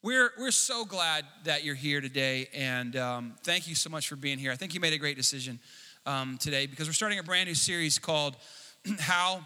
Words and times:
We're, 0.00 0.30
we're 0.38 0.52
so 0.52 0.84
glad 0.84 1.24
that 1.42 1.64
you're 1.64 1.74
here 1.74 2.00
today, 2.00 2.46
and 2.54 2.94
um, 2.94 3.34
thank 3.42 3.66
you 3.66 3.74
so 3.74 3.90
much 3.90 4.08
for 4.08 4.14
being 4.14 4.38
here. 4.38 4.52
I 4.52 4.54
think 4.54 4.72
you 4.72 4.78
made 4.78 4.92
a 4.92 4.98
great 4.98 5.16
decision 5.16 5.58
um, 6.06 6.38
today 6.38 6.66
because 6.66 6.86
we're 6.86 6.92
starting 6.92 7.18
a 7.18 7.24
brand 7.24 7.48
new 7.48 7.54
series 7.56 7.98
called 7.98 8.36
How 9.00 9.44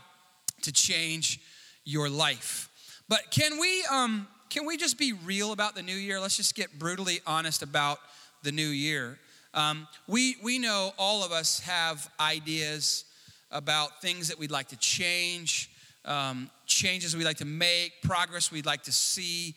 to 0.60 0.70
Change 0.70 1.40
Your 1.86 2.10
Life. 2.10 2.68
But 3.08 3.30
can 3.30 3.58
we, 3.58 3.82
um, 3.90 4.28
can 4.50 4.66
we 4.66 4.76
just 4.76 4.98
be 4.98 5.14
real 5.14 5.52
about 5.52 5.74
the 5.74 5.82
new 5.82 5.96
year? 5.96 6.20
Let's 6.20 6.36
just 6.36 6.54
get 6.54 6.78
brutally 6.78 7.20
honest 7.26 7.62
about 7.62 7.98
the 8.42 8.52
new 8.52 8.68
year. 8.68 9.18
Um, 9.54 9.88
we, 10.06 10.36
we 10.42 10.58
know 10.58 10.92
all 10.98 11.24
of 11.24 11.32
us 11.32 11.60
have 11.60 12.10
ideas 12.20 13.06
about 13.50 14.02
things 14.02 14.28
that 14.28 14.38
we'd 14.38 14.50
like 14.50 14.68
to 14.68 14.76
change, 14.76 15.70
um, 16.04 16.50
changes 16.66 17.16
we'd 17.16 17.24
like 17.24 17.38
to 17.38 17.46
make, 17.46 18.02
progress 18.02 18.52
we'd 18.52 18.66
like 18.66 18.82
to 18.82 18.92
see 18.92 19.54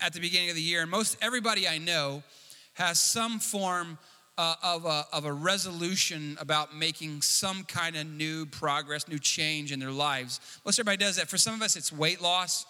at 0.00 0.12
the 0.12 0.20
beginning 0.20 0.50
of 0.50 0.56
the 0.56 0.62
year. 0.62 0.82
And 0.82 0.90
most 0.90 1.16
everybody 1.20 1.66
I 1.66 1.78
know 1.78 2.22
has 2.74 3.00
some 3.00 3.38
form 3.38 3.98
uh, 4.38 4.54
of, 4.62 4.84
a, 4.86 5.04
of 5.12 5.24
a 5.24 5.32
resolution 5.32 6.36
about 6.40 6.74
making 6.74 7.22
some 7.22 7.64
kind 7.64 7.96
of 7.96 8.06
new 8.06 8.46
progress, 8.46 9.06
new 9.08 9.18
change 9.18 9.72
in 9.72 9.78
their 9.78 9.90
lives. 9.90 10.40
Most 10.64 10.78
everybody 10.78 10.96
does 10.96 11.16
that. 11.16 11.28
For 11.28 11.38
some 11.38 11.54
of 11.54 11.62
us, 11.62 11.76
it's 11.76 11.92
weight 11.92 12.22
loss. 12.22 12.64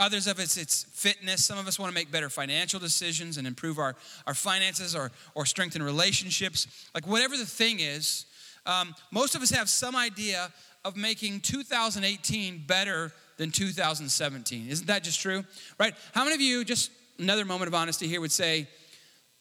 Others 0.00 0.28
of 0.28 0.38
us, 0.38 0.56
it's 0.56 0.84
fitness. 0.84 1.44
Some 1.44 1.58
of 1.58 1.66
us 1.66 1.76
want 1.78 1.90
to 1.90 1.94
make 1.94 2.12
better 2.12 2.30
financial 2.30 2.78
decisions 2.78 3.36
and 3.36 3.48
improve 3.48 3.78
our, 3.78 3.96
our 4.28 4.34
finances 4.34 4.94
or, 4.94 5.10
or 5.34 5.44
strengthen 5.44 5.82
relationships. 5.82 6.68
Like, 6.94 7.06
whatever 7.06 7.36
the 7.36 7.46
thing 7.46 7.80
is, 7.80 8.26
um, 8.64 8.94
most 9.10 9.34
of 9.34 9.42
us 9.42 9.50
have 9.50 9.68
some 9.68 9.96
idea 9.96 10.52
of 10.84 10.96
making 10.96 11.40
2018 11.40 12.64
better 12.66 13.12
than 13.38 13.50
2017. 13.50 14.68
Isn't 14.68 14.86
that 14.88 15.02
just 15.02 15.20
true? 15.20 15.44
Right? 15.78 15.94
How 16.12 16.24
many 16.24 16.34
of 16.34 16.40
you, 16.42 16.64
just 16.64 16.90
another 17.18 17.46
moment 17.46 17.68
of 17.68 17.74
honesty 17.74 18.06
here, 18.06 18.20
would 18.20 18.32
say, 18.32 18.68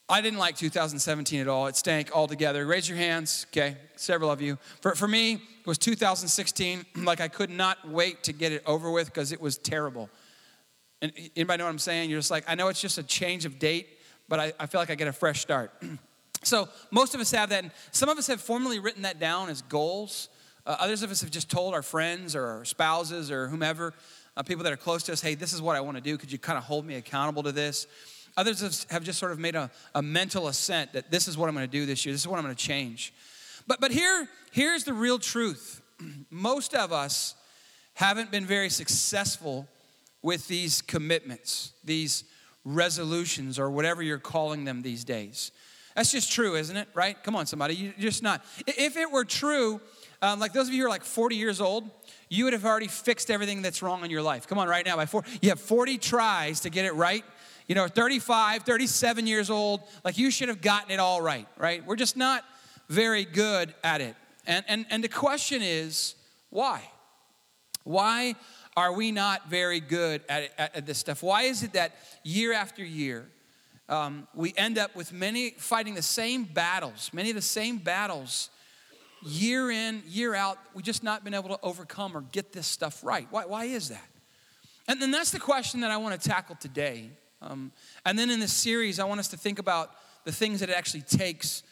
I 0.09 0.21
didn't 0.21 0.39
like 0.39 0.55
2017 0.55 1.41
at 1.41 1.49
all. 1.49 1.67
It 1.67 1.75
stank 1.75 2.15
altogether. 2.15 2.65
Raise 2.65 2.87
your 2.87 2.97
hands. 2.97 3.45
Okay, 3.51 3.75
several 3.97 4.31
of 4.31 4.41
you. 4.41 4.57
For, 4.79 4.95
for 4.95 5.07
me, 5.07 5.33
it 5.33 5.67
was 5.67 5.77
2016. 5.77 6.85
Like 7.07 7.19
I 7.19 7.27
could 7.27 7.49
not 7.49 7.87
wait 7.87 8.23
to 8.23 8.33
get 8.33 8.51
it 8.51 8.63
over 8.65 8.89
with 8.89 9.07
because 9.07 9.31
it 9.31 9.41
was 9.41 9.57
terrible. 9.57 10.09
And 11.01 11.11
anybody 11.35 11.59
know 11.59 11.65
what 11.65 11.71
I'm 11.71 11.79
saying? 11.79 12.09
You're 12.09 12.19
just 12.19 12.31
like, 12.31 12.43
I 12.47 12.55
know 12.55 12.69
it's 12.69 12.81
just 12.81 12.97
a 12.97 13.03
change 13.03 13.45
of 13.45 13.59
date, 13.59 13.87
but 14.27 14.39
I, 14.39 14.53
I 14.59 14.65
feel 14.65 14.81
like 14.81 14.89
I 14.89 14.95
get 14.95 15.07
a 15.07 15.13
fresh 15.13 15.41
start. 15.41 15.71
so 16.43 16.69
most 16.91 17.15
of 17.15 17.21
us 17.21 17.31
have 17.31 17.49
that. 17.49 17.63
And 17.63 17.71
some 17.91 18.09
of 18.09 18.17
us 18.17 18.27
have 18.27 18.41
formally 18.41 18.79
written 18.79 19.03
that 19.03 19.19
down 19.19 19.49
as 19.49 19.61
goals. 19.61 20.29
Uh, 20.67 20.75
others 20.81 21.01
of 21.01 21.09
us 21.09 21.21
have 21.21 21.31
just 21.31 21.49
told 21.49 21.73
our 21.73 21.81
friends 21.81 22.35
or 22.35 22.45
our 22.45 22.65
spouses 22.65 23.31
or 23.31 23.47
whomever, 23.47 23.93
uh, 24.35 24.43
people 24.43 24.65
that 24.65 24.73
are 24.73 24.77
close 24.77 25.01
to 25.01 25.13
us, 25.13 25.21
hey, 25.21 25.33
this 25.33 25.53
is 25.53 25.61
what 25.61 25.77
I 25.77 25.81
want 25.81 25.95
to 25.95 26.03
do. 26.03 26.17
Could 26.17 26.29
you 26.29 26.37
kind 26.37 26.57
of 26.57 26.65
hold 26.65 26.85
me 26.85 26.95
accountable 26.95 27.41
to 27.43 27.53
this? 27.53 27.87
Others 28.35 28.85
have 28.91 29.03
just 29.03 29.17
sort 29.17 29.31
of 29.31 29.39
made 29.39 29.55
a, 29.55 29.71
a 29.95 30.01
mental 30.01 30.49
assent 30.49 30.91
that 30.91 31.09
this 31.09 31.29
is 31.29 31.37
what 31.37 31.47
I'm 31.47 31.55
going 31.55 31.65
to 31.65 31.71
do 31.71 31.85
this 31.85 32.05
year. 32.05 32.13
This 32.13 32.21
is 32.21 32.27
what 32.27 32.37
I'm 32.37 32.43
going 32.43 32.55
to 32.55 32.61
change. 32.61 33.13
But, 33.65 33.79
but 33.79 33.91
here, 33.91 34.27
here's 34.51 34.83
the 34.83 34.93
real 34.93 35.19
truth. 35.19 35.81
Most 36.29 36.75
of 36.75 36.91
us 36.91 37.35
haven't 37.93 38.29
been 38.29 38.45
very 38.45 38.69
successful 38.69 39.67
with 40.21 40.49
these 40.49 40.81
commitments, 40.81 41.71
these 41.85 42.25
resolutions, 42.65 43.57
or 43.57 43.71
whatever 43.71 44.03
you're 44.03 44.19
calling 44.19 44.65
them 44.65 44.81
these 44.81 45.05
days. 45.05 45.51
That's 45.95 46.11
just 46.11 46.31
true, 46.31 46.55
isn't 46.55 46.75
it? 46.75 46.89
Right? 46.93 47.15
Come 47.23 47.35
on, 47.37 47.45
somebody. 47.45 47.73
You're 47.73 47.93
just 47.97 48.21
not. 48.21 48.43
If 48.67 48.97
it 48.97 49.09
were 49.09 49.25
true, 49.25 49.81
um, 50.21 50.39
like 50.39 50.53
those 50.53 50.67
of 50.67 50.73
you 50.73 50.81
who 50.81 50.87
are 50.87 50.89
like 50.89 51.03
40 51.03 51.35
years 51.35 51.61
old, 51.61 51.89
you 52.29 52.43
would 52.45 52.53
have 52.53 52.65
already 52.65 52.87
fixed 52.87 53.29
everything 53.29 53.61
that's 53.61 53.81
wrong 53.81 54.03
in 54.03 54.11
your 54.11 54.21
life. 54.21 54.47
Come 54.47 54.57
on, 54.57 54.67
right 54.67 54.85
now. 54.85 54.95
By 54.95 55.05
four, 55.05 55.23
you 55.41 55.49
have 55.49 55.59
40 55.59 55.97
tries 55.97 56.61
to 56.61 56.69
get 56.69 56.85
it 56.85 56.93
right. 56.93 57.23
You 57.67 57.75
know, 57.75 57.87
35, 57.87 58.63
37 58.63 59.27
years 59.27 59.49
old, 59.49 59.81
like 60.03 60.17
you 60.17 60.31
should 60.31 60.49
have 60.49 60.61
gotten 60.61 60.91
it 60.91 60.99
all 60.99 61.21
right, 61.21 61.47
right? 61.57 61.85
We're 61.85 61.97
just 61.97 62.15
not 62.15 62.43
very 62.87 63.25
good 63.25 63.73
at 63.83 64.01
it. 64.01 64.15
And, 64.45 64.63
and, 64.67 64.85
and 64.89 65.03
the 65.03 65.09
question 65.09 65.61
is, 65.61 66.15
why? 66.49 66.81
Why 67.83 68.35
are 68.77 68.93
we 68.93 69.11
not 69.11 69.49
very 69.49 69.79
good 69.79 70.21
at, 70.29 70.51
at, 70.57 70.75
at 70.77 70.85
this 70.85 70.97
stuff? 70.97 71.21
Why 71.21 71.43
is 71.43 71.63
it 71.63 71.73
that 71.73 71.95
year 72.23 72.53
after 72.53 72.83
year, 72.83 73.27
um, 73.89 74.27
we 74.33 74.53
end 74.57 74.77
up 74.77 74.95
with 74.95 75.11
many 75.11 75.51
fighting 75.51 75.93
the 75.93 76.01
same 76.01 76.43
battles, 76.43 77.09
many 77.13 77.29
of 77.29 77.35
the 77.35 77.41
same 77.41 77.77
battles 77.77 78.49
year 79.23 79.71
in, 79.71 80.03
year 80.07 80.35
out, 80.35 80.57
we've 80.73 80.85
just 80.85 81.03
not 81.03 81.23
been 81.23 81.33
able 81.33 81.49
to 81.49 81.59
overcome 81.63 82.15
or 82.15 82.21
get 82.21 82.53
this 82.53 82.67
stuff 82.67 83.03
right. 83.03 83.27
Why, 83.29 83.45
why 83.45 83.65
is 83.65 83.89
that? 83.89 84.07
And 84.87 85.01
then 85.01 85.11
that's 85.11 85.31
the 85.31 85.39
question 85.39 85.81
that 85.81 85.91
I 85.91 85.97
want 85.97 86.19
to 86.19 86.29
tackle 86.29 86.55
today. 86.55 87.09
Um, 87.41 87.71
and 88.05 88.17
then 88.17 88.29
in 88.29 88.39
this 88.39 88.53
series, 88.53 88.99
I 88.99 89.05
want 89.05 89.19
us 89.19 89.27
to 89.29 89.37
think 89.37 89.59
about 89.59 89.91
the 90.23 90.31
things 90.31 90.59
that 90.61 90.69
it 90.69 90.75
actually 90.75 91.01
takes 91.01 91.63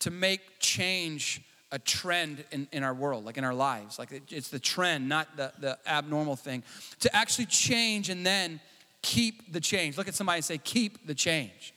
to 0.00 0.10
make 0.10 0.40
change 0.58 1.42
a 1.72 1.78
trend 1.78 2.44
in, 2.50 2.66
in 2.72 2.82
our 2.82 2.94
world, 2.94 3.24
like 3.24 3.38
in 3.38 3.44
our 3.44 3.54
lives. 3.54 3.98
Like 3.98 4.12
it, 4.12 4.22
it's 4.30 4.48
the 4.48 4.58
trend, 4.58 5.08
not 5.08 5.36
the, 5.36 5.52
the 5.58 5.78
abnormal 5.86 6.36
thing. 6.36 6.62
To 7.00 7.16
actually 7.16 7.46
change 7.46 8.10
and 8.10 8.26
then 8.26 8.60
keep 9.02 9.52
the 9.52 9.60
change. 9.60 9.96
Look 9.96 10.08
at 10.08 10.14
somebody 10.14 10.38
and 10.38 10.44
say, 10.44 10.58
keep 10.58 11.06
the 11.06 11.14
change. 11.14 11.72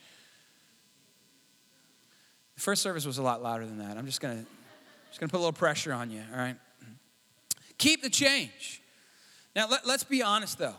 The 2.56 2.60
first 2.60 2.82
service 2.82 3.06
was 3.06 3.18
a 3.18 3.22
lot 3.22 3.42
louder 3.42 3.66
than 3.66 3.78
that. 3.78 3.96
I'm 3.96 4.06
just 4.06 4.20
going 4.20 4.44
to 4.44 4.50
just 5.14 5.20
gonna 5.20 5.30
put 5.30 5.36
a 5.36 5.46
little 5.46 5.52
pressure 5.52 5.92
on 5.92 6.10
you, 6.10 6.20
all 6.32 6.38
right? 6.38 6.56
Keep 7.78 8.02
the 8.02 8.10
change. 8.10 8.82
Now, 9.54 9.68
let, 9.70 9.86
let's 9.86 10.02
be 10.02 10.24
honest 10.24 10.58
though. 10.58 10.74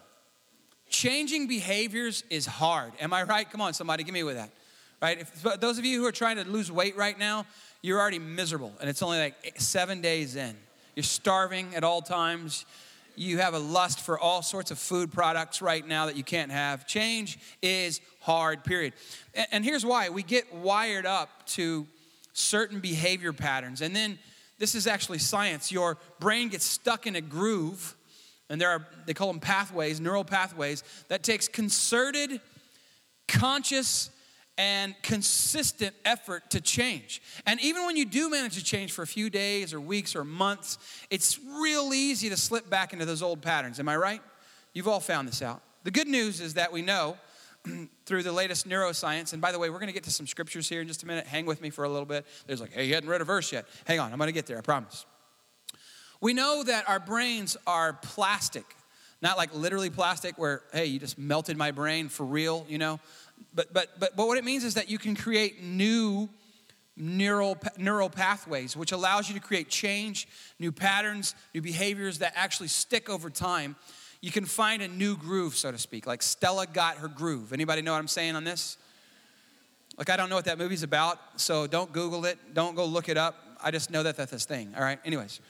Changing 0.89 1.47
behaviors 1.47 2.21
is 2.29 2.45
hard. 2.45 2.91
Am 2.99 3.13
I 3.13 3.23
right? 3.23 3.49
Come 3.49 3.61
on, 3.61 3.73
somebody, 3.73 4.03
give 4.03 4.13
me 4.13 4.23
with 4.23 4.35
that. 4.35 4.49
Right? 5.01 5.21
If, 5.21 5.41
those 5.61 5.77
of 5.77 5.85
you 5.85 6.01
who 6.01 6.05
are 6.05 6.11
trying 6.11 6.35
to 6.35 6.43
lose 6.43 6.69
weight 6.69 6.97
right 6.97 7.17
now, 7.17 7.45
you're 7.81 7.97
already 7.97 8.19
miserable, 8.19 8.73
and 8.81 8.89
it's 8.89 9.01
only 9.01 9.19
like 9.19 9.53
seven 9.55 10.01
days 10.01 10.35
in. 10.35 10.53
You're 10.97 11.03
starving 11.03 11.73
at 11.73 11.85
all 11.85 12.01
times. 12.01 12.65
You 13.15 13.37
have 13.37 13.53
a 13.53 13.59
lust 13.59 14.01
for 14.01 14.19
all 14.19 14.41
sorts 14.41 14.69
of 14.69 14.77
food 14.77 15.13
products 15.13 15.61
right 15.61 15.87
now 15.87 16.07
that 16.07 16.17
you 16.17 16.25
can't 16.25 16.51
have. 16.51 16.85
Change 16.85 17.39
is 17.61 18.01
hard, 18.19 18.65
period. 18.65 18.91
And, 19.33 19.47
and 19.53 19.63
here's 19.63 19.85
why 19.85 20.09
we 20.09 20.23
get 20.23 20.53
wired 20.53 21.05
up 21.05 21.45
to 21.51 21.87
certain 22.35 22.81
behavior 22.81 23.33
patterns. 23.33 23.81
And 23.81 23.95
then 23.95 24.19
this 24.59 24.75
is 24.75 24.87
actually 24.87 25.19
science. 25.19 25.71
Your 25.71 25.97
brain 26.19 26.49
gets 26.49 26.65
stuck 26.65 27.07
in 27.07 27.15
a 27.15 27.21
groove, 27.21 27.95
and 28.49 28.59
there 28.59 28.69
are, 28.69 28.85
they 29.05 29.13
call 29.13 29.27
them 29.27 29.39
pathways, 29.39 29.99
neural 29.99 30.25
pathways, 30.25 30.83
that 31.07 31.23
takes 31.23 31.47
concerted, 31.47 32.41
conscious, 33.27 34.09
and 34.57 34.95
consistent 35.01 35.95
effort 36.05 36.49
to 36.51 36.61
change. 36.61 37.21
And 37.45 37.59
even 37.61 37.85
when 37.85 37.97
you 37.97 38.05
do 38.05 38.29
manage 38.29 38.55
to 38.55 38.63
change 38.63 38.91
for 38.91 39.01
a 39.01 39.07
few 39.07 39.29
days 39.29 39.73
or 39.73 39.81
weeks 39.81 40.15
or 40.15 40.23
months, 40.23 40.77
it's 41.09 41.39
real 41.39 41.93
easy 41.93 42.29
to 42.29 42.37
slip 42.37 42.69
back 42.69 42.93
into 42.93 43.05
those 43.05 43.21
old 43.21 43.41
patterns. 43.41 43.79
Am 43.79 43.89
I 43.89 43.97
right? 43.97 44.21
You've 44.73 44.87
all 44.87 44.99
found 44.99 45.27
this 45.27 45.41
out. 45.41 45.61
The 45.83 45.91
good 45.91 46.07
news 46.07 46.41
is 46.41 46.55
that 46.55 46.71
we 46.71 46.81
know 46.81 47.17
through 48.05 48.23
the 48.23 48.31
latest 48.31 48.67
neuroscience. 48.67 49.33
And 49.33 49.41
by 49.41 49.51
the 49.51 49.59
way, 49.59 49.69
we're 49.69 49.79
going 49.79 49.87
to 49.87 49.93
get 49.93 50.03
to 50.03 50.11
some 50.11 50.27
scriptures 50.27 50.69
here 50.69 50.81
in 50.81 50.87
just 50.87 51.03
a 51.03 51.07
minute. 51.07 51.27
Hang 51.27 51.45
with 51.45 51.61
me 51.61 51.69
for 51.69 51.83
a 51.83 51.89
little 51.89 52.05
bit. 52.05 52.25
There's 52.47 52.61
like, 52.61 52.73
hey, 52.73 52.85
you 52.85 52.93
hadn't 52.93 53.09
read 53.09 53.21
a 53.21 53.25
verse 53.25 53.51
yet. 53.51 53.65
Hang 53.85 53.99
on, 53.99 54.11
I'm 54.11 54.17
going 54.17 54.27
to 54.27 54.33
get 54.33 54.45
there, 54.45 54.57
I 54.57 54.61
promise. 54.61 55.05
We 56.21 56.33
know 56.33 56.63
that 56.63 56.87
our 56.87 56.99
brains 56.99 57.57
are 57.67 57.93
plastic, 57.93 58.65
not 59.21 59.37
like 59.37 59.53
literally 59.53 59.89
plastic 59.89 60.37
where, 60.37 60.63
hey, 60.73 60.85
you 60.85 60.99
just 60.99 61.17
melted 61.17 61.57
my 61.57 61.71
brain 61.71 62.09
for 62.09 62.25
real, 62.25 62.65
you 62.69 62.77
know. 62.77 62.99
But, 63.53 63.73
but, 63.73 63.99
but, 63.99 64.15
but 64.15 64.27
what 64.27 64.37
it 64.37 64.43
means 64.43 64.63
is 64.63 64.75
that 64.75 64.89
you 64.89 64.97
can 64.97 65.15
create 65.15 65.61
new 65.61 66.29
neural, 66.95 67.57
neural 67.77 68.09
pathways, 68.09 68.77
which 68.77 68.91
allows 68.91 69.27
you 69.27 69.35
to 69.35 69.41
create 69.41 69.69
change, 69.69 70.27
new 70.59 70.71
patterns, 70.71 71.35
new 71.53 71.61
behaviors 71.61 72.19
that 72.19 72.33
actually 72.35 72.69
stick 72.69 73.09
over 73.09 73.29
time 73.29 73.75
you 74.25 74.31
can 74.31 74.45
find 74.45 74.81
a 74.81 74.87
new 74.87 75.15
groove, 75.15 75.55
so 75.55 75.71
to 75.71 75.77
speak. 75.77 76.07
Like 76.07 76.23
Stella 76.23 76.65
got 76.65 76.97
her 76.97 77.07
groove. 77.07 77.53
Anybody 77.53 77.83
know 77.83 77.91
what 77.91 77.99
I'm 77.99 78.07
saying 78.07 78.35
on 78.35 78.43
this? 78.43 78.75
Like, 79.99 80.09
I 80.09 80.17
don't 80.17 80.31
know 80.31 80.35
what 80.35 80.45
that 80.45 80.57
movie's 80.57 80.81
about, 80.81 81.19
so 81.39 81.67
don't 81.67 81.93
Google 81.93 82.25
it. 82.25 82.39
Don't 82.55 82.75
go 82.75 82.85
look 82.85 83.07
it 83.07 83.17
up. 83.17 83.35
I 83.63 83.69
just 83.69 83.91
know 83.91 84.01
that 84.01 84.17
that's 84.17 84.31
this 84.31 84.45
thing, 84.45 84.73
all 84.75 84.81
right? 84.81 84.97
Anyways. 85.05 85.41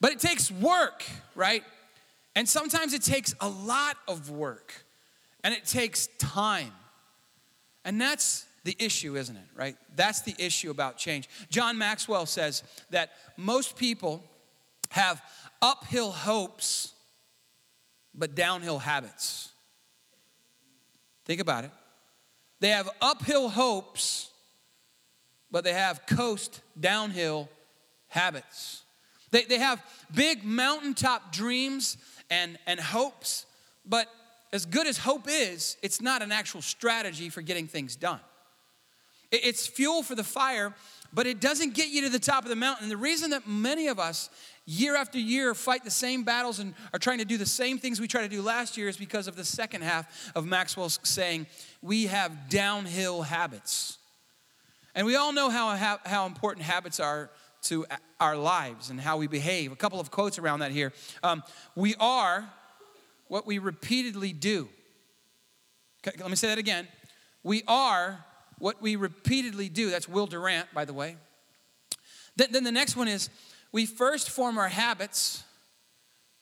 But 0.00 0.10
it 0.10 0.18
takes 0.18 0.50
work, 0.50 1.04
right? 1.36 1.62
And 2.34 2.48
sometimes 2.48 2.92
it 2.92 3.02
takes 3.02 3.36
a 3.40 3.48
lot 3.48 3.96
of 4.08 4.30
work, 4.30 4.84
and 5.44 5.54
it 5.54 5.64
takes 5.64 6.08
time. 6.18 6.72
And 7.84 8.00
that's 8.00 8.46
the 8.64 8.74
issue, 8.80 9.16
isn't 9.16 9.36
it, 9.36 9.46
right? 9.54 9.76
That's 9.94 10.22
the 10.22 10.34
issue 10.40 10.72
about 10.72 10.96
change. 10.98 11.28
John 11.50 11.78
Maxwell 11.78 12.26
says 12.26 12.64
that 12.90 13.10
most 13.36 13.76
people 13.76 14.24
have 14.90 15.22
uphill 15.62 16.10
hopes 16.10 16.94
but 18.16 18.34
downhill 18.34 18.78
habits. 18.78 19.50
Think 21.24 21.40
about 21.40 21.64
it. 21.64 21.70
They 22.60 22.70
have 22.70 22.88
uphill 23.00 23.48
hopes, 23.48 24.30
but 25.50 25.64
they 25.64 25.72
have 25.72 26.06
coast 26.06 26.60
downhill 26.78 27.48
habits. 28.08 28.82
They, 29.30 29.42
they 29.42 29.58
have 29.58 29.84
big 30.14 30.44
mountaintop 30.44 31.32
dreams 31.32 31.98
and, 32.30 32.58
and 32.66 32.80
hopes, 32.80 33.44
but 33.84 34.08
as 34.52 34.64
good 34.64 34.86
as 34.86 34.96
hope 34.96 35.26
is, 35.28 35.76
it's 35.82 36.00
not 36.00 36.22
an 36.22 36.32
actual 36.32 36.62
strategy 36.62 37.28
for 37.28 37.42
getting 37.42 37.66
things 37.66 37.96
done. 37.96 38.20
It's 39.32 39.66
fuel 39.66 40.02
for 40.02 40.14
the 40.14 40.24
fire, 40.24 40.72
but 41.12 41.26
it 41.26 41.40
doesn't 41.40 41.74
get 41.74 41.88
you 41.88 42.02
to 42.02 42.08
the 42.08 42.18
top 42.18 42.44
of 42.44 42.48
the 42.48 42.56
mountain. 42.56 42.84
And 42.84 42.90
the 42.90 42.96
reason 42.96 43.30
that 43.30 43.46
many 43.46 43.88
of 43.88 43.98
us, 43.98 44.30
year 44.66 44.96
after 44.96 45.18
year, 45.18 45.54
fight 45.54 45.84
the 45.84 45.90
same 45.90 46.24
battles 46.24 46.58
and 46.58 46.74
are 46.92 46.98
trying 46.98 47.18
to 47.18 47.24
do 47.24 47.38
the 47.38 47.46
same 47.46 47.78
things 47.78 48.00
we 48.00 48.08
tried 48.08 48.22
to 48.22 48.28
do 48.28 48.42
last 48.42 48.76
year 48.76 48.88
is 48.88 48.96
because 48.96 49.28
of 49.28 49.36
the 49.36 49.44
second 49.44 49.82
half 49.82 50.32
of 50.34 50.44
Maxwell's 50.44 50.98
saying, 51.04 51.46
we 51.80 52.06
have 52.06 52.48
downhill 52.48 53.22
habits. 53.22 53.98
And 54.94 55.06
we 55.06 55.14
all 55.14 55.32
know 55.32 55.50
how, 55.50 55.98
how 56.04 56.26
important 56.26 56.66
habits 56.66 56.98
are 56.98 57.30
to 57.62 57.86
our 58.18 58.36
lives 58.36 58.90
and 58.90 59.00
how 59.00 59.16
we 59.16 59.26
behave. 59.26 59.72
A 59.72 59.76
couple 59.76 60.00
of 60.00 60.10
quotes 60.10 60.38
around 60.38 60.60
that 60.60 60.72
here. 60.72 60.92
Um, 61.22 61.42
we 61.74 61.94
are 62.00 62.48
what 63.28 63.46
we 63.46 63.58
repeatedly 63.58 64.32
do. 64.32 64.68
Okay, 66.06 66.16
let 66.20 66.30
me 66.30 66.36
say 66.36 66.48
that 66.48 66.58
again. 66.58 66.88
We 67.42 67.62
are 67.68 68.24
what 68.58 68.80
we 68.80 68.96
repeatedly 68.96 69.68
do. 69.68 69.90
That's 69.90 70.08
Will 70.08 70.26
Durant, 70.26 70.72
by 70.72 70.84
the 70.84 70.92
way. 70.92 71.16
Then, 72.36 72.48
then 72.52 72.64
the 72.64 72.72
next 72.72 72.96
one 72.96 73.08
is 73.08 73.30
we 73.72 73.86
first 73.86 74.30
form 74.30 74.58
our 74.58 74.68
habits, 74.68 75.44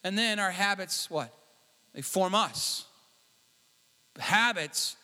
and 0.03 0.17
then 0.17 0.39
our 0.39 0.51
habits, 0.51 1.11
what? 1.11 1.35
They 1.95 2.03
form 2.03 2.35
us. 2.35 2.85
Habits 4.19 4.97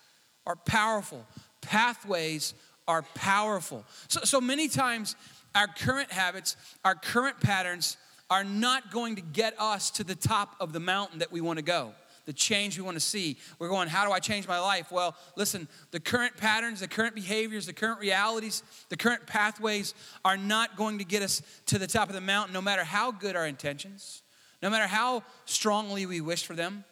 are 0.46 0.56
powerful, 0.56 1.26
pathways 1.60 2.54
are 2.86 3.02
powerful. 3.14 3.84
So, 4.08 4.20
so 4.24 4.40
many 4.40 4.68
times, 4.68 5.16
our 5.54 5.66
current 5.66 6.12
habits, 6.12 6.56
our 6.84 6.94
current 6.94 7.40
patterns 7.40 7.96
are 8.28 8.44
not 8.44 8.92
going 8.92 9.16
to 9.16 9.22
get 9.22 9.54
us 9.58 9.90
to 9.90 10.04
the 10.04 10.14
top 10.14 10.54
of 10.60 10.72
the 10.72 10.80
mountain 10.80 11.18
that 11.18 11.32
we 11.32 11.40
want 11.40 11.58
to 11.58 11.64
go 11.64 11.92
the 12.26 12.32
change 12.32 12.78
we 12.78 12.84
want 12.84 12.96
to 12.96 13.00
see. 13.00 13.36
We're 13.58 13.68
going, 13.68 13.88
how 13.88 14.06
do 14.06 14.12
I 14.12 14.18
change 14.18 14.46
my 14.46 14.58
life? 14.58 14.90
Well, 14.90 15.16
listen, 15.36 15.68
the 15.90 16.00
current 16.00 16.36
patterns, 16.36 16.80
the 16.80 16.88
current 16.88 17.14
behaviors, 17.14 17.66
the 17.66 17.72
current 17.72 18.00
realities, 18.00 18.62
the 18.88 18.96
current 18.96 19.26
pathways 19.26 19.94
are 20.24 20.36
not 20.36 20.76
going 20.76 20.98
to 20.98 21.04
get 21.04 21.22
us 21.22 21.42
to 21.66 21.78
the 21.78 21.86
top 21.86 22.08
of 22.08 22.14
the 22.14 22.20
mountain, 22.20 22.52
no 22.52 22.62
matter 22.62 22.84
how 22.84 23.10
good 23.10 23.36
our 23.36 23.46
intentions, 23.46 24.22
no 24.62 24.70
matter 24.70 24.86
how 24.86 25.22
strongly 25.44 26.06
we 26.06 26.20
wish 26.20 26.44
for 26.44 26.54
them. 26.54 26.84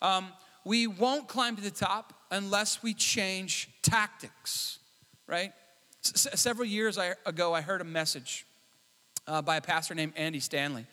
Um, 0.00 0.28
we 0.64 0.86
won't 0.86 1.28
climb 1.28 1.56
to 1.56 1.62
the 1.62 1.70
top 1.70 2.12
unless 2.30 2.82
we 2.82 2.94
change 2.94 3.70
tactics, 3.82 4.78
right? 5.26 5.52
S- 6.04 6.28
several 6.34 6.66
years 6.66 6.98
ago, 7.26 7.54
I 7.54 7.60
heard 7.60 7.80
a 7.80 7.84
message 7.84 8.46
uh, 9.26 9.42
by 9.42 9.56
a 9.56 9.60
pastor 9.60 9.94
named 9.94 10.12
Andy 10.16 10.40
Stanley. 10.40 10.86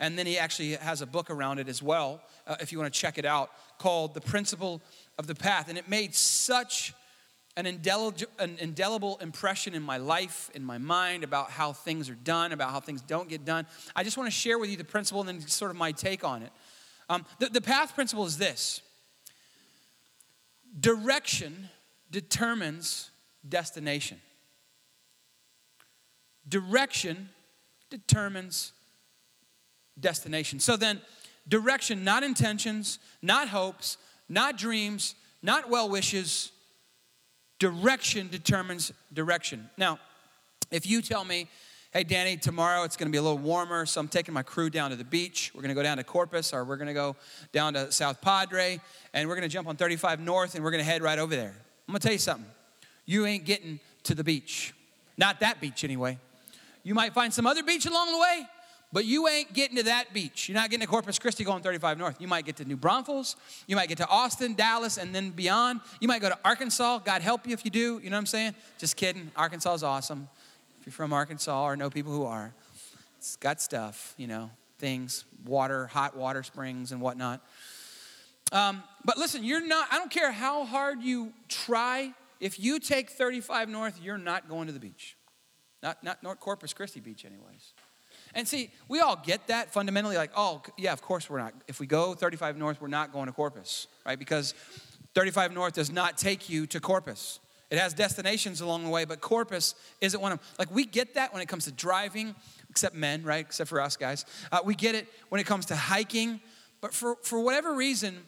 And 0.00 0.18
then 0.18 0.26
he 0.26 0.38
actually 0.38 0.72
has 0.72 1.02
a 1.02 1.06
book 1.06 1.30
around 1.30 1.58
it 1.58 1.68
as 1.68 1.82
well, 1.82 2.20
uh, 2.46 2.56
if 2.60 2.72
you 2.72 2.78
want 2.78 2.92
to 2.92 3.00
check 3.00 3.16
it 3.16 3.24
out, 3.24 3.50
called 3.78 4.14
The 4.14 4.20
Principle 4.20 4.82
of 5.18 5.26
the 5.26 5.34
Path. 5.34 5.68
And 5.68 5.78
it 5.78 5.88
made 5.88 6.14
such 6.14 6.92
an 7.56 7.66
indelible, 7.66 8.26
an 8.38 8.56
indelible 8.58 9.18
impression 9.18 9.74
in 9.74 9.82
my 9.82 9.96
life, 9.96 10.50
in 10.54 10.64
my 10.64 10.78
mind, 10.78 11.22
about 11.22 11.50
how 11.50 11.72
things 11.72 12.10
are 12.10 12.16
done, 12.16 12.52
about 12.52 12.70
how 12.70 12.80
things 12.80 13.00
don't 13.02 13.28
get 13.28 13.44
done. 13.44 13.66
I 13.94 14.02
just 14.02 14.16
want 14.16 14.26
to 14.26 14.32
share 14.32 14.58
with 14.58 14.70
you 14.70 14.76
the 14.76 14.84
principle 14.84 15.20
and 15.20 15.28
then 15.28 15.46
sort 15.46 15.70
of 15.70 15.76
my 15.76 15.92
take 15.92 16.24
on 16.24 16.42
it. 16.42 16.50
Um, 17.08 17.24
the, 17.38 17.48
the 17.48 17.60
path 17.60 17.94
principle 17.94 18.24
is 18.24 18.38
this 18.38 18.80
direction 20.80 21.68
determines 22.10 23.10
destination. 23.48 24.20
Direction 26.48 27.28
determines 27.90 28.72
destination. 29.98 30.60
So 30.60 30.76
then, 30.76 31.00
direction, 31.48 32.04
not 32.04 32.22
intentions, 32.22 32.98
not 33.22 33.48
hopes, 33.48 33.96
not 34.28 34.56
dreams, 34.56 35.14
not 35.42 35.68
well 35.68 35.88
wishes. 35.88 36.50
Direction 37.58 38.28
determines 38.28 38.92
direction. 39.12 39.70
Now, 39.76 39.98
if 40.70 40.86
you 40.86 41.02
tell 41.02 41.24
me, 41.24 41.48
hey, 41.92 42.02
Danny, 42.02 42.36
tomorrow 42.36 42.82
it's 42.82 42.96
going 42.96 43.06
to 43.06 43.12
be 43.12 43.18
a 43.18 43.22
little 43.22 43.38
warmer, 43.38 43.86
so 43.86 44.00
I'm 44.00 44.08
taking 44.08 44.34
my 44.34 44.42
crew 44.42 44.68
down 44.68 44.90
to 44.90 44.96
the 44.96 45.04
beach. 45.04 45.52
We're 45.54 45.62
going 45.62 45.68
to 45.68 45.74
go 45.74 45.82
down 45.82 45.98
to 45.98 46.04
Corpus 46.04 46.52
or 46.52 46.64
we're 46.64 46.76
going 46.76 46.88
to 46.88 46.94
go 46.94 47.14
down 47.52 47.74
to 47.74 47.92
South 47.92 48.20
Padre 48.20 48.80
and 49.12 49.28
we're 49.28 49.36
going 49.36 49.48
to 49.48 49.52
jump 49.52 49.68
on 49.68 49.76
35 49.76 50.20
North 50.20 50.56
and 50.56 50.64
we're 50.64 50.72
going 50.72 50.82
to 50.82 50.90
head 50.90 51.02
right 51.02 51.18
over 51.18 51.36
there. 51.36 51.54
I'm 51.86 51.92
going 51.92 52.00
to 52.00 52.06
tell 52.06 52.12
you 52.12 52.18
something. 52.18 52.50
You 53.06 53.26
ain't 53.26 53.44
getting 53.44 53.78
to 54.04 54.14
the 54.14 54.24
beach. 54.24 54.74
Not 55.16 55.40
that 55.40 55.60
beach, 55.60 55.84
anyway. 55.84 56.18
You 56.82 56.94
might 56.94 57.14
find 57.14 57.32
some 57.32 57.46
other 57.46 57.62
beach 57.62 57.86
along 57.86 58.12
the 58.12 58.18
way, 58.18 58.46
but 58.94 59.04
you 59.04 59.26
ain't 59.26 59.52
getting 59.52 59.76
to 59.76 59.82
that 59.82 60.14
beach. 60.14 60.48
You're 60.48 60.54
not 60.54 60.70
getting 60.70 60.86
to 60.86 60.86
Corpus 60.86 61.18
Christi 61.18 61.42
going 61.42 61.64
35 61.64 61.98
North. 61.98 62.20
You 62.20 62.28
might 62.28 62.44
get 62.44 62.54
to 62.58 62.64
New 62.64 62.76
Braunfels. 62.76 63.34
You 63.66 63.74
might 63.74 63.88
get 63.88 63.98
to 63.98 64.06
Austin, 64.06 64.54
Dallas, 64.54 64.98
and 64.98 65.12
then 65.12 65.30
beyond. 65.30 65.80
You 65.98 66.06
might 66.06 66.22
go 66.22 66.28
to 66.28 66.38
Arkansas. 66.44 67.00
God 67.00 67.20
help 67.20 67.44
you 67.44 67.54
if 67.54 67.64
you 67.64 67.72
do. 67.72 67.98
You 68.00 68.08
know 68.08 68.14
what 68.14 68.20
I'm 68.20 68.26
saying? 68.26 68.54
Just 68.78 68.96
kidding. 68.96 69.32
Arkansas 69.34 69.74
is 69.74 69.82
awesome. 69.82 70.28
If 70.78 70.86
you're 70.86 70.92
from 70.92 71.12
Arkansas 71.12 71.64
or 71.64 71.76
know 71.76 71.90
people 71.90 72.12
who 72.12 72.24
are, 72.24 72.54
it's 73.18 73.34
got 73.34 73.60
stuff, 73.60 74.14
you 74.16 74.28
know, 74.28 74.48
things, 74.78 75.24
water, 75.44 75.88
hot 75.88 76.16
water 76.16 76.44
springs, 76.44 76.92
and 76.92 77.00
whatnot. 77.00 77.40
Um, 78.52 78.84
but 79.04 79.18
listen, 79.18 79.42
you're 79.42 79.66
not, 79.66 79.88
I 79.90 79.98
don't 79.98 80.10
care 80.10 80.30
how 80.30 80.64
hard 80.64 81.02
you 81.02 81.32
try. 81.48 82.12
If 82.38 82.60
you 82.60 82.78
take 82.78 83.10
35 83.10 83.68
North, 83.68 84.00
you're 84.00 84.18
not 84.18 84.48
going 84.48 84.68
to 84.68 84.72
the 84.72 84.78
beach. 84.78 85.16
Not, 85.82 86.04
not 86.04 86.22
North 86.22 86.38
Corpus 86.38 86.72
Christi 86.72 87.00
Beach, 87.00 87.24
anyways. 87.24 87.72
And 88.34 88.48
see, 88.48 88.70
we 88.88 89.00
all 89.00 89.16
get 89.16 89.46
that 89.46 89.72
fundamentally, 89.72 90.16
like, 90.16 90.32
oh, 90.36 90.62
yeah, 90.76 90.92
of 90.92 91.02
course 91.02 91.30
we're 91.30 91.38
not. 91.38 91.54
If 91.68 91.78
we 91.78 91.86
go 91.86 92.14
35 92.14 92.56
North, 92.56 92.80
we're 92.80 92.88
not 92.88 93.12
going 93.12 93.26
to 93.26 93.32
Corpus, 93.32 93.86
right? 94.04 94.18
Because 94.18 94.54
35 95.14 95.52
North 95.52 95.74
does 95.74 95.92
not 95.92 96.18
take 96.18 96.48
you 96.48 96.66
to 96.66 96.80
Corpus. 96.80 97.38
It 97.70 97.78
has 97.78 97.94
destinations 97.94 98.60
along 98.60 98.84
the 98.84 98.90
way, 98.90 99.04
but 99.04 99.20
Corpus 99.20 99.74
isn't 100.00 100.20
one 100.20 100.32
of 100.32 100.38
them. 100.38 100.48
Like, 100.58 100.70
we 100.70 100.84
get 100.84 101.14
that 101.14 101.32
when 101.32 101.42
it 101.42 101.46
comes 101.46 101.64
to 101.64 101.72
driving, 101.72 102.34
except 102.70 102.94
men, 102.94 103.22
right? 103.22 103.44
Except 103.44 103.70
for 103.70 103.80
us 103.80 103.96
guys. 103.96 104.24
Uh, 104.50 104.60
we 104.64 104.74
get 104.74 104.94
it 104.94 105.06
when 105.28 105.40
it 105.40 105.46
comes 105.46 105.66
to 105.66 105.76
hiking, 105.76 106.40
but 106.80 106.92
for, 106.92 107.16
for 107.22 107.40
whatever 107.40 107.74
reason, 107.74 108.18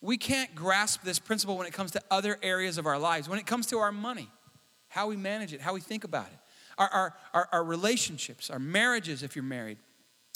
we 0.00 0.16
can't 0.16 0.54
grasp 0.54 1.02
this 1.02 1.18
principle 1.18 1.58
when 1.58 1.66
it 1.66 1.72
comes 1.72 1.90
to 1.92 2.02
other 2.10 2.38
areas 2.42 2.78
of 2.78 2.86
our 2.86 2.98
lives, 2.98 3.28
when 3.28 3.38
it 3.38 3.46
comes 3.46 3.66
to 3.66 3.78
our 3.78 3.90
money, 3.90 4.28
how 4.88 5.08
we 5.08 5.16
manage 5.16 5.52
it, 5.52 5.60
how 5.60 5.74
we 5.74 5.80
think 5.80 6.04
about 6.04 6.26
it 6.26 6.38
our, 6.78 6.88
our, 6.88 7.14
our, 7.34 7.48
our 7.52 7.64
relationships, 7.64 8.50
our 8.50 8.58
marriages, 8.58 9.22
if 9.22 9.36
you're 9.36 9.42
married, 9.42 9.78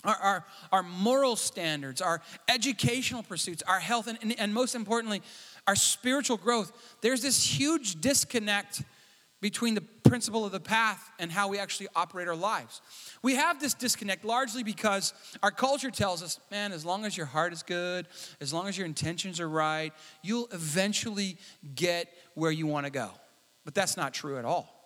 our, 0.05 0.17
our, 0.17 0.47
our, 0.73 0.83
moral 0.83 1.37
standards, 1.37 2.01
our 2.01 2.23
educational 2.49 3.23
pursuits, 3.23 3.63
our 3.67 3.81
health, 3.81 4.07
and, 4.07 4.19
and, 4.23 4.39
and, 4.39 4.55
most 4.55 4.75
importantly, 4.75 5.21
our 5.67 5.77
spiritual 5.77 6.39
growth. 6.39 6.73
There's 7.03 7.21
this 7.21 7.45
huge 7.45 8.01
disconnect 8.01 8.83
between 9.43 9.75
the 9.75 9.81
principle 9.81 10.45
of 10.45 10.53
the 10.53 10.61
path 10.61 11.11
and 11.19 11.31
how 11.31 11.49
we 11.49 11.59
actually 11.59 11.89
operate 11.95 12.29
our 12.29 12.37
lives. 12.37 12.81
We 13.23 13.37
have 13.37 13.61
this 13.61 13.75
disconnect 13.75 14.25
largely 14.25 14.63
because 14.63 15.15
our 15.43 15.51
culture 15.51 15.91
tells 15.91 16.23
us, 16.23 16.41
man, 16.51 16.73
as 16.73 16.85
long 16.85 17.05
as 17.05 17.17
your 17.17 17.27
heart 17.27 17.53
is 17.53 17.63
good, 17.63 18.07
as 18.41 18.53
long 18.53 18.69
as 18.69 18.77
your 18.77 18.87
intentions 18.87 19.41
are 19.41 19.49
right, 19.49 19.93
you'll 20.23 20.49
eventually 20.53 21.39
get 21.75 22.13
where 22.35 22.51
you 22.51 22.67
want 22.67 22.87
to 22.87 22.91
go. 22.91 23.11
But 23.65 23.75
that's 23.75 23.97
not 23.97 24.13
true 24.15 24.39
at 24.39 24.45
all. 24.45 24.80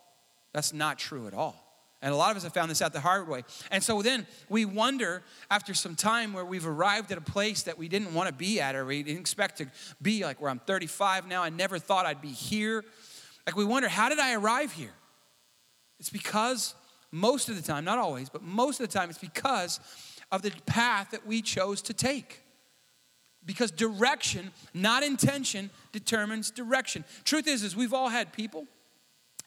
That's 0.55 0.73
not 0.73 0.99
true 0.99 1.27
at 1.27 1.35
all. 1.35 1.61
And 2.01 2.13
a 2.13 2.17
lot 2.17 2.31
of 2.31 2.37
us 2.37 2.43
have 2.45 2.53
found 2.53 2.71
this 2.71 2.81
out 2.81 2.93
the 2.93 3.01
hard 3.01 3.29
way. 3.29 3.45
And 3.71 3.83
so 3.83 4.03
then 4.03 4.27
we 4.49 4.67
wonder 4.67 5.23
after 5.51 5.73
some 5.75 5.97
time 5.97 6.33
where 6.33 6.45
we've 6.45 6.67
arrived 6.67 7.11
at 7.11 7.19
a 7.19 7.23
place 7.23 7.63
that 7.63 7.79
we 7.79 7.89
didn't 7.89 8.15
want 8.15 8.29
to 8.29 8.35
be 8.35 8.61
at 8.61 8.77
or 8.77 8.85
we 8.85 9.03
didn't 9.03 9.21
expect 9.21 9.59
to 9.59 9.67
be, 10.01 10.23
like 10.23 10.41
where 10.41 10.51
I'm 10.51 10.59
35 10.61 11.27
now, 11.27 11.43
I 11.43 11.49
never 11.49 11.79
thought 11.79 12.05
I'd 12.07 12.21
be 12.21 12.29
here. 12.29 12.85
Like 13.47 13.57
we 13.57 13.65
wonder, 13.65 13.89
how 13.89 14.11
did 14.11 14.19
I 14.19 14.35
arrive 14.35 14.73
here? 14.73 14.93
It's 15.99 16.11
because 16.11 16.75
most 17.11 17.49
of 17.49 17.57
the 17.57 17.63
time, 17.63 17.85
not 17.85 17.99
always, 17.99 18.29
but 18.29 18.43
most 18.43 18.81
of 18.81 18.87
the 18.87 18.93
time, 18.93 19.09
it's 19.09 19.19
because 19.19 19.81
of 20.31 20.43
the 20.43 20.53
path 20.67 21.11
that 21.13 21.27
we 21.27 21.41
chose 21.41 21.81
to 21.83 21.95
take. 21.95 22.43
Because 23.47 23.71
direction, 23.71 24.51
not 24.75 25.03
intention, 25.03 25.71
determines 25.93 26.51
direction. 26.51 27.05
Truth 27.25 27.49
is, 27.49 27.63
is 27.63 27.75
we've 27.75 27.95
all 27.95 28.11
had 28.11 28.33
people 28.33 28.67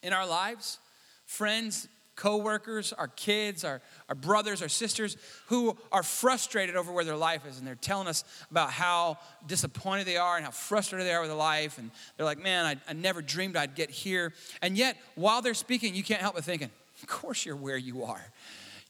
in 0.02 0.12
our 0.12 0.26
lives 0.26 0.80
friends, 1.28 1.88
coworkers, 2.16 2.94
our 2.94 3.06
kids, 3.06 3.62
our, 3.62 3.82
our 4.08 4.14
brothers, 4.14 4.62
our 4.62 4.68
sisters 4.68 5.16
who 5.46 5.76
are 5.92 6.02
frustrated 6.02 6.74
over 6.74 6.90
where 6.90 7.04
their 7.04 7.16
life 7.16 7.46
is. 7.46 7.58
And 7.58 7.66
they're 7.66 7.74
telling 7.76 8.08
us 8.08 8.24
about 8.50 8.72
how 8.72 9.18
disappointed 9.46 10.06
they 10.06 10.16
are 10.16 10.36
and 10.36 10.44
how 10.44 10.50
frustrated 10.50 11.06
they 11.06 11.12
are 11.12 11.20
with 11.20 11.28
their 11.28 11.38
life. 11.38 11.78
And 11.78 11.90
they're 12.16 12.26
like, 12.26 12.42
man, 12.42 12.64
I, 12.64 12.76
I 12.88 12.94
never 12.94 13.22
dreamed 13.22 13.56
I'd 13.56 13.74
get 13.74 13.90
here. 13.90 14.32
And 14.62 14.76
yet, 14.76 14.96
while 15.16 15.42
they're 15.42 15.54
speaking, 15.54 15.94
you 15.94 16.02
can't 16.02 16.22
help 16.22 16.34
but 16.34 16.44
thinking, 16.44 16.70
of 17.02 17.08
course 17.08 17.44
you're 17.44 17.56
where 17.56 17.76
you 17.76 18.04
are. 18.04 18.24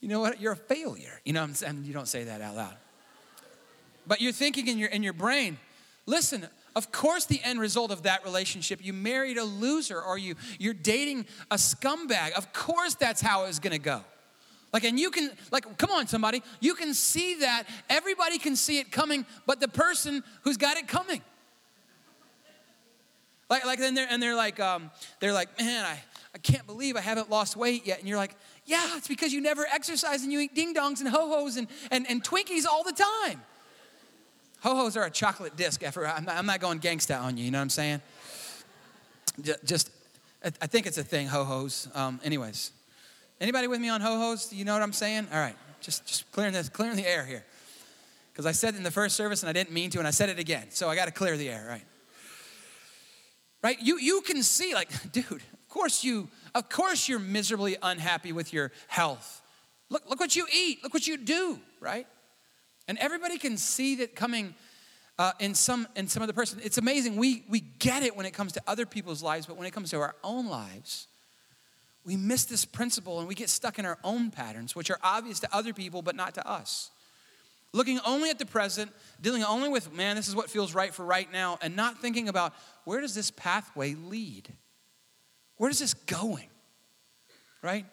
You 0.00 0.08
know 0.08 0.20
what? 0.20 0.40
You're 0.40 0.52
a 0.52 0.56
failure. 0.56 1.20
You 1.24 1.32
know, 1.32 1.42
I'm 1.42 1.54
saying? 1.54 1.82
you 1.84 1.92
don't 1.92 2.08
say 2.08 2.24
that 2.24 2.40
out 2.40 2.54
loud. 2.54 2.76
But 4.06 4.20
you're 4.20 4.32
thinking 4.32 4.68
in 4.68 4.78
your, 4.78 4.88
in 4.88 5.02
your 5.02 5.12
brain, 5.12 5.58
listen, 6.06 6.46
of 6.76 6.92
course, 6.92 7.26
the 7.26 7.40
end 7.42 7.60
result 7.60 7.90
of 7.90 8.02
that 8.02 8.24
relationship, 8.24 8.80
you 8.82 8.92
married 8.92 9.38
a 9.38 9.44
loser 9.44 10.00
or 10.00 10.18
you, 10.18 10.34
you're 10.58 10.74
dating 10.74 11.26
a 11.50 11.56
scumbag. 11.56 12.32
Of 12.32 12.52
course, 12.52 12.94
that's 12.94 13.20
how 13.20 13.44
it's 13.46 13.58
gonna 13.58 13.78
go. 13.78 14.02
Like, 14.72 14.84
and 14.84 15.00
you 15.00 15.10
can, 15.10 15.30
like, 15.50 15.78
come 15.78 15.90
on, 15.90 16.06
somebody, 16.06 16.42
you 16.60 16.74
can 16.74 16.92
see 16.92 17.36
that. 17.36 17.64
Everybody 17.88 18.38
can 18.38 18.54
see 18.54 18.78
it 18.78 18.92
coming, 18.92 19.24
but 19.46 19.60
the 19.60 19.68
person 19.68 20.22
who's 20.42 20.58
got 20.58 20.76
it 20.76 20.86
coming. 20.86 21.22
Like, 23.48 23.64
like 23.64 23.78
then 23.78 23.94
they're, 23.94 24.06
and 24.10 24.22
they're 24.22 24.36
like, 24.36 24.60
um, 24.60 24.90
they're 25.20 25.32
like, 25.32 25.58
man, 25.58 25.84
I, 25.86 25.98
I 26.34 26.38
can't 26.38 26.66
believe 26.66 26.96
I 26.96 27.00
haven't 27.00 27.30
lost 27.30 27.56
weight 27.56 27.86
yet. 27.86 27.98
And 27.98 28.08
you're 28.08 28.18
like, 28.18 28.34
yeah, 28.66 28.96
it's 28.96 29.08
because 29.08 29.32
you 29.32 29.40
never 29.40 29.66
exercise 29.72 30.22
and 30.22 30.30
you 30.30 30.40
eat 30.40 30.54
ding 30.54 30.74
dongs 30.74 31.00
and 31.00 31.08
ho 31.08 31.28
hos 31.28 31.56
and, 31.56 31.66
and, 31.90 32.08
and 32.08 32.22
Twinkies 32.22 32.66
all 32.66 32.84
the 32.84 32.92
time. 32.92 33.40
Ho 34.60 34.74
hos 34.74 34.96
are 34.96 35.04
a 35.04 35.10
chocolate 35.10 35.56
disc. 35.56 35.82
I'm 35.84 36.24
not, 36.24 36.36
I'm 36.36 36.46
not 36.46 36.60
going 36.60 36.80
gangsta 36.80 37.20
on 37.20 37.36
you, 37.36 37.44
you 37.44 37.50
know 37.50 37.58
what 37.58 37.62
I'm 37.62 37.70
saying? 37.70 38.02
Just, 39.64 39.90
I 40.42 40.66
think 40.66 40.86
it's 40.86 40.98
a 40.98 41.04
thing, 41.04 41.28
ho 41.28 41.44
hos. 41.44 41.88
Um, 41.94 42.20
anyways, 42.24 42.72
anybody 43.40 43.68
with 43.68 43.80
me 43.80 43.88
on 43.88 44.00
ho 44.00 44.18
hos? 44.18 44.52
You 44.52 44.64
know 44.64 44.72
what 44.72 44.82
I'm 44.82 44.92
saying? 44.92 45.28
All 45.32 45.38
right, 45.38 45.56
just, 45.80 46.06
just 46.06 46.30
clearing, 46.32 46.52
this, 46.52 46.68
clearing 46.68 46.96
the 46.96 47.06
air 47.06 47.24
here. 47.24 47.44
Because 48.32 48.46
I 48.46 48.52
said 48.52 48.74
it 48.74 48.76
in 48.78 48.84
the 48.84 48.90
first 48.90 49.16
service 49.16 49.42
and 49.42 49.50
I 49.50 49.52
didn't 49.52 49.72
mean 49.72 49.90
to, 49.90 49.98
and 49.98 50.06
I 50.06 50.12
said 50.12 50.28
it 50.28 50.38
again. 50.38 50.66
So 50.70 50.88
I 50.88 50.94
got 50.94 51.06
to 51.06 51.10
clear 51.12 51.36
the 51.36 51.48
air, 51.48 51.66
right? 51.68 51.84
Right? 53.62 53.76
You, 53.80 53.98
you 53.98 54.20
can 54.20 54.42
see, 54.42 54.74
like, 54.74 54.90
dude, 55.12 55.24
of 55.30 55.68
course 55.68 56.04
you, 56.04 56.28
of 56.54 56.68
course 56.68 57.08
you're 57.08 57.18
miserably 57.18 57.76
unhappy 57.82 58.32
with 58.32 58.52
your 58.52 58.72
health. 58.86 59.42
Look, 59.88 60.08
look 60.08 60.20
what 60.20 60.36
you 60.36 60.46
eat, 60.54 60.82
look 60.82 60.94
what 60.94 61.06
you 61.06 61.16
do, 61.16 61.58
right? 61.80 62.06
And 62.88 62.98
everybody 62.98 63.38
can 63.38 63.56
see 63.56 63.96
that 63.96 64.16
coming 64.16 64.54
uh, 65.18 65.32
in 65.38 65.54
some 65.54 65.86
in 65.94 66.08
some 66.08 66.22
other 66.22 66.32
person. 66.32 66.60
It's 66.62 66.78
amazing. 66.78 67.16
We 67.16 67.44
we 67.48 67.60
get 67.60 68.02
it 68.02 68.16
when 68.16 68.26
it 68.26 68.32
comes 68.32 68.52
to 68.52 68.62
other 68.66 68.86
people's 68.86 69.22
lives, 69.22 69.46
but 69.46 69.56
when 69.56 69.66
it 69.66 69.72
comes 69.72 69.90
to 69.90 70.00
our 70.00 70.14
own 70.24 70.48
lives, 70.48 71.06
we 72.04 72.16
miss 72.16 72.46
this 72.46 72.64
principle 72.64 73.18
and 73.18 73.28
we 73.28 73.34
get 73.34 73.50
stuck 73.50 73.78
in 73.78 73.84
our 73.84 73.98
own 74.02 74.30
patterns, 74.30 74.74
which 74.74 74.90
are 74.90 74.98
obvious 75.02 75.40
to 75.40 75.48
other 75.54 75.74
people 75.74 76.02
but 76.02 76.16
not 76.16 76.34
to 76.34 76.48
us. 76.48 76.90
Looking 77.74 78.00
only 78.06 78.30
at 78.30 78.38
the 78.38 78.46
present, 78.46 78.90
dealing 79.20 79.44
only 79.44 79.68
with, 79.68 79.92
man, 79.92 80.16
this 80.16 80.26
is 80.26 80.34
what 80.34 80.48
feels 80.48 80.74
right 80.74 80.94
for 80.94 81.04
right 81.04 81.30
now, 81.30 81.58
and 81.60 81.76
not 81.76 81.98
thinking 81.98 82.28
about 82.28 82.54
where 82.84 83.00
does 83.02 83.14
this 83.14 83.30
pathway 83.30 83.94
lead? 83.94 84.48
Where 85.58 85.68
is 85.68 85.78
this 85.78 85.92
going? 85.92 86.48
Right? 87.60 87.84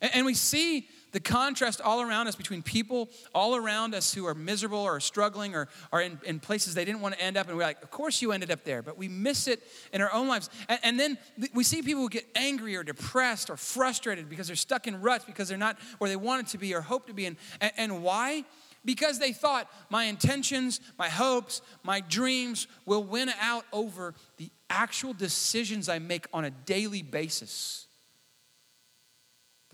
And, 0.00 0.14
and 0.14 0.26
we 0.26 0.34
see 0.34 0.86
the 1.16 1.20
contrast 1.20 1.80
all 1.80 2.02
around 2.02 2.28
us 2.28 2.36
between 2.36 2.62
people 2.62 3.08
all 3.34 3.56
around 3.56 3.94
us 3.94 4.12
who 4.12 4.26
are 4.26 4.34
miserable 4.34 4.80
or 4.80 5.00
struggling 5.00 5.54
or 5.54 5.66
are 5.90 6.02
in, 6.02 6.20
in 6.26 6.38
places 6.38 6.74
they 6.74 6.84
didn't 6.84 7.00
want 7.00 7.14
to 7.14 7.20
end 7.22 7.38
up. 7.38 7.48
And 7.48 7.56
we're 7.56 7.62
like, 7.62 7.82
of 7.82 7.90
course 7.90 8.20
you 8.20 8.32
ended 8.32 8.50
up 8.50 8.64
there, 8.64 8.82
but 8.82 8.98
we 8.98 9.08
miss 9.08 9.48
it 9.48 9.62
in 9.94 10.02
our 10.02 10.12
own 10.12 10.28
lives. 10.28 10.50
And, 10.68 10.78
and 10.82 11.00
then 11.00 11.16
we 11.54 11.64
see 11.64 11.80
people 11.80 12.02
who 12.02 12.10
get 12.10 12.26
angry 12.34 12.76
or 12.76 12.84
depressed 12.84 13.48
or 13.48 13.56
frustrated 13.56 14.28
because 14.28 14.48
they're 14.48 14.56
stuck 14.56 14.86
in 14.86 15.00
ruts, 15.00 15.24
because 15.24 15.48
they're 15.48 15.56
not 15.56 15.78
where 15.96 16.10
they 16.10 16.16
wanted 16.16 16.48
to 16.48 16.58
be 16.58 16.74
or 16.74 16.82
hope 16.82 17.06
to 17.06 17.14
be. 17.14 17.24
And, 17.24 17.38
and, 17.62 17.72
and 17.78 18.02
why? 18.02 18.44
Because 18.84 19.18
they 19.18 19.32
thought 19.32 19.70
my 19.88 20.04
intentions, 20.04 20.82
my 20.98 21.08
hopes, 21.08 21.62
my 21.82 22.00
dreams 22.00 22.68
will 22.84 23.04
win 23.04 23.30
out 23.40 23.64
over 23.72 24.12
the 24.36 24.50
actual 24.68 25.14
decisions 25.14 25.88
I 25.88 25.98
make 25.98 26.26
on 26.34 26.44
a 26.44 26.50
daily 26.50 27.00
basis. 27.00 27.85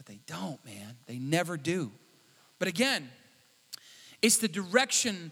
But 0.03 0.13
they 0.13 0.21
don't, 0.27 0.65
man. 0.65 0.97
They 1.07 1.19
never 1.19 1.57
do. 1.57 1.93
But 2.59 2.67
again, 2.67 3.09
it's 4.21 4.39
the 4.39 4.49
direction 4.49 5.31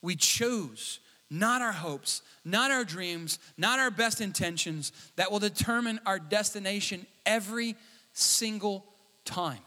we 0.00 0.16
choose, 0.16 1.00
not 1.30 1.60
our 1.60 1.72
hopes, 1.72 2.22
not 2.42 2.70
our 2.70 2.84
dreams, 2.84 3.38
not 3.58 3.78
our 3.78 3.90
best 3.90 4.22
intentions, 4.22 4.92
that 5.16 5.30
will 5.30 5.38
determine 5.38 6.00
our 6.06 6.18
destination 6.18 7.06
every 7.26 7.76
single 8.14 8.86
time. 9.26 9.60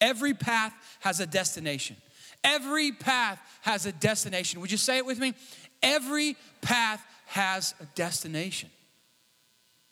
Every 0.00 0.34
path 0.34 0.72
has 1.00 1.18
a 1.18 1.26
destination. 1.26 1.96
Every 2.44 2.92
path 2.92 3.40
has 3.62 3.86
a 3.86 3.92
destination. 3.92 4.60
Would 4.60 4.70
you 4.70 4.78
say 4.78 4.98
it 4.98 5.06
with 5.06 5.18
me? 5.18 5.34
Every 5.82 6.36
path 6.60 7.04
has 7.26 7.74
a 7.80 7.86
destination, 7.96 8.70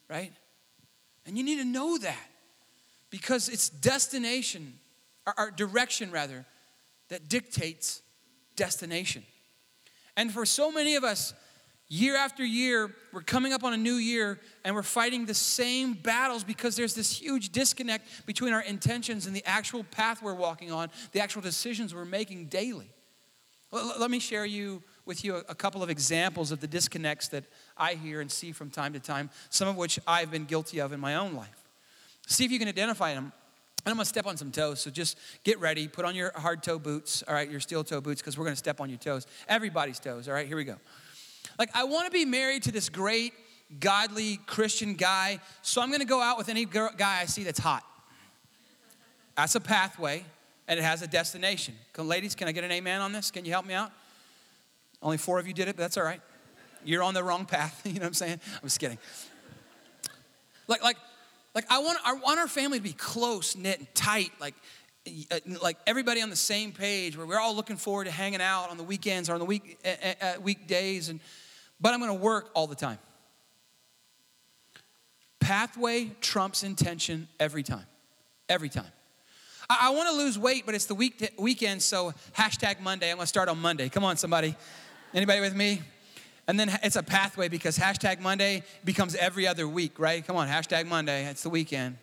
right? 0.09 0.33
And 1.27 1.37
you 1.37 1.43
need 1.43 1.59
to 1.59 1.65
know 1.65 1.99
that 1.99 2.30
because 3.11 3.49
it's 3.49 3.69
destination, 3.69 4.75
our, 5.27 5.51
direction 5.51 6.11
rather, 6.11 6.47
that 7.09 7.29
dictates 7.29 8.03
destination. 8.57 9.23
And 10.17 10.33
for 10.33 10.47
so 10.47 10.71
many 10.71 10.95
of 10.95 11.05
us, 11.05 11.35
year 11.89 12.17
after 12.17 12.45
year, 12.45 12.95
we're 13.13 13.23
coming 13.23 13.53
up 13.53 13.65
on 13.65 13.73
a 13.73 13.77
new 13.77 13.95
year 13.95 14.39
and 14.65 14.75
we're 14.75 14.83
fighting 14.83 15.27
the 15.27 15.35
same 15.35 15.93
battles 15.93 16.45
because 16.45 16.77
there's 16.77 16.95
this 16.95 17.21
huge 17.21 17.51
disconnect 17.51 18.27
between 18.27 18.53
our 18.53 18.63
intentions 18.63 19.27
and 19.27 19.35
the 19.35 19.45
actual 19.45 19.85
path 19.85 20.23
we're 20.23 20.35
walking 20.35 20.71
on, 20.71 20.89
the 21.13 21.21
actual 21.21 21.43
decisions 21.43 21.95
we're 21.95 22.05
making 22.05 22.47
daily. 22.47 22.91
Let 23.73 24.11
me 24.11 24.19
share 24.19 24.47
you 24.47 24.83
with 25.05 25.25
you 25.25 25.37
a 25.37 25.55
couple 25.55 25.83
of 25.83 25.91
examples 25.91 26.53
of 26.53 26.61
the 26.61 26.67
disconnects 26.67 27.29
that 27.29 27.45
I 27.77 27.95
hear 27.95 28.21
and 28.21 28.31
see 28.31 28.53
from 28.53 28.71
time 28.71 28.93
to 28.93 29.01
time, 29.01 29.31
some 29.49 29.69
of 29.69 29.77
which 29.77 29.99
I've 30.07 30.31
been 30.31 30.45
guilty 30.45 30.81
of 30.81 30.93
in 30.93 31.01
my 31.01 31.17
own 31.17 31.35
life. 31.35 31.60
See 32.31 32.45
if 32.45 32.53
you 32.53 32.59
can 32.61 32.69
identify 32.69 33.13
them. 33.13 33.33
And 33.85 33.93
I'm 33.93 33.97
gonna 33.97 34.05
step 34.05 34.27
on 34.27 34.37
some 34.37 34.53
toes, 34.53 34.81
so 34.81 34.91
just 34.91 35.19
get 35.43 35.59
ready. 35.59 35.89
Put 35.89 36.05
on 36.05 36.15
your 36.15 36.33
hard 36.37 36.63
toe 36.63 36.79
boots, 36.79 37.25
all 37.27 37.35
right, 37.35 37.51
your 37.51 37.61
steel 37.61 37.83
toe 37.83 38.01
boots, 38.01 38.21
because 38.21 38.39
we're 38.39 38.45
gonna 38.45 38.57
step 38.57 38.81
on 38.81 38.89
your 38.89 38.99
toes. 38.99 39.27
Everybody's 39.49 39.99
toes, 39.99 40.29
all 40.29 40.35
right, 40.35 40.47
here 40.47 40.57
we 40.57 40.65
go. 40.65 40.77
Like, 41.59 41.71
I 41.75 41.85
wanna 41.85 42.11
be 42.11 42.25
married 42.25 42.63
to 42.65 42.73
this 42.73 42.89
great, 42.89 43.33
godly 43.81 44.39
Christian 44.47 44.95
guy, 44.95 45.41
so 45.63 45.81
I'm 45.83 45.91
gonna 45.91 46.05
go 46.05 46.21
out 46.21 46.39
with 46.39 46.49
any 46.49 46.67
girl, 46.67 46.91
guy 46.97 47.21
I 47.23 47.25
see 47.25 47.43
that's 47.43 47.59
hot. 47.59 47.83
That's 49.37 49.55
a 49.55 49.61
pathway, 49.61 50.25
and 50.69 50.79
it 50.79 50.83
has 50.83 51.03
a 51.03 51.07
destination. 51.07 51.75
Can, 51.95 52.07
ladies, 52.07 52.35
can 52.35 52.49
I 52.49 52.53
get 52.53 52.63
an 52.65 52.71
amen 52.71 53.01
on 53.01 53.13
this? 53.13 53.31
Can 53.31 53.45
you 53.45 53.51
help 53.51 53.67
me 53.67 53.75
out? 53.75 53.91
Only 55.03 55.17
four 55.17 55.39
of 55.39 55.49
you 55.49 55.55
did 55.55 55.69
it, 55.69 55.77
but 55.77 55.83
that's 55.83 55.97
all 55.97 56.05
right. 56.05 56.21
You're 56.85 57.03
on 57.03 57.15
the 57.15 57.25
wrong 57.25 57.47
path, 57.47 57.81
you 57.87 57.95
know 57.95 58.01
what 58.01 58.09
I'm 58.09 58.15
saying? 58.15 58.41
I'm 58.57 58.69
just 58.69 58.79
kidding. 58.79 58.99
Like, 60.69 60.85
like, 60.85 60.97
like 61.55 61.65
I 61.71 61.79
want, 61.79 61.99
I 62.05 62.15
want 62.15 62.39
our 62.39 62.49
family 62.49 62.79
to 62.79 62.85
be 62.85 62.93
close 62.93 63.57
knit 63.57 63.79
and 63.79 63.95
tight, 63.95 64.31
like, 64.41 64.55
uh, 65.31 65.39
like 65.63 65.79
everybody 65.87 66.23
on 66.23 66.31
the 66.31 66.37
same 66.37 66.73
page, 66.73 67.17
where 67.17 67.27
we're 67.27 67.41
all 67.41 67.55
looking 67.55 67.77
forward 67.77 68.05
to 68.05 68.11
hanging 68.11 68.41
out 68.41 68.71
on 68.71 68.77
the 68.77 68.85
weekends 68.85 69.29
or 69.29 69.35
on 69.35 69.39
the 69.39 69.45
week 69.47 69.79
uh, 69.85 70.25
uh, 70.25 70.33
weekdays. 70.41 71.09
And 71.09 71.21
but 71.81 71.95
I'm 71.95 72.01
going 72.01 72.17
to 72.17 72.23
work 72.23 72.51
all 72.55 72.67
the 72.67 72.75
time. 72.75 72.99
Pathway 75.41 76.13
trumps 76.21 76.63
intention 76.63 77.27
every 77.41 77.63
time, 77.63 77.87
every 78.49 78.69
time. 78.69 78.93
I, 79.69 79.89
I 79.89 79.91
want 79.91 80.11
to 80.11 80.15
lose 80.15 80.39
weight, 80.39 80.67
but 80.67 80.75
it's 80.75 80.85
the 80.85 80.95
week 80.95 81.35
weekend, 81.39 81.83
so 81.83 82.13
hashtag 82.37 82.81
Monday. 82.81 83.11
I'm 83.11 83.17
going 83.17 83.25
to 83.25 83.29
start 83.29 83.49
on 83.49 83.59
Monday. 83.59 83.89
Come 83.89 84.05
on, 84.05 84.17
somebody. 84.17 84.55
Anybody 85.15 85.41
with 85.41 85.57
me? 85.57 85.81
And 86.51 86.59
then 86.59 86.81
it's 86.83 86.97
a 86.97 87.03
pathway 87.05 87.47
because 87.47 87.79
hashtag 87.79 88.19
Monday 88.19 88.65
becomes 88.85 89.15
every 89.15 89.47
other 89.47 89.69
week, 89.69 90.01
right? 90.01 90.27
Come 90.27 90.35
on, 90.35 90.49
hashtag 90.49 90.85
Monday, 90.89 91.25
it's 91.27 91.45
the 91.45 91.49
weekend, 91.49 91.97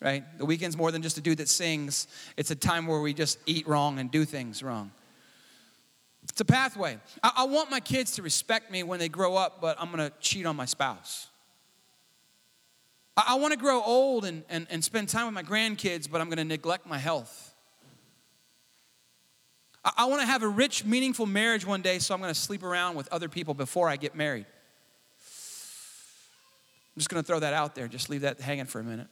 right? 0.00 0.22
The 0.36 0.44
weekend's 0.44 0.76
more 0.76 0.92
than 0.92 1.00
just 1.00 1.16
a 1.16 1.22
dude 1.22 1.38
that 1.38 1.48
sings, 1.48 2.08
it's 2.36 2.50
a 2.50 2.54
time 2.54 2.86
where 2.86 3.00
we 3.00 3.14
just 3.14 3.38
eat 3.46 3.66
wrong 3.66 3.98
and 4.00 4.10
do 4.10 4.26
things 4.26 4.62
wrong. 4.62 4.90
It's 6.24 6.38
a 6.42 6.44
pathway. 6.44 6.98
I, 7.22 7.32
I 7.38 7.44
want 7.44 7.70
my 7.70 7.80
kids 7.80 8.16
to 8.16 8.22
respect 8.22 8.70
me 8.70 8.82
when 8.82 8.98
they 8.98 9.08
grow 9.08 9.34
up, 9.34 9.62
but 9.62 9.80
I'm 9.80 9.90
gonna 9.90 10.12
cheat 10.20 10.44
on 10.44 10.54
my 10.54 10.66
spouse. 10.66 11.28
I, 13.16 13.28
I 13.28 13.34
wanna 13.36 13.56
grow 13.56 13.82
old 13.82 14.26
and, 14.26 14.44
and, 14.50 14.66
and 14.68 14.84
spend 14.84 15.08
time 15.08 15.24
with 15.24 15.34
my 15.34 15.42
grandkids, 15.42 16.06
but 16.10 16.20
I'm 16.20 16.28
gonna 16.28 16.44
neglect 16.44 16.86
my 16.86 16.98
health. 16.98 17.47
I, 19.96 20.04
want 20.06 20.20
to 20.20 20.26
have 20.26 20.42
a 20.42 20.48
rich, 20.48 20.84
meaningful 20.84 21.26
marriage 21.26 21.64
one 21.64 21.82
day, 21.82 21.98
so 21.98 22.14
I'm 22.14 22.20
going 22.20 22.32
to 22.32 22.38
sleep 22.38 22.62
around 22.62 22.96
with 22.96 23.08
other 23.12 23.28
people 23.28 23.54
before 23.54 23.88
I 23.88 23.96
get 23.96 24.14
married. 24.14 24.46
I'm 26.94 27.00
just 27.00 27.08
going 27.08 27.22
to 27.22 27.26
throw 27.26 27.38
that 27.38 27.54
out 27.54 27.74
there, 27.74 27.86
just 27.86 28.10
leave 28.10 28.22
that 28.22 28.40
hanging 28.40 28.64
for 28.64 28.80
a 28.80 28.84
minute. 28.84 29.06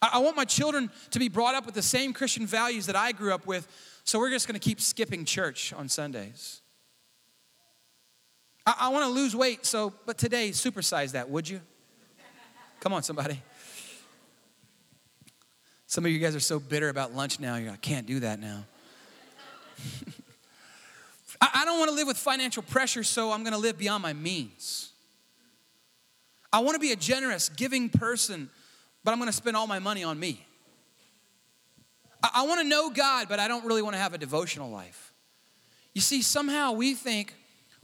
I, 0.00 0.10
I 0.14 0.18
want 0.18 0.36
my 0.36 0.44
children 0.44 0.90
to 1.10 1.18
be 1.18 1.28
brought 1.28 1.54
up 1.54 1.66
with 1.66 1.74
the 1.74 1.82
same 1.82 2.12
Christian 2.12 2.46
values 2.46 2.86
that 2.86 2.96
I 2.96 3.12
grew 3.12 3.34
up 3.34 3.46
with, 3.46 3.66
so 4.04 4.18
we're 4.18 4.30
just 4.30 4.46
going 4.46 4.58
to 4.58 4.64
keep 4.64 4.80
skipping 4.80 5.24
church 5.24 5.72
on 5.72 5.88
Sundays. 5.88 6.60
I, 8.66 8.74
I 8.80 8.88
want 8.90 9.04
to 9.04 9.10
lose 9.10 9.34
weight, 9.34 9.66
so, 9.66 9.92
but 10.06 10.16
today, 10.16 10.50
supersize 10.50 11.12
that, 11.12 11.28
would 11.28 11.48
you? 11.48 11.60
Come 12.80 12.92
on, 12.92 13.02
somebody. 13.02 13.42
Some 15.86 16.04
of 16.04 16.12
you 16.12 16.18
guys 16.18 16.36
are 16.36 16.40
so 16.40 16.60
bitter 16.60 16.88
about 16.88 17.14
lunch 17.14 17.40
now, 17.40 17.56
you're 17.56 17.70
like, 17.70 17.78
I 17.78 17.80
can't 17.80 18.06
do 18.06 18.20
that 18.20 18.38
now. 18.38 18.64
I 21.40 21.64
don't 21.64 21.78
want 21.78 21.90
to 21.90 21.94
live 21.94 22.06
with 22.06 22.16
financial 22.16 22.62
pressure, 22.62 23.02
so 23.02 23.32
I'm 23.32 23.42
going 23.42 23.52
to 23.52 23.58
live 23.58 23.76
beyond 23.76 24.02
my 24.02 24.12
means. 24.12 24.90
I 26.52 26.60
want 26.60 26.74
to 26.74 26.80
be 26.80 26.92
a 26.92 26.96
generous, 26.96 27.48
giving 27.48 27.88
person, 27.88 28.48
but 29.02 29.12
I'm 29.12 29.18
going 29.18 29.28
to 29.28 29.36
spend 29.36 29.56
all 29.56 29.66
my 29.66 29.78
money 29.78 30.04
on 30.04 30.18
me. 30.18 30.46
I 32.22 32.46
want 32.46 32.60
to 32.60 32.66
know 32.66 32.90
God, 32.90 33.28
but 33.28 33.38
I 33.38 33.48
don't 33.48 33.64
really 33.64 33.82
want 33.82 33.94
to 33.94 34.00
have 34.00 34.14
a 34.14 34.18
devotional 34.18 34.70
life. 34.70 35.12
You 35.92 36.00
see, 36.00 36.22
somehow 36.22 36.72
we 36.72 36.94
think 36.94 37.34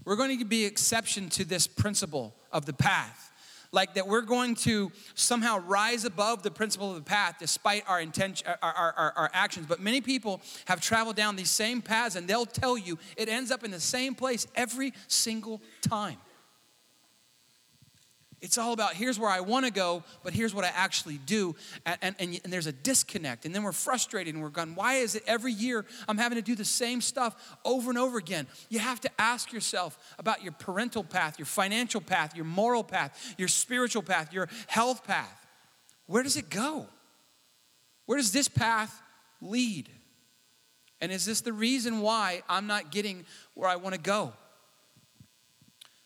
we're 0.05 0.17
going 0.17 0.39
to 0.39 0.45
be 0.45 0.65
exception 0.65 1.29
to 1.31 1.45
this 1.45 1.67
principle 1.67 2.35
of 2.53 2.65
the 2.65 2.73
path 2.73 3.30
like 3.73 3.95
that 3.95 4.07
we're 4.07 4.23
going 4.23 4.55
to 4.55 4.91
somehow 5.15 5.59
rise 5.61 6.05
above 6.05 6.43
the 6.43 6.51
principle 6.51 6.91
of 6.91 6.97
the 6.97 7.03
path 7.03 7.37
despite 7.39 7.85
our 7.89 8.01
intention 8.01 8.47
our, 8.63 8.73
our, 8.73 9.13
our, 9.17 9.31
actions. 9.33 9.67
But 9.67 9.81
many 9.81 10.01
people 10.01 10.41
have 10.67 10.81
traveled 10.81 11.17
down 11.17 11.37
these 11.37 11.51
same 11.51 11.83
paths 11.83 12.17
and 12.17 12.27
they'll 12.27 12.47
tell 12.47 12.77
you 12.77 12.99
it 13.17 13.29
ends 13.29 13.51
up 13.51 13.65
in 13.65 13.71
the 13.71 13.81
same 13.81 14.15
place 14.15 14.47
every 14.57 14.93
single 15.07 15.61
time 15.83 16.17
It's 18.43 18.57
all 18.57 18.73
about 18.73 18.95
here's 18.95 19.19
where 19.19 19.29
I 19.29 19.41
want 19.41 19.67
to 19.67 19.73
go, 19.73 20.03
but 20.23 20.33
here's 20.33 20.55
what 20.55 20.65
I 20.65 20.73
actually 20.75 21.19
do. 21.19 21.55
And, 21.85 21.99
and, 22.01 22.17
and, 22.19 22.41
and, 22.43 22.53
there's 22.53 22.67
a 22.67 22.73
disconnect. 22.73 23.45
And 23.45 23.55
then 23.55 23.63
we're 23.63 23.73
frustrated 23.73 24.33
and 24.33 24.43
we're 24.43 24.49
gone. 24.49 24.75
why 24.75 24.95
is 24.95 25.15
it 25.15 25.23
every 25.27 25.53
year 25.53 25.85
I'm 26.09 26.17
having 26.17 26.37
to 26.37 26.43
do 26.43 26.55
the 26.55 26.65
same 26.65 27.03
stuff 27.03 27.57
over 27.67 27.91
and 27.91 27.99
over 27.99 28.17
again? 28.17 28.47
You 28.71 28.79
have 28.79 29.01
to 29.03 29.11
ask 29.19 29.53
yourself 29.53 29.99
about 30.19 30.43
your 30.43 30.53
parental 30.53 31.05
path, 31.05 31.39
your 31.39 31.47
financial 31.47 32.01
path, 32.01 32.35
your 32.35 32.47
moral 32.47 32.83
path, 32.83 33.35
your 33.37 33.49
spiritual 33.49 34.03
path, 34.03 34.33
your 34.33 34.49
health 34.69 35.07
path. 35.07 35.47
Where 36.07 36.23
does 36.23 36.37
it 36.37 36.49
go? 36.49 36.87
Where 38.07 38.17
does 38.17 38.33
this 38.33 38.49
path 38.49 39.03
lead? 39.43 39.91
And 41.03 41.13
is 41.13 41.27
this 41.27 41.43
the 41.43 41.53
reason 41.53 42.01
why 42.01 42.43
I'm 42.49 42.67
not 42.67 42.91
getting 42.91 43.27
where 43.55 43.69
I 43.69 43.77
want 43.77 43.95
to 43.95 44.01
go? 44.01 44.33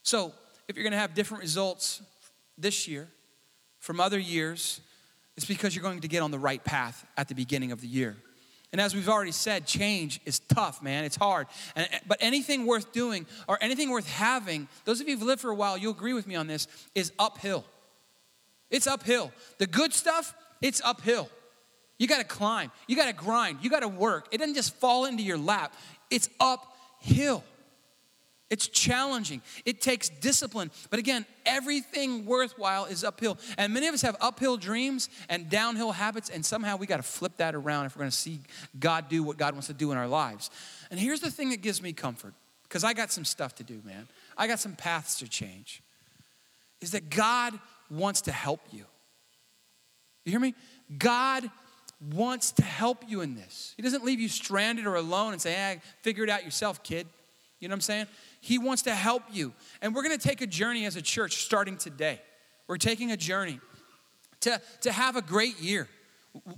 So, 0.03 0.33
if 0.67 0.77
you're 0.77 0.85
going 0.85 0.93
to 0.93 0.99
have 0.99 1.15
different 1.15 1.43
results 1.43 2.03
this 2.59 2.89
year 2.89 3.09
from 3.79 4.01
other 4.01 4.19
years, 4.19 4.81
it's 5.37 5.47
because 5.47 5.75
you're 5.75 5.83
going 5.83 6.01
to 6.01 6.09
get 6.09 6.23
on 6.23 6.31
the 6.31 6.39
right 6.39 6.63
path 6.65 7.05
at 7.17 7.29
the 7.29 7.35
beginning 7.35 7.73
of 7.73 7.81
the 7.81 7.89
year. 7.89 8.17
And 8.73 8.81
as 8.81 8.95
we've 8.95 9.09
already 9.09 9.33
said, 9.33 9.67
change 9.67 10.21
is 10.25 10.41
tough, 10.41 10.83
man. 10.83 11.05
It's 11.05 11.17
hard. 11.17 11.47
And, 11.77 11.89
but 12.09 12.19
anything 12.21 12.67
worth 12.67 12.93
doing 12.93 13.27
or 13.47 13.57
anything 13.61 13.91
worth 13.91 14.09
having, 14.09 14.67
those 14.85 15.01
of 15.01 15.09
you 15.09 15.15
who've 15.15 15.27
lived 15.27 15.43
for 15.43 15.51
a 15.51 15.55
while, 15.55 15.79
you'll 15.79 15.93
agree 15.93 16.13
with 16.13 16.27
me 16.27 16.35
on 16.35 16.49
this, 16.49 16.67
is 16.95 17.13
uphill. 17.19 17.65
It's 18.71 18.89
uphill. 18.89 19.31
The 19.59 19.69
good 19.69 19.93
stuff, 19.93 20.35
it's 20.61 20.81
uphill. 20.85 21.29
You 21.99 22.09
got 22.09 22.19
to 22.19 22.25
climb, 22.25 22.73
you 22.89 22.97
got 22.97 23.07
to 23.07 23.13
grind, 23.13 23.59
you 23.63 23.71
got 23.71 23.81
to 23.81 23.89
work. 23.89 24.27
It 24.33 24.39
doesn't 24.39 24.57
just 24.57 24.75
fall 24.77 25.05
into 25.05 25.23
your 25.23 25.39
lap, 25.39 25.73
it's 26.11 26.29
uphill. 26.41 27.45
It's 28.51 28.69
challenging. 28.69 29.41
It 29.65 29.81
takes 29.81 30.09
discipline. 30.09 30.71
But 30.91 30.99
again, 30.99 31.25
everything 31.47 32.27
worthwhile 32.27 32.85
is 32.85 33.03
uphill. 33.03 33.39
And 33.57 33.73
many 33.73 33.87
of 33.87 33.95
us 33.95 34.03
have 34.03 34.17
uphill 34.21 34.57
dreams 34.57 35.09
and 35.29 35.49
downhill 35.49 35.93
habits, 35.93 36.29
and 36.29 36.45
somehow 36.45 36.77
we 36.77 36.87
got 36.87 36.99
to 36.99 37.03
flip 37.03 37.39
that 37.39 37.55
around 37.55 37.87
if 37.87 37.97
we're 37.97 38.01
going 38.01 38.11
to 38.11 38.17
see 38.17 38.41
God 38.79 39.09
do 39.09 39.23
what 39.23 39.39
God 39.39 39.55
wants 39.55 39.69
to 39.69 39.73
do 39.73 39.93
in 39.93 39.99
our 39.99 40.09
lives. 40.09 40.51
And 40.91 41.01
here's 41.01 41.21
the 41.21 41.31
thing 41.31 41.51
that 41.51 41.63
gives 41.63 41.83
me 41.83 41.93
comfort 41.93 42.35
because 42.65 42.85
I 42.85 42.93
got 42.93 43.11
some 43.11 43.25
stuff 43.25 43.55
to 43.57 43.65
do, 43.65 43.81
man. 43.85 44.09
I 44.37 44.47
got 44.47 44.61
some 44.61 44.75
paths 44.75 45.19
to 45.21 45.29
change. 45.29 45.83
Is 46.81 46.91
that 46.91 47.09
God 47.09 47.59
wants 47.91 48.23
to 48.23 48.33
help 48.33 48.61
you. 48.73 48.85
You 50.25 50.33
hear 50.33 50.41
me? 50.41 50.55
God 50.99 51.51
wants 52.13 52.53
to 52.53 52.63
help 52.63 53.05
you 53.09 53.21
in 53.21 53.35
this. 53.35 53.75
He 53.77 53.83
doesn't 53.83 54.05
leave 54.05 54.21
you 54.21 54.29
stranded 54.29 54.87
or 54.87 54.97
alone 54.97 55.33
and 55.33 55.41
say, 55.41 55.53
hey, 55.53 55.81
figure 56.03 56.25
it 56.25 56.31
out 56.31 56.45
yourself, 56.45 56.83
kid. 56.83 57.07
You 57.61 57.69
know 57.69 57.73
what 57.73 57.77
I'm 57.77 57.81
saying? 57.83 58.07
He 58.45 58.59
wants 58.59 58.83
to 58.83 58.95
help 58.95 59.23
you. 59.33 59.55
And 59.81 59.95
we're 59.95 60.03
going 60.03 60.19
to 60.19 60.29
take 60.29 60.43
a 60.43 60.47
journey 60.47 60.85
as 60.85 60.97
a 60.97 61.03
church 61.03 61.37
starting 61.37 61.79
today. 61.79 62.21
We're 62.67 62.77
taking 62.77 63.11
a 63.11 63.17
journey 63.17 63.59
to, 64.41 64.61
to 64.83 64.93
have 64.93 65.17
a 65.17 65.23
great 65.23 65.63
year. 65.63 65.89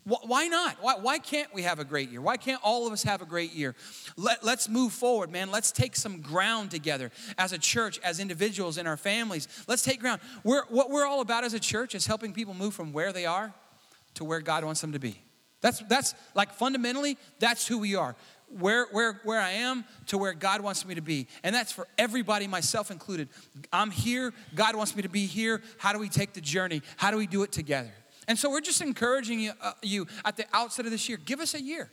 Why 0.02 0.48
not? 0.48 0.78
Why, 0.80 0.94
why 0.96 1.18
can't 1.20 1.54
we 1.54 1.62
have 1.62 1.78
a 1.78 1.84
great 1.84 2.10
year? 2.10 2.20
Why 2.20 2.38
can't 2.38 2.60
all 2.64 2.88
of 2.88 2.92
us 2.92 3.04
have 3.04 3.22
a 3.22 3.24
great 3.24 3.54
year? 3.54 3.76
Let, 4.16 4.42
let's 4.42 4.68
move 4.68 4.94
forward, 4.94 5.30
man. 5.30 5.52
Let's 5.52 5.70
take 5.70 5.94
some 5.94 6.22
ground 6.22 6.72
together 6.72 7.12
as 7.38 7.52
a 7.52 7.58
church, 7.58 8.00
as 8.02 8.18
individuals, 8.18 8.78
in 8.78 8.88
our 8.88 8.96
families. 8.96 9.46
Let's 9.68 9.82
take 9.82 10.00
ground. 10.00 10.20
We're, 10.42 10.64
what 10.70 10.90
we're 10.90 11.06
all 11.06 11.20
about 11.20 11.44
as 11.44 11.54
a 11.54 11.60
church 11.60 11.94
is 11.94 12.04
helping 12.04 12.32
people 12.32 12.52
move 12.52 12.74
from 12.74 12.92
where 12.92 13.12
they 13.12 13.26
are 13.26 13.54
to 14.14 14.24
where 14.24 14.40
God 14.40 14.64
wants 14.64 14.80
them 14.80 14.90
to 14.90 14.98
be. 14.98 15.20
That's, 15.60 15.78
that's 15.88 16.14
like 16.34 16.52
fundamentally, 16.52 17.16
that's 17.38 17.66
who 17.66 17.78
we 17.78 17.94
are. 17.94 18.16
Where, 18.48 18.86
where, 18.92 19.20
where 19.24 19.40
I 19.40 19.50
am 19.50 19.84
to 20.06 20.18
where 20.18 20.32
God 20.32 20.60
wants 20.60 20.86
me 20.86 20.94
to 20.94 21.00
be. 21.00 21.26
And 21.42 21.54
that's 21.54 21.72
for 21.72 21.88
everybody, 21.98 22.46
myself 22.46 22.90
included. 22.90 23.28
I'm 23.72 23.90
here, 23.90 24.32
God 24.54 24.76
wants 24.76 24.94
me 24.94 25.02
to 25.02 25.08
be 25.08 25.26
here. 25.26 25.62
How 25.78 25.92
do 25.92 25.98
we 25.98 26.08
take 26.08 26.32
the 26.32 26.40
journey? 26.40 26.82
How 26.96 27.10
do 27.10 27.16
we 27.16 27.26
do 27.26 27.42
it 27.42 27.52
together? 27.52 27.92
And 28.28 28.38
so 28.38 28.50
we're 28.50 28.60
just 28.60 28.80
encouraging 28.80 29.40
you, 29.40 29.52
uh, 29.60 29.72
you 29.82 30.06
at 30.24 30.36
the 30.36 30.46
outset 30.52 30.84
of 30.84 30.90
this 30.90 31.08
year 31.08 31.18
give 31.18 31.40
us 31.40 31.54
a 31.54 31.62
year 31.62 31.90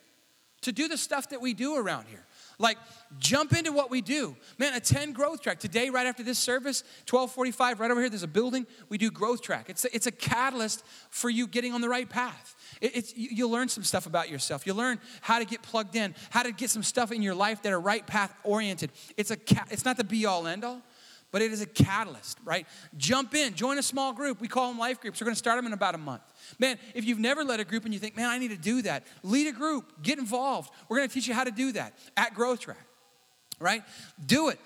to 0.61 0.71
do 0.71 0.87
the 0.87 0.97
stuff 0.97 1.29
that 1.29 1.41
we 1.41 1.53
do 1.53 1.75
around 1.75 2.05
here. 2.07 2.25
Like, 2.59 2.77
jump 3.19 3.53
into 3.53 3.71
what 3.71 3.89
we 3.89 4.01
do. 4.01 4.35
Man, 4.57 4.73
attend 4.73 5.15
Growth 5.15 5.41
Track. 5.41 5.59
Today, 5.59 5.89
right 5.89 6.05
after 6.05 6.23
this 6.23 6.39
service, 6.39 6.83
1245, 7.09 7.79
right 7.79 7.91
over 7.91 7.99
here, 7.99 8.09
there's 8.09 8.23
a 8.23 8.27
building. 8.27 8.65
We 8.89 8.97
do 8.97 9.11
Growth 9.11 9.41
Track. 9.41 9.69
It's 9.69 9.85
a, 9.85 9.95
it's 9.95 10.07
a 10.07 10.11
catalyst 10.11 10.83
for 11.09 11.29
you 11.29 11.47
getting 11.47 11.73
on 11.73 11.81
the 11.81 11.89
right 11.89 12.09
path. 12.09 12.55
It, 12.81 12.95
it's, 12.95 13.13
you'll 13.15 13.51
learn 13.51 13.69
some 13.69 13.83
stuff 13.83 14.05
about 14.05 14.29
yourself. 14.29 14.65
You'll 14.65 14.77
learn 14.77 14.99
how 15.21 15.39
to 15.39 15.45
get 15.45 15.61
plugged 15.61 15.95
in, 15.95 16.15
how 16.29 16.43
to 16.43 16.51
get 16.51 16.69
some 16.69 16.83
stuff 16.83 17.11
in 17.11 17.21
your 17.21 17.35
life 17.35 17.61
that 17.63 17.73
are 17.73 17.79
right 17.79 18.05
path 18.05 18.33
oriented. 18.43 18.91
It's, 19.17 19.31
a, 19.31 19.37
it's 19.71 19.85
not 19.85 19.97
the 19.97 20.03
be 20.03 20.25
all 20.25 20.47
end 20.47 20.63
all 20.63 20.81
but 21.33 21.41
it 21.41 21.51
is 21.51 21.61
a 21.61 21.65
catalyst, 21.65 22.37
right? 22.45 22.67
Jump 22.95 23.33
in, 23.33 23.55
join 23.55 23.79
a 23.79 23.83
small 23.83 24.13
group. 24.13 24.39
We 24.39 24.47
call 24.47 24.69
them 24.69 24.77
life 24.77 25.01
groups. 25.01 25.19
We're 25.19 25.25
going 25.25 25.33
to 25.33 25.39
start 25.39 25.57
them 25.57 25.65
in 25.65 25.73
about 25.73 25.95
a 25.95 25.97
month. 25.97 26.21
Man, 26.59 26.77
if 26.93 27.05
you've 27.05 27.19
never 27.19 27.43
led 27.43 27.59
a 27.59 27.65
group 27.65 27.85
and 27.85 27.93
you 27.93 27.99
think, 27.99 28.15
man, 28.15 28.29
I 28.29 28.37
need 28.37 28.51
to 28.51 28.55
do 28.55 28.83
that, 28.83 29.03
lead 29.23 29.47
a 29.47 29.51
group, 29.51 30.03
get 30.03 30.19
involved. 30.19 30.71
We're 30.87 30.97
going 30.97 31.09
to 31.09 31.13
teach 31.13 31.27
you 31.27 31.33
how 31.33 31.43
to 31.43 31.51
do 31.51 31.71
that 31.71 31.97
at 32.15 32.35
Growth 32.35 32.59
Track, 32.59 32.85
right? 33.59 33.83
Do 34.23 34.49
it. 34.49 34.59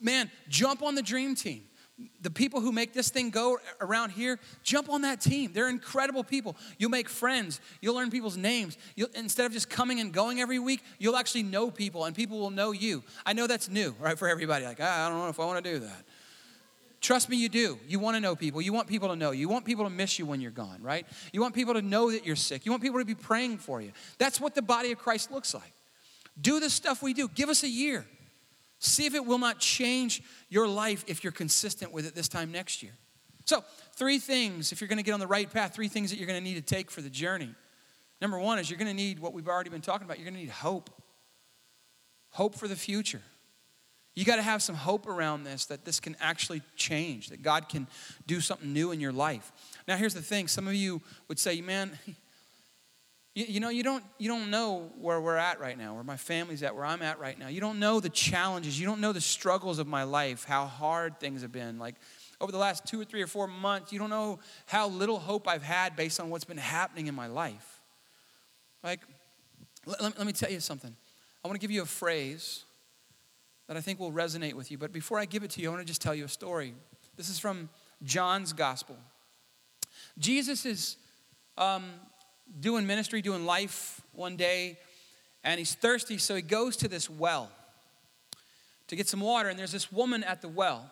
Man, 0.00 0.30
jump 0.48 0.82
on 0.82 0.94
the 0.94 1.02
dream 1.02 1.34
team 1.34 1.62
the 2.20 2.30
people 2.30 2.60
who 2.60 2.72
make 2.72 2.92
this 2.92 3.10
thing 3.10 3.30
go 3.30 3.58
around 3.80 4.10
here, 4.10 4.38
jump 4.62 4.88
on 4.88 5.02
that 5.02 5.20
team. 5.20 5.52
They're 5.52 5.68
incredible 5.68 6.24
people. 6.24 6.56
You'll 6.78 6.90
make 6.90 7.08
friends. 7.08 7.60
You'll 7.80 7.94
learn 7.94 8.10
people's 8.10 8.36
names. 8.36 8.78
You'll, 8.96 9.08
instead 9.14 9.46
of 9.46 9.52
just 9.52 9.68
coming 9.68 10.00
and 10.00 10.12
going 10.12 10.40
every 10.40 10.58
week, 10.58 10.82
you'll 10.98 11.16
actually 11.16 11.42
know 11.42 11.70
people 11.70 12.04
and 12.04 12.14
people 12.14 12.38
will 12.38 12.50
know 12.50 12.72
you. 12.72 13.02
I 13.26 13.32
know 13.32 13.46
that's 13.46 13.68
new, 13.68 13.94
right, 14.00 14.18
for 14.18 14.28
everybody. 14.28 14.64
Like, 14.64 14.78
ah, 14.80 15.06
I 15.06 15.08
don't 15.08 15.18
know 15.18 15.28
if 15.28 15.40
I 15.40 15.44
want 15.44 15.64
to 15.64 15.72
do 15.72 15.78
that. 15.80 16.04
Trust 17.00 17.28
me, 17.28 17.36
you 17.36 17.48
do. 17.48 17.80
You 17.88 17.98
want 17.98 18.16
to 18.16 18.20
know 18.20 18.36
people. 18.36 18.62
You 18.62 18.72
want 18.72 18.86
people 18.86 19.08
to 19.08 19.16
know 19.16 19.32
you. 19.32 19.40
You 19.40 19.48
want 19.48 19.64
people 19.64 19.84
to 19.84 19.90
miss 19.90 20.20
you 20.20 20.24
when 20.24 20.40
you're 20.40 20.52
gone, 20.52 20.78
right? 20.80 21.04
You 21.32 21.40
want 21.40 21.52
people 21.52 21.74
to 21.74 21.82
know 21.82 22.12
that 22.12 22.24
you're 22.24 22.36
sick. 22.36 22.64
You 22.64 22.70
want 22.70 22.82
people 22.82 23.00
to 23.00 23.04
be 23.04 23.16
praying 23.16 23.58
for 23.58 23.82
you. 23.82 23.90
That's 24.18 24.40
what 24.40 24.54
the 24.54 24.62
body 24.62 24.92
of 24.92 24.98
Christ 24.98 25.32
looks 25.32 25.52
like. 25.52 25.72
Do 26.40 26.60
the 26.60 26.70
stuff 26.70 27.02
we 27.02 27.12
do. 27.12 27.26
Give 27.28 27.48
us 27.48 27.64
a 27.64 27.68
year. 27.68 28.06
See 28.84 29.06
if 29.06 29.14
it 29.14 29.24
will 29.24 29.38
not 29.38 29.60
change 29.60 30.24
your 30.48 30.66
life 30.66 31.04
if 31.06 31.22
you're 31.22 31.32
consistent 31.32 31.92
with 31.92 32.04
it 32.04 32.16
this 32.16 32.26
time 32.26 32.50
next 32.50 32.82
year. 32.82 32.90
So, 33.44 33.62
three 33.94 34.18
things, 34.18 34.72
if 34.72 34.80
you're 34.80 34.88
going 34.88 34.98
to 34.98 35.04
get 35.04 35.12
on 35.12 35.20
the 35.20 35.26
right 35.28 35.48
path, 35.48 35.72
three 35.72 35.86
things 35.86 36.10
that 36.10 36.16
you're 36.16 36.26
going 36.26 36.42
to 36.42 36.44
need 36.44 36.56
to 36.56 36.74
take 36.74 36.90
for 36.90 37.00
the 37.00 37.08
journey. 37.08 37.54
Number 38.20 38.40
one 38.40 38.58
is 38.58 38.68
you're 38.68 38.80
going 38.80 38.90
to 38.90 38.94
need 38.94 39.20
what 39.20 39.34
we've 39.34 39.46
already 39.46 39.70
been 39.70 39.82
talking 39.82 40.04
about. 40.04 40.18
You're 40.18 40.24
going 40.24 40.34
to 40.34 40.40
need 40.40 40.50
hope. 40.50 40.90
Hope 42.30 42.56
for 42.56 42.66
the 42.66 42.74
future. 42.74 43.22
You 44.16 44.24
got 44.24 44.36
to 44.36 44.42
have 44.42 44.64
some 44.64 44.74
hope 44.74 45.06
around 45.06 45.44
this 45.44 45.66
that 45.66 45.84
this 45.84 46.00
can 46.00 46.16
actually 46.20 46.60
change, 46.74 47.28
that 47.28 47.42
God 47.42 47.68
can 47.68 47.86
do 48.26 48.40
something 48.40 48.72
new 48.72 48.90
in 48.90 48.98
your 48.98 49.12
life. 49.12 49.52
Now, 49.86 49.96
here's 49.96 50.14
the 50.14 50.22
thing 50.22 50.48
some 50.48 50.66
of 50.66 50.74
you 50.74 51.02
would 51.28 51.38
say, 51.38 51.60
man, 51.60 51.96
you, 53.34 53.46
you, 53.48 53.60
know, 53.60 53.70
you 53.70 53.82
don't, 53.82 54.04
you 54.18 54.28
don't 54.28 54.50
know 54.50 54.90
where 55.00 55.20
we're 55.20 55.36
at 55.36 55.58
right 55.58 55.78
now, 55.78 55.94
where 55.94 56.04
my 56.04 56.16
family's 56.16 56.62
at, 56.62 56.74
where 56.74 56.84
I'm 56.84 57.02
at 57.02 57.18
right 57.18 57.38
now. 57.38 57.48
You 57.48 57.60
don't 57.60 57.78
know 57.78 57.98
the 57.98 58.10
challenges. 58.10 58.78
You 58.78 58.86
don't 58.86 59.00
know 59.00 59.12
the 59.12 59.20
struggles 59.20 59.78
of 59.78 59.86
my 59.86 60.02
life, 60.02 60.44
how 60.44 60.66
hard 60.66 61.18
things 61.18 61.42
have 61.42 61.52
been. 61.52 61.78
Like 61.78 61.94
over 62.40 62.52
the 62.52 62.58
last 62.58 62.84
two 62.84 63.00
or 63.00 63.04
three 63.04 63.22
or 63.22 63.26
four 63.26 63.46
months, 63.46 63.92
you 63.92 63.98
don't 63.98 64.10
know 64.10 64.38
how 64.66 64.88
little 64.88 65.18
hope 65.18 65.48
I've 65.48 65.62
had 65.62 65.96
based 65.96 66.20
on 66.20 66.28
what's 66.28 66.44
been 66.44 66.58
happening 66.58 67.06
in 67.06 67.14
my 67.14 67.26
life. 67.26 67.80
Like, 68.84 69.00
let, 69.86 70.00
let 70.02 70.26
me 70.26 70.32
tell 70.32 70.50
you 70.50 70.60
something. 70.60 70.94
I 71.44 71.48
want 71.48 71.58
to 71.58 71.64
give 71.64 71.70
you 71.70 71.82
a 71.82 71.86
phrase 71.86 72.64
that 73.66 73.76
I 73.76 73.80
think 73.80 73.98
will 73.98 74.12
resonate 74.12 74.54
with 74.54 74.70
you. 74.70 74.76
But 74.76 74.92
before 74.92 75.18
I 75.18 75.24
give 75.24 75.42
it 75.42 75.50
to 75.52 75.62
you, 75.62 75.68
I 75.68 75.70
want 75.70 75.80
to 75.80 75.86
just 75.86 76.02
tell 76.02 76.14
you 76.14 76.24
a 76.24 76.28
story. 76.28 76.74
This 77.16 77.30
is 77.30 77.38
from 77.38 77.70
John's 78.02 78.52
Gospel. 78.52 78.96
Jesus 80.18 80.66
is 80.66 80.96
um, 81.56 81.84
doing 82.60 82.86
ministry, 82.86 83.22
doing 83.22 83.44
life 83.46 84.00
one 84.12 84.36
day, 84.36 84.78
and 85.44 85.58
he's 85.58 85.74
thirsty, 85.74 86.18
so 86.18 86.34
he 86.34 86.42
goes 86.42 86.76
to 86.78 86.88
this 86.88 87.10
well 87.10 87.50
to 88.88 88.96
get 88.96 89.08
some 89.08 89.20
water. 89.20 89.48
And 89.48 89.58
there's 89.58 89.72
this 89.72 89.90
woman 89.90 90.22
at 90.24 90.40
the 90.40 90.48
well. 90.48 90.90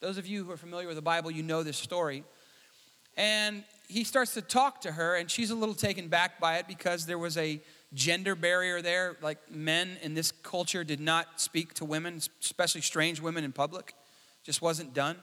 Those 0.00 0.18
of 0.18 0.26
you 0.26 0.44
who 0.44 0.50
are 0.50 0.56
familiar 0.56 0.86
with 0.86 0.96
the 0.96 1.02
Bible, 1.02 1.30
you 1.30 1.42
know 1.42 1.62
this 1.62 1.76
story. 1.76 2.24
And 3.16 3.64
he 3.88 4.04
starts 4.04 4.34
to 4.34 4.42
talk 4.42 4.82
to 4.82 4.92
her, 4.92 5.16
and 5.16 5.30
she's 5.30 5.50
a 5.50 5.54
little 5.54 5.74
taken 5.74 6.08
back 6.08 6.40
by 6.40 6.58
it 6.58 6.68
because 6.68 7.06
there 7.06 7.18
was 7.18 7.36
a 7.36 7.60
gender 7.94 8.34
barrier 8.34 8.82
there. 8.82 9.16
Like 9.22 9.50
men 9.50 9.96
in 10.02 10.14
this 10.14 10.30
culture 10.30 10.84
did 10.84 11.00
not 11.00 11.40
speak 11.40 11.74
to 11.74 11.84
women, 11.84 12.20
especially 12.42 12.80
strange 12.80 13.20
women 13.20 13.44
in 13.44 13.52
public. 13.52 13.94
Just 14.44 14.62
wasn't 14.62 14.94
done. 14.94 15.16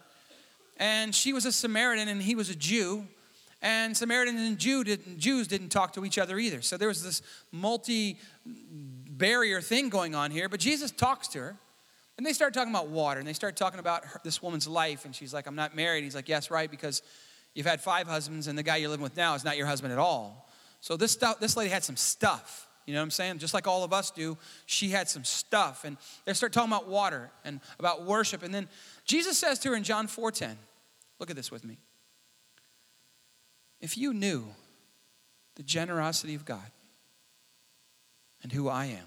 And 0.77 1.15
she 1.15 1.31
was 1.31 1.45
a 1.45 1.51
Samaritan, 1.51 2.07
and 2.07 2.21
he 2.21 2.35
was 2.35 2.49
a 2.49 2.55
Jew 2.55 3.07
and 3.61 3.95
Samaritans 3.95 4.41
and 4.41 4.57
Jew 4.57 4.83
didn't, 4.83 5.17
Jews 5.17 5.47
didn't 5.47 5.69
talk 5.69 5.93
to 5.93 6.05
each 6.05 6.17
other 6.17 6.37
either. 6.37 6.61
So 6.61 6.77
there 6.77 6.87
was 6.87 7.03
this 7.03 7.21
multi 7.51 8.19
barrier 8.45 9.61
thing 9.61 9.89
going 9.89 10.13
on 10.13 10.31
here. 10.31 10.49
But 10.49 10.59
Jesus 10.59 10.91
talks 10.91 11.27
to 11.29 11.39
her, 11.39 11.57
and 12.17 12.25
they 12.25 12.33
start 12.33 12.53
talking 12.53 12.71
about 12.71 12.89
water, 12.89 13.19
and 13.19 13.27
they 13.27 13.33
start 13.33 13.55
talking 13.55 13.79
about 13.79 14.05
her, 14.05 14.21
this 14.23 14.41
woman's 14.41 14.67
life. 14.67 15.05
And 15.05 15.15
she's 15.15 15.33
like, 15.33 15.47
I'm 15.47 15.55
not 15.55 15.75
married. 15.75 16.03
He's 16.03 16.15
like, 16.15 16.29
Yes, 16.29 16.51
right, 16.51 16.69
because 16.69 17.01
you've 17.53 17.65
had 17.65 17.81
five 17.81 18.07
husbands, 18.07 18.47
and 18.47 18.57
the 18.57 18.63
guy 18.63 18.77
you're 18.77 18.89
living 18.89 19.03
with 19.03 19.17
now 19.17 19.35
is 19.35 19.43
not 19.43 19.57
your 19.57 19.67
husband 19.67 19.93
at 19.93 19.99
all. 19.99 20.49
So 20.81 20.97
this, 20.97 21.11
stuff, 21.11 21.39
this 21.39 21.57
lady 21.57 21.71
had 21.71 21.83
some 21.83 21.95
stuff. 21.95 22.67
You 22.85 22.93
know 22.93 22.99
what 22.99 23.05
I'm 23.05 23.11
saying? 23.11 23.39
Just 23.39 23.55
like 23.55 23.65
all 23.65 23.83
of 23.83 23.91
us 23.91 24.11
do, 24.11 24.37
she 24.67 24.89
had 24.89 25.09
some 25.09 25.23
stuff. 25.23 25.85
And 25.85 25.97
they 26.25 26.33
start 26.33 26.53
talking 26.53 26.71
about 26.71 26.87
water 26.87 27.31
and 27.43 27.59
about 27.79 28.05
worship. 28.05 28.43
And 28.43 28.53
then 28.53 28.69
Jesus 29.05 29.37
says 29.39 29.57
to 29.59 29.69
her 29.69 29.75
in 29.75 29.83
John 29.83 30.07
4:10, 30.07 30.55
Look 31.19 31.29
at 31.29 31.35
this 31.35 31.49
with 31.49 31.63
me. 31.63 31.77
If 33.79 33.97
you 33.97 34.13
knew 34.13 34.45
the 35.55 35.63
generosity 35.63 36.35
of 36.35 36.45
God 36.45 36.71
and 38.43 38.51
who 38.51 38.67
I 38.67 38.85
am, 38.85 39.05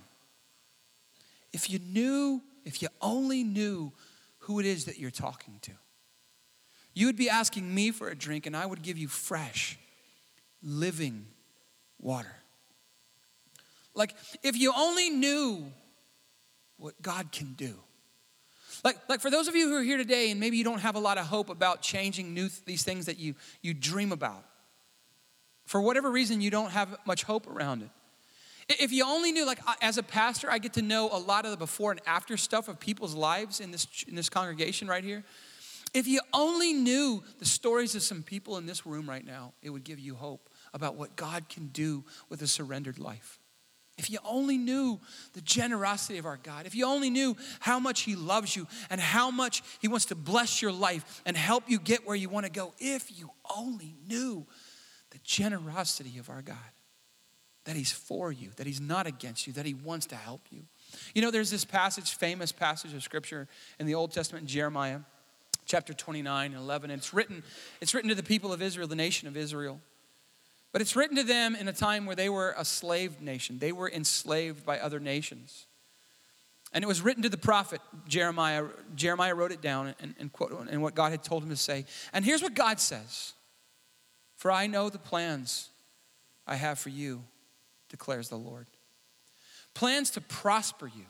if 1.52 1.70
you 1.70 1.78
knew, 1.78 2.42
if 2.64 2.82
you 2.82 2.88
only 3.00 3.44
knew 3.44 3.92
who 4.38 4.60
it 4.60 4.66
is 4.66 4.84
that 4.84 4.98
you're 4.98 5.10
talking 5.10 5.58
to, 5.62 5.72
you 6.94 7.06
would 7.06 7.16
be 7.16 7.30
asking 7.30 7.72
me 7.74 7.90
for 7.90 8.08
a 8.08 8.16
drink, 8.16 8.46
and 8.46 8.56
I 8.56 8.66
would 8.66 8.82
give 8.82 8.98
you 8.98 9.08
fresh, 9.08 9.78
living 10.62 11.26
water. 12.00 12.34
Like, 13.94 14.14
if 14.42 14.56
you 14.56 14.72
only 14.76 15.10
knew 15.10 15.72
what 16.78 17.00
God 17.02 17.30
can 17.32 17.52
do. 17.54 17.74
Like, 18.84 18.96
like 19.08 19.20
for 19.20 19.30
those 19.30 19.48
of 19.48 19.56
you 19.56 19.68
who 19.68 19.76
are 19.76 19.82
here 19.82 19.96
today 19.96 20.30
and 20.30 20.40
maybe 20.40 20.56
you 20.56 20.64
don't 20.64 20.80
have 20.80 20.94
a 20.94 21.00
lot 21.00 21.18
of 21.18 21.26
hope 21.26 21.50
about 21.50 21.82
changing 21.82 22.32
new, 22.32 22.48
these 22.64 22.84
things 22.84 23.06
that 23.06 23.18
you, 23.18 23.34
you 23.60 23.74
dream 23.74 24.12
about, 24.12 24.44
for 25.68 25.82
whatever 25.82 26.10
reason, 26.10 26.40
you 26.40 26.50
don't 26.50 26.70
have 26.70 26.96
much 27.06 27.24
hope 27.24 27.46
around 27.46 27.82
it. 27.82 27.90
If 28.80 28.90
you 28.90 29.04
only 29.04 29.32
knew, 29.32 29.46
like 29.46 29.60
as 29.82 29.98
a 29.98 30.02
pastor, 30.02 30.50
I 30.50 30.58
get 30.58 30.72
to 30.74 30.82
know 30.82 31.10
a 31.12 31.18
lot 31.18 31.44
of 31.44 31.50
the 31.50 31.58
before 31.58 31.90
and 31.90 32.00
after 32.06 32.38
stuff 32.38 32.68
of 32.68 32.80
people's 32.80 33.14
lives 33.14 33.60
in 33.60 33.70
this, 33.70 33.86
in 34.08 34.14
this 34.14 34.30
congregation 34.30 34.88
right 34.88 35.04
here. 35.04 35.24
If 35.92 36.06
you 36.06 36.20
only 36.32 36.72
knew 36.72 37.22
the 37.38 37.44
stories 37.44 37.94
of 37.94 38.02
some 38.02 38.22
people 38.22 38.56
in 38.56 38.64
this 38.64 38.86
room 38.86 39.08
right 39.08 39.24
now, 39.24 39.52
it 39.62 39.68
would 39.68 39.84
give 39.84 39.98
you 39.98 40.14
hope 40.14 40.48
about 40.72 40.96
what 40.96 41.16
God 41.16 41.50
can 41.50 41.66
do 41.66 42.02
with 42.30 42.40
a 42.40 42.46
surrendered 42.46 42.98
life. 42.98 43.38
If 43.98 44.08
you 44.10 44.20
only 44.24 44.56
knew 44.56 45.00
the 45.34 45.42
generosity 45.42 46.18
of 46.18 46.24
our 46.24 46.38
God, 46.38 46.64
if 46.64 46.74
you 46.74 46.86
only 46.86 47.10
knew 47.10 47.36
how 47.60 47.78
much 47.78 48.02
He 48.02 48.16
loves 48.16 48.56
you 48.56 48.66
and 48.88 49.00
how 49.00 49.30
much 49.30 49.62
He 49.80 49.88
wants 49.88 50.06
to 50.06 50.14
bless 50.14 50.62
your 50.62 50.72
life 50.72 51.20
and 51.26 51.36
help 51.36 51.64
you 51.68 51.78
get 51.78 52.06
where 52.06 52.16
you 52.16 52.30
want 52.30 52.46
to 52.46 52.52
go, 52.52 52.72
if 52.78 53.18
you 53.18 53.30
only 53.54 53.96
knew 54.06 54.46
the 55.10 55.18
generosity 55.24 56.18
of 56.18 56.30
our 56.30 56.42
God, 56.42 56.56
that 57.64 57.76
He's 57.76 57.92
for 57.92 58.32
you, 58.32 58.50
that 58.56 58.66
He's 58.66 58.80
not 58.80 59.06
against 59.06 59.46
you, 59.46 59.52
that 59.54 59.66
He 59.66 59.74
wants 59.74 60.06
to 60.06 60.16
help 60.16 60.42
you. 60.50 60.62
You 61.14 61.22
know, 61.22 61.30
there's 61.30 61.50
this 61.50 61.64
passage, 61.64 62.14
famous 62.14 62.52
passage 62.52 62.94
of 62.94 63.02
Scripture 63.02 63.48
in 63.78 63.86
the 63.86 63.94
Old 63.94 64.12
Testament, 64.12 64.46
Jeremiah 64.46 65.00
chapter 65.68 65.92
29 65.92 66.52
and 66.52 66.60
11. 66.60 66.90
And 66.90 66.98
it's 66.98 67.14
written, 67.14 67.44
it's 67.80 67.94
written 67.94 68.08
to 68.08 68.14
the 68.14 68.22
people 68.22 68.52
of 68.52 68.60
Israel, 68.60 68.88
the 68.88 68.96
nation 68.96 69.28
of 69.28 69.36
Israel. 69.36 69.80
But 70.72 70.82
it's 70.82 70.96
written 70.96 71.16
to 71.16 71.22
them 71.22 71.54
in 71.54 71.68
a 71.68 71.72
time 71.72 72.06
where 72.06 72.16
they 72.16 72.28
were 72.28 72.54
a 72.58 72.64
slave 72.64 73.20
nation. 73.20 73.58
They 73.58 73.72
were 73.72 73.88
enslaved 73.90 74.66
by 74.66 74.80
other 74.80 74.98
nations. 74.98 75.66
And 76.72 76.84
it 76.84 76.86
was 76.86 77.00
written 77.00 77.22
to 77.22 77.28
the 77.28 77.38
prophet 77.38 77.80
Jeremiah. 78.06 78.64
Jeremiah 78.94 79.34
wrote 79.34 79.52
it 79.52 79.62
down 79.62 79.94
and, 80.00 80.14
and, 80.18 80.32
quote, 80.32 80.52
and 80.68 80.82
what 80.82 80.94
God 80.94 81.12
had 81.12 81.22
told 81.22 81.42
him 81.42 81.48
to 81.50 81.56
say. 81.56 81.86
And 82.12 82.24
here's 82.24 82.42
what 82.42 82.54
God 82.54 82.80
says 82.80 83.32
For 84.38 84.50
I 84.50 84.66
know 84.66 84.88
the 84.88 84.98
plans 84.98 85.68
I 86.46 86.56
have 86.56 86.78
for 86.78 86.88
you, 86.88 87.22
declares 87.90 88.30
the 88.30 88.36
Lord. 88.36 88.66
Plans 89.74 90.10
to 90.12 90.22
prosper 90.22 90.86
you. 90.86 91.04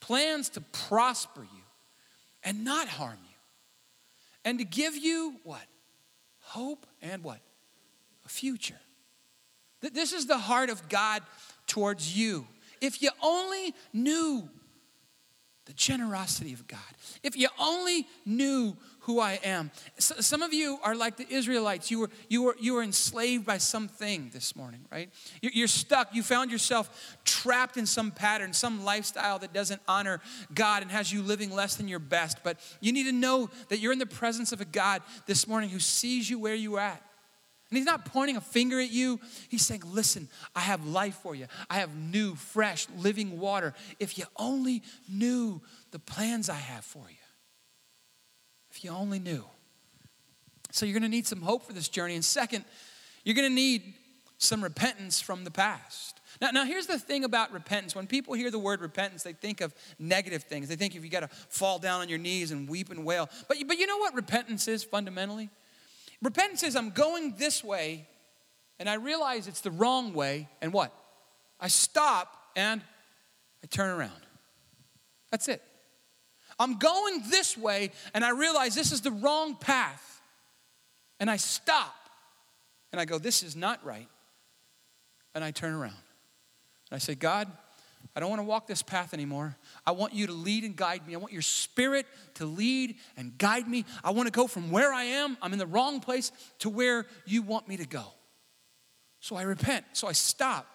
Plans 0.00 0.50
to 0.50 0.60
prosper 0.60 1.40
you 1.40 1.62
and 2.44 2.64
not 2.64 2.86
harm 2.86 3.18
you. 3.24 3.36
And 4.44 4.58
to 4.58 4.64
give 4.64 4.94
you 4.94 5.36
what? 5.42 5.64
Hope 6.40 6.86
and 7.00 7.24
what? 7.24 7.40
a 8.26 8.28
future. 8.28 8.78
This 9.80 10.12
is 10.12 10.26
the 10.26 10.36
heart 10.36 10.68
of 10.68 10.88
God 10.88 11.22
towards 11.66 12.16
you. 12.16 12.46
If 12.80 13.00
you 13.00 13.10
only 13.22 13.72
knew 13.92 14.48
the 15.64 15.72
generosity 15.72 16.52
of 16.52 16.66
God, 16.66 16.80
if 17.22 17.36
you 17.36 17.48
only 17.58 18.06
knew 18.26 18.76
who 19.06 19.20
I 19.20 19.38
am. 19.44 19.70
some 19.98 20.42
of 20.42 20.52
you 20.52 20.80
are 20.82 20.96
like 20.96 21.16
the 21.16 21.26
Israelites. 21.30 21.92
You 21.92 22.00
were, 22.00 22.10
you, 22.28 22.42
were, 22.42 22.56
you 22.58 22.74
were 22.74 22.82
enslaved 22.82 23.46
by 23.46 23.58
something 23.58 24.30
this 24.32 24.56
morning, 24.56 24.84
right? 24.90 25.10
You're, 25.40 25.52
you're 25.52 25.68
stuck. 25.68 26.12
You 26.12 26.24
found 26.24 26.50
yourself 26.50 27.16
trapped 27.24 27.76
in 27.76 27.86
some 27.86 28.10
pattern, 28.10 28.52
some 28.52 28.84
lifestyle 28.84 29.38
that 29.38 29.52
doesn't 29.52 29.80
honor 29.86 30.20
God 30.52 30.82
and 30.82 30.90
has 30.90 31.12
you 31.12 31.22
living 31.22 31.52
less 31.52 31.76
than 31.76 31.86
your 31.86 32.00
best. 32.00 32.38
But 32.42 32.58
you 32.80 32.92
need 32.92 33.04
to 33.04 33.12
know 33.12 33.48
that 33.68 33.78
you're 33.78 33.92
in 33.92 34.00
the 34.00 34.06
presence 34.06 34.50
of 34.50 34.60
a 34.60 34.64
God 34.64 35.02
this 35.26 35.46
morning 35.46 35.70
who 35.70 35.78
sees 35.78 36.28
you 36.28 36.40
where 36.40 36.56
you're 36.56 36.80
at. 36.80 37.00
And 37.70 37.76
he's 37.76 37.86
not 37.86 38.06
pointing 38.06 38.36
a 38.36 38.40
finger 38.40 38.80
at 38.80 38.90
you. 38.90 39.20
He's 39.48 39.64
saying, 39.64 39.82
Listen, 39.86 40.28
I 40.54 40.60
have 40.60 40.84
life 40.84 41.18
for 41.22 41.36
you. 41.36 41.46
I 41.70 41.76
have 41.76 41.94
new, 41.94 42.34
fresh, 42.34 42.88
living 42.96 43.38
water. 43.38 43.72
If 44.00 44.18
you 44.18 44.24
only 44.36 44.82
knew 45.08 45.60
the 45.92 46.00
plans 46.00 46.50
I 46.50 46.54
have 46.54 46.84
for 46.84 47.08
you. 47.08 47.25
If 48.76 48.84
you 48.84 48.90
only 48.90 49.18
knew. 49.18 49.42
So 50.70 50.84
you're 50.84 50.92
going 50.92 51.02
to 51.02 51.08
need 51.08 51.26
some 51.26 51.40
hope 51.40 51.66
for 51.66 51.72
this 51.72 51.88
journey. 51.88 52.14
And 52.14 52.24
second, 52.24 52.66
you're 53.24 53.34
going 53.34 53.48
to 53.48 53.54
need 53.54 53.94
some 54.36 54.62
repentance 54.62 55.18
from 55.18 55.44
the 55.44 55.50
past. 55.50 56.20
Now, 56.42 56.50
now, 56.50 56.64
here's 56.66 56.86
the 56.86 56.98
thing 56.98 57.24
about 57.24 57.52
repentance. 57.54 57.94
When 57.94 58.06
people 58.06 58.34
hear 58.34 58.50
the 58.50 58.58
word 58.58 58.82
repentance, 58.82 59.22
they 59.22 59.32
think 59.32 59.62
of 59.62 59.74
negative 59.98 60.42
things. 60.42 60.68
They 60.68 60.76
think 60.76 60.94
if 60.94 61.02
you 61.02 61.08
got 61.08 61.20
to 61.20 61.28
fall 61.28 61.78
down 61.78 62.02
on 62.02 62.10
your 62.10 62.18
knees 62.18 62.50
and 62.50 62.68
weep 62.68 62.90
and 62.90 63.06
wail. 63.06 63.30
But, 63.48 63.56
but 63.66 63.78
you 63.78 63.86
know 63.86 63.96
what 63.96 64.14
repentance 64.14 64.68
is 64.68 64.84
fundamentally? 64.84 65.48
Repentance 66.20 66.62
is 66.62 66.76
I'm 66.76 66.90
going 66.90 67.34
this 67.38 67.64
way 67.64 68.06
and 68.78 68.90
I 68.90 68.94
realize 68.94 69.48
it's 69.48 69.62
the 69.62 69.70
wrong 69.70 70.12
way, 70.12 70.48
and 70.60 70.70
what? 70.70 70.92
I 71.58 71.68
stop 71.68 72.36
and 72.54 72.82
I 73.64 73.66
turn 73.68 73.88
around. 73.88 74.20
That's 75.30 75.48
it. 75.48 75.62
I'm 76.58 76.78
going 76.78 77.22
this 77.28 77.56
way 77.56 77.90
and 78.14 78.24
I 78.24 78.30
realize 78.30 78.74
this 78.74 78.92
is 78.92 79.02
the 79.02 79.10
wrong 79.10 79.56
path, 79.56 80.20
and 81.20 81.30
I 81.30 81.36
stop 81.36 81.94
and 82.92 83.00
I 83.00 83.04
go, 83.04 83.18
This 83.18 83.42
is 83.42 83.56
not 83.56 83.84
right, 83.84 84.08
and 85.34 85.44
I 85.44 85.50
turn 85.50 85.74
around. 85.74 85.96
And 86.90 86.96
I 86.96 86.98
say, 86.98 87.14
God, 87.14 87.50
I 88.14 88.20
don't 88.20 88.30
want 88.30 88.40
to 88.40 88.44
walk 88.44 88.66
this 88.66 88.82
path 88.82 89.12
anymore. 89.12 89.56
I 89.84 89.90
want 89.90 90.14
you 90.14 90.26
to 90.28 90.32
lead 90.32 90.64
and 90.64 90.76
guide 90.76 91.06
me. 91.06 91.14
I 91.14 91.18
want 91.18 91.32
your 91.32 91.42
spirit 91.42 92.06
to 92.34 92.46
lead 92.46 92.96
and 93.16 93.36
guide 93.36 93.68
me. 93.68 93.84
I 94.04 94.10
want 94.10 94.26
to 94.26 94.32
go 94.32 94.46
from 94.46 94.70
where 94.70 94.92
I 94.92 95.04
am, 95.04 95.36
I'm 95.42 95.52
in 95.52 95.58
the 95.58 95.66
wrong 95.66 96.00
place, 96.00 96.32
to 96.60 96.70
where 96.70 97.06
you 97.24 97.42
want 97.42 97.68
me 97.68 97.76
to 97.78 97.86
go. 97.86 98.04
So 99.20 99.36
I 99.36 99.42
repent. 99.42 99.84
So 99.92 100.06
I 100.06 100.12
stop. 100.12 100.66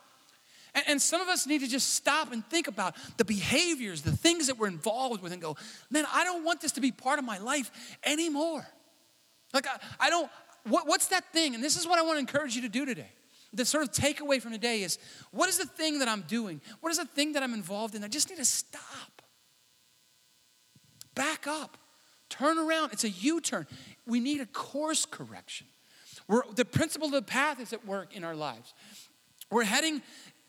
And, 0.74 0.84
and 0.88 1.02
some 1.02 1.22
of 1.22 1.28
us 1.28 1.48
need 1.48 1.62
to 1.62 1.68
just 1.68 1.94
stop 1.94 2.32
and 2.32 2.46
think 2.46 2.68
about 2.68 2.96
the 3.18 3.26
behaviors, 3.26 4.02
the 4.02 4.16
things 4.16 4.48
that 4.48 4.58
we're 4.58 4.68
involved 4.68 5.22
with, 5.22 5.34
and 5.34 5.42
go, 5.42 5.58
man, 5.90 6.06
I 6.14 6.24
don't 6.24 6.44
want 6.44 6.62
this 6.62 6.74
to 6.74 6.82
be 6.82 6.92
part 6.92 7.20
of 7.20 7.26
my 7.26 7.38
life 7.38 7.98
anymore. 8.04 8.66
Like, 9.54 9.68
I, 9.68 9.80
I 10.00 10.10
don't, 10.10 10.30
what, 10.68 10.88
what's 10.88 11.08
that 11.08 11.32
thing? 11.34 11.56
And 11.56 11.64
this 11.64 11.78
is 11.78 11.88
what 11.88 12.00
I 12.00 12.04
want 12.04 12.16
to 12.16 12.20
encourage 12.20 12.56
you 12.56 12.62
to 12.62 12.70
do 12.70 12.86
today 12.86 13.10
the 13.54 13.66
sort 13.66 13.84
of 13.84 13.92
takeaway 13.92 14.42
from 14.42 14.52
today 14.52 14.82
is 14.82 14.98
what 15.32 15.50
is 15.50 15.58
the 15.58 15.66
thing 15.66 16.00
that 16.00 16.08
I'm 16.08 16.22
doing? 16.22 16.62
What 16.80 16.92
is 16.92 16.98
the 16.98 17.06
thing 17.06 17.34
that 17.34 17.44
I'm 17.44 17.54
involved 17.54 17.96
in? 17.96 18.04
I 18.04 18.08
just 18.08 18.30
need 18.30 18.38
to 18.38 18.46
stop. 18.46 19.22
Back 21.16 21.48
up. 21.48 21.78
Turn 22.30 22.58
around. 22.58 22.94
It's 22.94 23.04
a 23.04 23.10
U 23.10 23.42
turn. 23.42 23.68
We 24.06 24.20
need 24.20 24.40
a 24.40 24.46
course 24.46 25.06
correction. 25.06 25.68
We're, 26.28 26.44
the 26.56 26.64
principle 26.64 27.08
of 27.08 27.14
the 27.14 27.22
path 27.22 27.60
is 27.60 27.74
at 27.74 27.86
work 27.86 28.16
in 28.16 28.24
our 28.24 28.36
lives. 28.36 28.74
We're 29.50 29.66
heading 29.66 30.02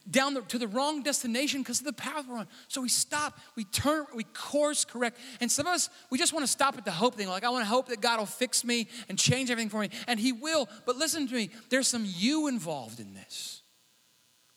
down 0.09 0.33
the, 0.33 0.41
to 0.41 0.57
the 0.57 0.67
wrong 0.67 1.01
destination 1.01 1.61
because 1.61 1.79
of 1.79 1.85
the 1.85 1.93
path 1.93 2.25
we're 2.27 2.37
on. 2.37 2.47
So 2.67 2.81
we 2.81 2.89
stop, 2.89 3.39
we 3.55 3.63
turn, 3.63 4.05
we 4.13 4.23
course 4.23 4.85
correct. 4.85 5.17
And 5.39 5.51
some 5.51 5.65
of 5.65 5.73
us, 5.73 5.89
we 6.09 6.17
just 6.17 6.33
want 6.33 6.43
to 6.43 6.51
stop 6.51 6.77
at 6.77 6.85
the 6.85 6.91
hope 6.91 7.15
thing. 7.15 7.27
Like, 7.27 7.43
I 7.43 7.49
want 7.49 7.63
to 7.63 7.69
hope 7.69 7.87
that 7.87 8.01
God 8.01 8.19
will 8.19 8.25
fix 8.25 8.63
me 8.63 8.87
and 9.07 9.17
change 9.17 9.49
everything 9.49 9.69
for 9.69 9.79
me. 9.79 9.89
And 10.07 10.19
He 10.19 10.31
will. 10.31 10.67
But 10.85 10.97
listen 10.97 11.27
to 11.27 11.33
me, 11.33 11.49
there's 11.69 11.87
some 11.87 12.03
you 12.05 12.47
involved 12.47 12.99
in 12.99 13.13
this. 13.13 13.61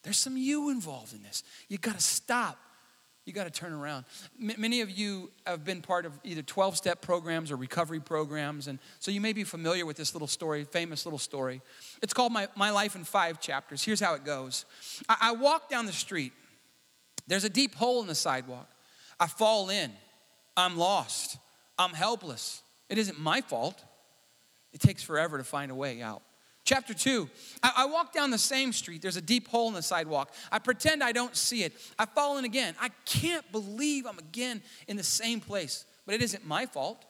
There's 0.03 0.19
some 0.19 0.37
you 0.37 0.71
involved 0.71 1.15
in 1.15 1.23
this. 1.23 1.43
You 1.69 1.79
got 1.79 1.95
to 1.95 2.01
stop 2.01 2.59
you 3.27 3.33
got 3.33 3.45
to 3.45 3.51
turn 3.51 3.73
around. 3.73 4.05
M- 4.41 4.55
many 4.57 4.81
of 4.81 4.91
you 4.91 5.31
have 5.47 5.65
been 5.65 5.83
part 5.83 6.07
of 6.07 6.19
either 6.25 6.43
12 6.43 6.77
step 6.77 7.03
programs 7.03 7.51
or 7.51 7.57
recovery 7.57 8.01
programs, 8.01 8.69
and 8.69 8.79
so 9.01 9.11
you 9.11 9.21
may 9.21 9.33
be 9.33 9.45
familiar 9.45 9.85
with 9.85 9.97
this 9.97 10.15
little 10.15 10.29
story, 10.29 10.65
famous 10.65 11.05
little 11.05 11.19
story. 11.19 11.61
It's 12.03 12.15
called 12.15 12.33
My, 12.33 12.49
My 12.57 12.71
Life 12.71 12.95
in 12.95 13.05
Five 13.05 13.41
Chapters. 13.41 13.83
Here's 13.83 14.01
how 14.01 14.15
it 14.15 14.25
goes 14.25 14.65
I, 15.09 15.17
I 15.21 15.33
walk 15.33 15.69
down 15.69 15.85
the 15.85 15.93
street, 15.93 16.33
there's 17.27 17.45
a 17.45 17.51
deep 17.51 17.75
hole 17.75 18.01
in 18.01 18.07
the 18.07 18.15
sidewalk. 18.15 18.71
I 19.19 19.27
fall 19.27 19.71
in, 19.71 19.93
I'm 20.57 20.77
lost, 20.77 21.37
I'm 21.79 21.93
helpless. 21.93 22.63
It 22.89 22.99
isn't 22.99 23.19
my 23.19 23.41
fault. 23.41 23.83
It 24.73 24.81
takes 24.81 25.03
forever 25.03 25.39
to 25.39 25.45
find 25.45 25.73
a 25.73 25.75
way 25.75 26.01
out. 26.03 26.23
Chapter 26.67 26.95
2, 26.95 27.31
I, 27.63 27.73
I, 27.77 27.87
walk 27.87 28.13
down 28.13 28.33
the 28.33 28.39
same 28.39 28.73
street. 28.73 29.01
There's 29.01 29.17
a 29.17 29.23
deep 29.23 29.47
hole 29.47 29.69
in 29.69 29.75
the 29.75 29.83
sidewalk. 29.83 30.35
I 30.51 30.59
pretend 30.59 31.01
I 31.01 31.13
don't 31.13 31.37
see 31.37 31.63
it. 31.63 31.73
I 31.97 32.07
fall 32.07 32.39
in 32.39 32.45
again. 32.45 32.75
I 32.81 32.91
can't 33.05 33.51
believe 33.53 34.05
I'm 34.05 34.19
again 34.19 34.61
in 34.89 34.97
the 34.97 35.05
same 35.05 35.39
place, 35.39 35.85
but 36.07 36.17
it 36.17 36.23
isn't 36.23 36.45
my 36.45 36.67
fault. 36.67 37.05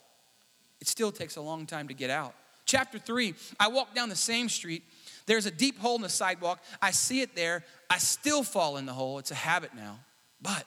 It 0.82 0.88
still 0.88 1.10
takes 1.10 1.36
a 1.36 1.40
long 1.40 1.64
time 1.64 1.88
to 1.88 1.94
get 1.94 2.10
out. 2.10 2.34
Chapter 2.66 2.98
3, 2.98 3.32
I 3.58 3.68
walk 3.68 3.94
down 3.94 4.10
the 4.10 4.14
same 4.14 4.50
street. 4.50 4.82
There's 5.24 5.46
a 5.46 5.50
deep 5.50 5.78
hole 5.78 5.96
in 5.96 6.02
the 6.02 6.10
sidewalk. 6.10 6.62
I 6.82 6.90
see 6.90 7.22
it 7.22 7.34
there. 7.34 7.64
I 7.88 7.96
still 7.96 8.42
fall 8.42 8.76
in 8.76 8.84
the 8.84 8.92
hole. 8.92 9.18
It's 9.18 9.30
a 9.30 9.36
habit 9.36 9.74
now. 9.74 10.00
But 10.42 10.66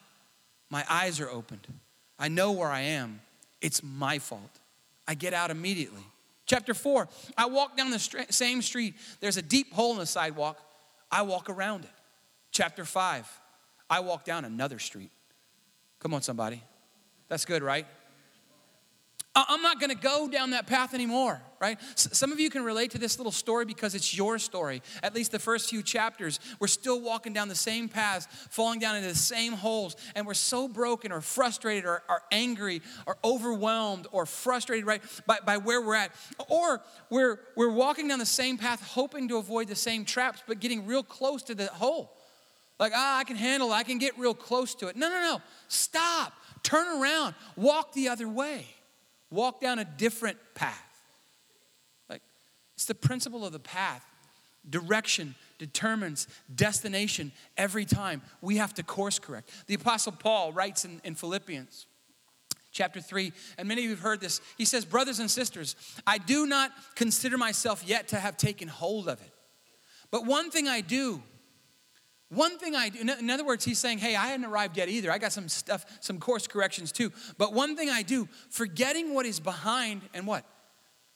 my 0.71 0.83
eyes 0.89 1.19
are 1.19 1.29
opened. 1.29 1.67
I 2.17 2.27
know 2.27 2.53
where 2.53 2.69
I 2.69 2.81
am. 2.81 3.21
It's 3.61 3.83
my 3.83 4.17
fault. 4.17 4.59
I 5.07 5.13
get 5.13 5.35
out 5.35 5.51
immediately. 5.51 6.03
Chapter 6.49 6.73
four, 6.73 7.07
I 7.37 7.45
walk 7.45 7.77
down 7.77 7.91
the 7.91 7.99
same 8.31 8.63
street. 8.63 8.95
There's 9.19 9.37
a 9.37 9.41
deep 9.43 9.71
hole 9.71 9.91
in 9.91 9.99
the 9.99 10.07
sidewalk. 10.07 10.59
I 11.11 11.21
walk 11.21 11.47
around 11.47 11.83
it. 11.83 11.91
Chapter 12.51 12.85
five, 12.85 13.29
I 13.87 13.99
walk 13.99 14.25
down 14.25 14.45
another 14.45 14.79
street. 14.79 15.11
Come 15.99 16.11
on, 16.15 16.23
somebody. 16.23 16.63
That's 17.27 17.45
good, 17.45 17.61
right? 17.61 17.85
I'm 19.47 19.61
not 19.61 19.79
going 19.79 19.91
to 19.91 19.95
go 19.95 20.27
down 20.27 20.51
that 20.51 20.65
path 20.65 20.93
anymore, 20.93 21.41
right? 21.61 21.77
Some 21.95 22.31
of 22.31 22.39
you 22.39 22.49
can 22.49 22.63
relate 22.63 22.91
to 22.91 22.97
this 22.97 23.19
little 23.19 23.31
story 23.31 23.63
because 23.63 23.93
it's 23.93 24.15
your 24.15 24.39
story. 24.39 24.81
At 25.03 25.13
least 25.13 25.31
the 25.31 25.39
first 25.39 25.69
few 25.69 25.83
chapters, 25.83 26.39
we're 26.59 26.67
still 26.67 26.99
walking 26.99 27.31
down 27.31 27.47
the 27.47 27.55
same 27.55 27.89
paths, 27.89 28.27
falling 28.49 28.79
down 28.79 28.95
into 28.95 29.07
the 29.07 29.15
same 29.15 29.53
holes, 29.53 29.95
and 30.15 30.25
we're 30.25 30.33
so 30.33 30.67
broken 30.67 31.11
or 31.11 31.21
frustrated 31.21 31.85
or, 31.85 32.01
or 32.09 32.21
angry 32.31 32.81
or 33.05 33.17
overwhelmed 33.23 34.07
or 34.11 34.25
frustrated, 34.25 34.87
right, 34.87 35.03
by, 35.27 35.37
by 35.45 35.57
where 35.57 35.81
we're 35.81 35.95
at. 35.95 36.11
Or 36.47 36.81
we're, 37.09 37.39
we're 37.55 37.71
walking 37.71 38.07
down 38.07 38.17
the 38.17 38.25
same 38.25 38.57
path, 38.57 38.81
hoping 38.81 39.27
to 39.27 39.37
avoid 39.37 39.67
the 39.67 39.75
same 39.75 40.05
traps, 40.05 40.41
but 40.47 40.59
getting 40.59 40.87
real 40.87 41.03
close 41.03 41.43
to 41.43 41.55
the 41.55 41.67
hole. 41.67 42.15
Like, 42.79 42.93
ah, 42.95 43.19
I 43.19 43.25
can 43.25 43.35
handle 43.35 43.71
it, 43.71 43.75
I 43.75 43.83
can 43.83 43.99
get 43.99 44.17
real 44.17 44.33
close 44.33 44.73
to 44.75 44.87
it. 44.87 44.95
No, 44.95 45.09
no, 45.09 45.21
no. 45.21 45.41
Stop. 45.67 46.33
Turn 46.63 47.01
around. 47.01 47.35
Walk 47.55 47.93
the 47.93 48.09
other 48.09 48.27
way 48.27 48.65
walk 49.31 49.61
down 49.61 49.79
a 49.79 49.85
different 49.85 50.37
path. 50.55 51.01
Like, 52.09 52.21
it's 52.75 52.85
the 52.85 52.95
principle 52.95 53.45
of 53.45 53.51
the 53.51 53.59
path. 53.59 54.05
Direction 54.69 55.35
determines 55.57 56.27
destination 56.53 57.31
every 57.57 57.85
time. 57.85 58.21
We 58.41 58.57
have 58.57 58.73
to 58.75 58.83
course 58.83 59.19
correct. 59.19 59.51
The 59.67 59.75
Apostle 59.75 60.11
Paul 60.13 60.51
writes 60.51 60.85
in, 60.85 61.01
in 61.03 61.15
Philippians 61.15 61.87
chapter 62.71 63.01
3, 63.01 63.31
and 63.57 63.67
many 63.67 63.81
of 63.81 63.85
you 63.85 63.89
have 63.91 63.99
heard 63.99 64.21
this. 64.21 64.41
He 64.57 64.65
says, 64.65 64.85
Brothers 64.85 65.19
and 65.19 65.29
sisters, 65.29 65.75
I 66.05 66.17
do 66.17 66.45
not 66.45 66.71
consider 66.95 67.37
myself 67.37 67.83
yet 67.85 68.09
to 68.09 68.17
have 68.17 68.37
taken 68.37 68.67
hold 68.67 69.09
of 69.09 69.21
it. 69.21 69.31
But 70.11 70.25
one 70.25 70.51
thing 70.51 70.67
I 70.67 70.81
do, 70.81 71.21
one 72.29 72.59
thing 72.59 72.75
I 72.75 72.89
do, 72.89 72.99
in 72.99 73.29
other 73.29 73.43
words, 73.43 73.65
he's 73.65 73.79
saying, 73.79 73.97
hey, 73.97 74.15
I 74.15 74.27
hadn't 74.27 74.45
arrived 74.45 74.77
yet 74.77 74.87
either. 74.87 75.11
I 75.11 75.17
got 75.17 75.31
some 75.31 75.49
stuff, 75.49 75.83
some 75.99 76.19
course 76.19 76.45
corrections 76.45 76.91
too. 76.91 77.11
But 77.39 77.53
one 77.53 77.75
thing 77.75 77.89
I 77.89 78.03
do, 78.03 78.27
forgetting 78.49 79.15
what 79.15 79.25
is 79.25 79.39
behind 79.39 80.03
and 80.13 80.27
what? 80.27 80.45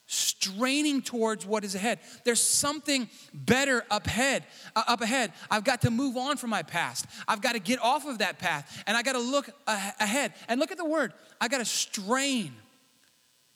Straining 0.07 1.03
towards 1.03 1.45
what 1.45 1.63
is 1.63 1.75
ahead. 1.75 1.99
There's 2.25 2.41
something 2.41 3.07
better 3.31 3.85
up 3.91 4.07
ahead. 4.07 4.43
Uh, 4.75 4.83
up 4.87 5.01
ahead. 5.01 5.33
I've 5.51 5.63
got 5.63 5.81
to 5.81 5.91
move 5.91 6.17
on 6.17 6.37
from 6.37 6.49
my 6.49 6.63
past. 6.63 7.05
I've 7.27 7.41
got 7.41 7.53
to 7.53 7.59
get 7.59 7.79
off 7.79 8.07
of 8.07 8.17
that 8.17 8.39
path 8.39 8.83
and 8.87 8.97
I 8.97 9.03
got 9.03 9.13
to 9.13 9.19
look 9.19 9.49
ahead. 9.67 10.33
And 10.49 10.59
look 10.59 10.71
at 10.71 10.77
the 10.77 10.85
word. 10.85 11.13
I 11.39 11.47
got 11.47 11.59
to 11.59 11.65
strain. 11.65 12.53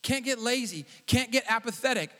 Can't 0.03 0.23
get 0.23 0.37
lazy. 0.37 0.85
Can't 1.07 1.31
get 1.31 1.43
apathetic. 1.49 2.11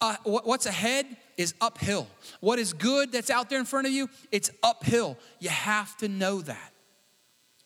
Uh, 0.00 0.16
what's 0.24 0.64
ahead 0.66 1.06
is 1.36 1.54
uphill. 1.60 2.06
What 2.40 2.58
is 2.58 2.72
good 2.72 3.12
that's 3.12 3.30
out 3.30 3.50
there 3.50 3.58
in 3.58 3.64
front 3.64 3.86
of 3.86 3.92
you, 3.92 4.08
it's 4.32 4.50
uphill. 4.62 5.18
You 5.38 5.50
have 5.50 5.96
to 5.98 6.08
know 6.08 6.40
that. 6.42 6.72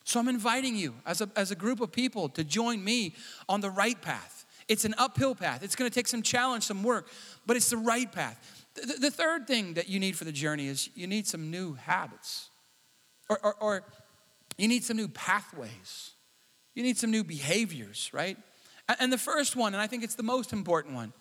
So 0.04 0.18
I'm 0.18 0.28
inviting 0.28 0.76
you 0.76 0.94
as 1.06 1.20
a, 1.20 1.30
as 1.36 1.50
a 1.50 1.54
group 1.54 1.80
of 1.80 1.92
people 1.92 2.28
to 2.30 2.42
join 2.42 2.82
me 2.82 3.14
on 3.48 3.60
the 3.60 3.70
right 3.70 4.00
path. 4.00 4.44
It's 4.66 4.84
an 4.84 4.94
uphill 4.98 5.34
path. 5.34 5.62
It's 5.62 5.76
going 5.76 5.90
to 5.90 5.94
take 5.94 6.08
some 6.08 6.22
challenge, 6.22 6.64
some 6.64 6.82
work, 6.82 7.08
but 7.46 7.56
it's 7.56 7.70
the 7.70 7.76
right 7.76 8.10
path. 8.10 8.66
The, 8.74 8.94
the 9.00 9.10
third 9.10 9.46
thing 9.46 9.74
that 9.74 9.88
you 9.88 10.00
need 10.00 10.16
for 10.16 10.24
the 10.24 10.32
journey 10.32 10.66
is 10.66 10.90
you 10.94 11.06
need 11.06 11.26
some 11.26 11.50
new 11.50 11.74
habits, 11.74 12.50
or, 13.28 13.38
or, 13.42 13.54
or 13.60 13.82
you 14.58 14.68
need 14.68 14.84
some 14.84 14.96
new 14.96 15.08
pathways. 15.08 16.12
You 16.74 16.82
need 16.82 16.98
some 16.98 17.10
new 17.10 17.24
behaviors, 17.24 18.10
right? 18.12 18.36
And 18.98 19.12
the 19.12 19.18
first 19.18 19.56
one, 19.56 19.74
and 19.74 19.82
I 19.82 19.86
think 19.86 20.02
it's 20.02 20.14
the 20.14 20.22
most 20.22 20.52
important 20.52 20.94
one, 20.94 21.12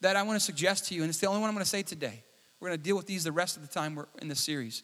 that 0.00 0.16
I 0.16 0.22
want 0.22 0.38
to 0.38 0.44
suggest 0.44 0.86
to 0.88 0.94
you, 0.94 1.02
and 1.02 1.10
it's 1.10 1.18
the 1.18 1.26
only 1.26 1.40
one 1.40 1.48
I'm 1.48 1.54
going 1.54 1.64
to 1.64 1.68
say 1.68 1.82
today. 1.82 2.22
We're 2.58 2.68
going 2.68 2.78
to 2.78 2.84
deal 2.84 2.96
with 2.96 3.06
these 3.06 3.24
the 3.24 3.32
rest 3.32 3.56
of 3.56 3.62
the 3.62 3.72
time 3.72 3.94
we're 3.94 4.06
in 4.20 4.28
this 4.28 4.40
series. 4.40 4.82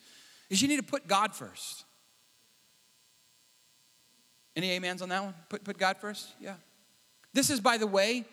Is 0.48 0.62
you 0.62 0.68
need 0.68 0.78
to 0.78 0.82
put 0.82 1.06
God 1.06 1.34
first. 1.34 1.84
Any 4.54 4.74
amens 4.76 5.02
on 5.02 5.10
that 5.10 5.22
one? 5.22 5.34
Put, 5.48 5.64
put 5.64 5.76
God 5.76 5.98
first? 5.98 6.28
Yeah. 6.40 6.54
This 7.34 7.50
is, 7.50 7.60
by 7.60 7.76
the 7.76 7.86
way, 7.86 8.24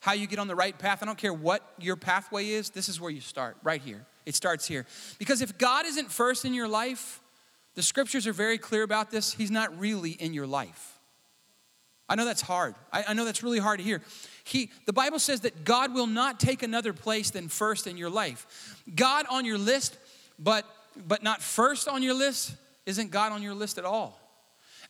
how 0.00 0.12
you 0.12 0.26
get 0.26 0.38
on 0.38 0.48
the 0.48 0.54
right 0.54 0.78
path. 0.78 1.02
I 1.02 1.06
don't 1.06 1.16
care 1.16 1.32
what 1.32 1.62
your 1.78 1.96
pathway 1.96 2.48
is, 2.48 2.70
this 2.70 2.88
is 2.88 3.00
where 3.00 3.10
you 3.10 3.20
start, 3.20 3.56
right 3.62 3.80
here. 3.80 4.06
It 4.26 4.34
starts 4.34 4.66
here. 4.66 4.86
Because 5.18 5.40
if 5.40 5.56
God 5.56 5.86
isn't 5.86 6.12
first 6.12 6.44
in 6.44 6.52
your 6.52 6.68
life, 6.68 7.22
the 7.74 7.82
scriptures 7.82 8.26
are 8.26 8.32
very 8.32 8.58
clear 8.58 8.82
about 8.82 9.10
this, 9.10 9.32
He's 9.32 9.50
not 9.50 9.78
really 9.78 10.10
in 10.10 10.34
your 10.34 10.46
life. 10.46 10.99
I 12.10 12.16
know 12.16 12.24
that's 12.24 12.42
hard. 12.42 12.74
I, 12.92 13.04
I 13.08 13.14
know 13.14 13.24
that's 13.24 13.44
really 13.44 13.60
hard 13.60 13.78
to 13.78 13.84
hear. 13.84 14.02
He, 14.42 14.70
the 14.84 14.92
Bible 14.92 15.20
says 15.20 15.42
that 15.42 15.64
God 15.64 15.94
will 15.94 16.08
not 16.08 16.40
take 16.40 16.64
another 16.64 16.92
place 16.92 17.30
than 17.30 17.48
first 17.48 17.86
in 17.86 17.96
your 17.96 18.10
life. 18.10 18.82
God 18.92 19.26
on 19.30 19.44
your 19.44 19.58
list, 19.58 19.96
but, 20.36 20.66
but 21.06 21.22
not 21.22 21.40
first 21.40 21.86
on 21.86 22.02
your 22.02 22.14
list, 22.14 22.56
isn't 22.84 23.12
God 23.12 23.30
on 23.30 23.44
your 23.44 23.54
list 23.54 23.78
at 23.78 23.84
all. 23.84 24.18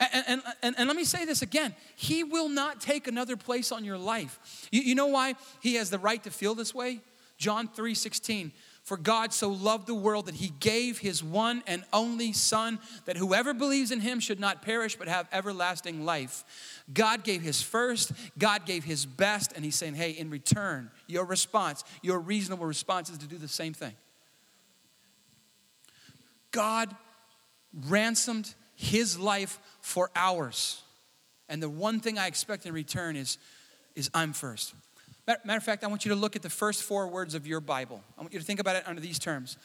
And, 0.01 0.25
and, 0.27 0.43
and, 0.63 0.75
and, 0.79 0.87
let 0.89 0.97
me 0.97 1.05
say 1.05 1.27
this 1.27 1.43
again 1.43 1.75
He 1.95 2.25
will 2.25 2.49
not 2.49 2.81
take 2.81 3.07
another 3.07 3.37
place 3.37 3.71
on 3.71 3.85
your 3.85 3.99
life. 3.99 4.67
You, 4.73 4.81
you 4.81 4.95
know 4.95 5.09
why 5.09 5.35
He 5.61 5.75
has 5.75 5.91
the 5.91 5.99
right 5.99 6.25
to 6.25 6.31
feel 6.31 6.55
this 6.55 6.75
way? 6.75 7.01
John 7.37 7.69
3 7.69 7.95
16. 7.95 8.53
For 8.91 8.97
God 8.97 9.33
so 9.33 9.51
loved 9.51 9.87
the 9.87 9.95
world 9.95 10.27
that 10.27 10.35
he 10.35 10.53
gave 10.59 10.99
his 10.99 11.23
one 11.23 11.63
and 11.69 11.85
only 11.93 12.33
Son, 12.33 12.81
that 13.05 13.17
whoever 13.17 13.55
believes 13.55 13.93
in 13.93 14.01
him 14.01 14.19
should 14.19 14.41
not 14.41 14.63
perish 14.63 14.97
but 14.97 15.07
have 15.07 15.29
everlasting 15.31 16.05
life. 16.05 16.43
God 16.93 17.23
gave 17.23 17.41
his 17.41 17.63
first, 17.63 18.11
God 18.37 18.67
gave 18.67 18.83
his 18.83 19.07
best, 19.07 19.53
and 19.55 19.65
he's 19.65 19.77
saying, 19.77 19.95
hey, 19.95 20.11
in 20.11 20.29
return, 20.29 20.91
your 21.07 21.25
response, 21.25 21.85
your 22.03 22.19
reasonable 22.19 22.67
response 22.67 23.11
is 23.11 23.19
to 23.19 23.29
do 23.29 23.39
the 23.39 23.47
same 23.47 23.75
thing. 23.75 23.95
God 26.51 26.93
ransomed 27.87 28.53
his 28.75 29.17
life 29.17 29.61
for 29.81 30.11
ours. 30.17 30.83
And 31.49 31.63
the 31.63 31.71
one 31.71 32.01
thing 32.01 32.19
I 32.19 32.27
expect 32.27 32.67
in 32.67 32.75
return 32.75 33.15
is, 33.15 33.39
is 33.95 34.11
I'm 34.15 34.33
first. 34.33 34.75
Matter 35.45 35.59
of 35.59 35.63
fact, 35.63 35.85
I 35.85 35.87
want 35.87 36.05
you 36.05 36.11
to 36.11 36.17
look 36.17 36.37
at 36.37 36.43
the 36.43 36.51
first 36.51 36.83
four 36.83 37.09
words 37.09 37.35
of 37.35 37.47
your 37.47 37.61
Bible. 37.61 38.03
I 38.19 38.21
want 38.21 38.33
you 38.33 38.41
to 38.41 38.45
think 38.45 38.61
about 38.61 38.77
it 38.77 38.85
under 38.87 39.01
these 39.01 39.19
terms. 39.19 39.57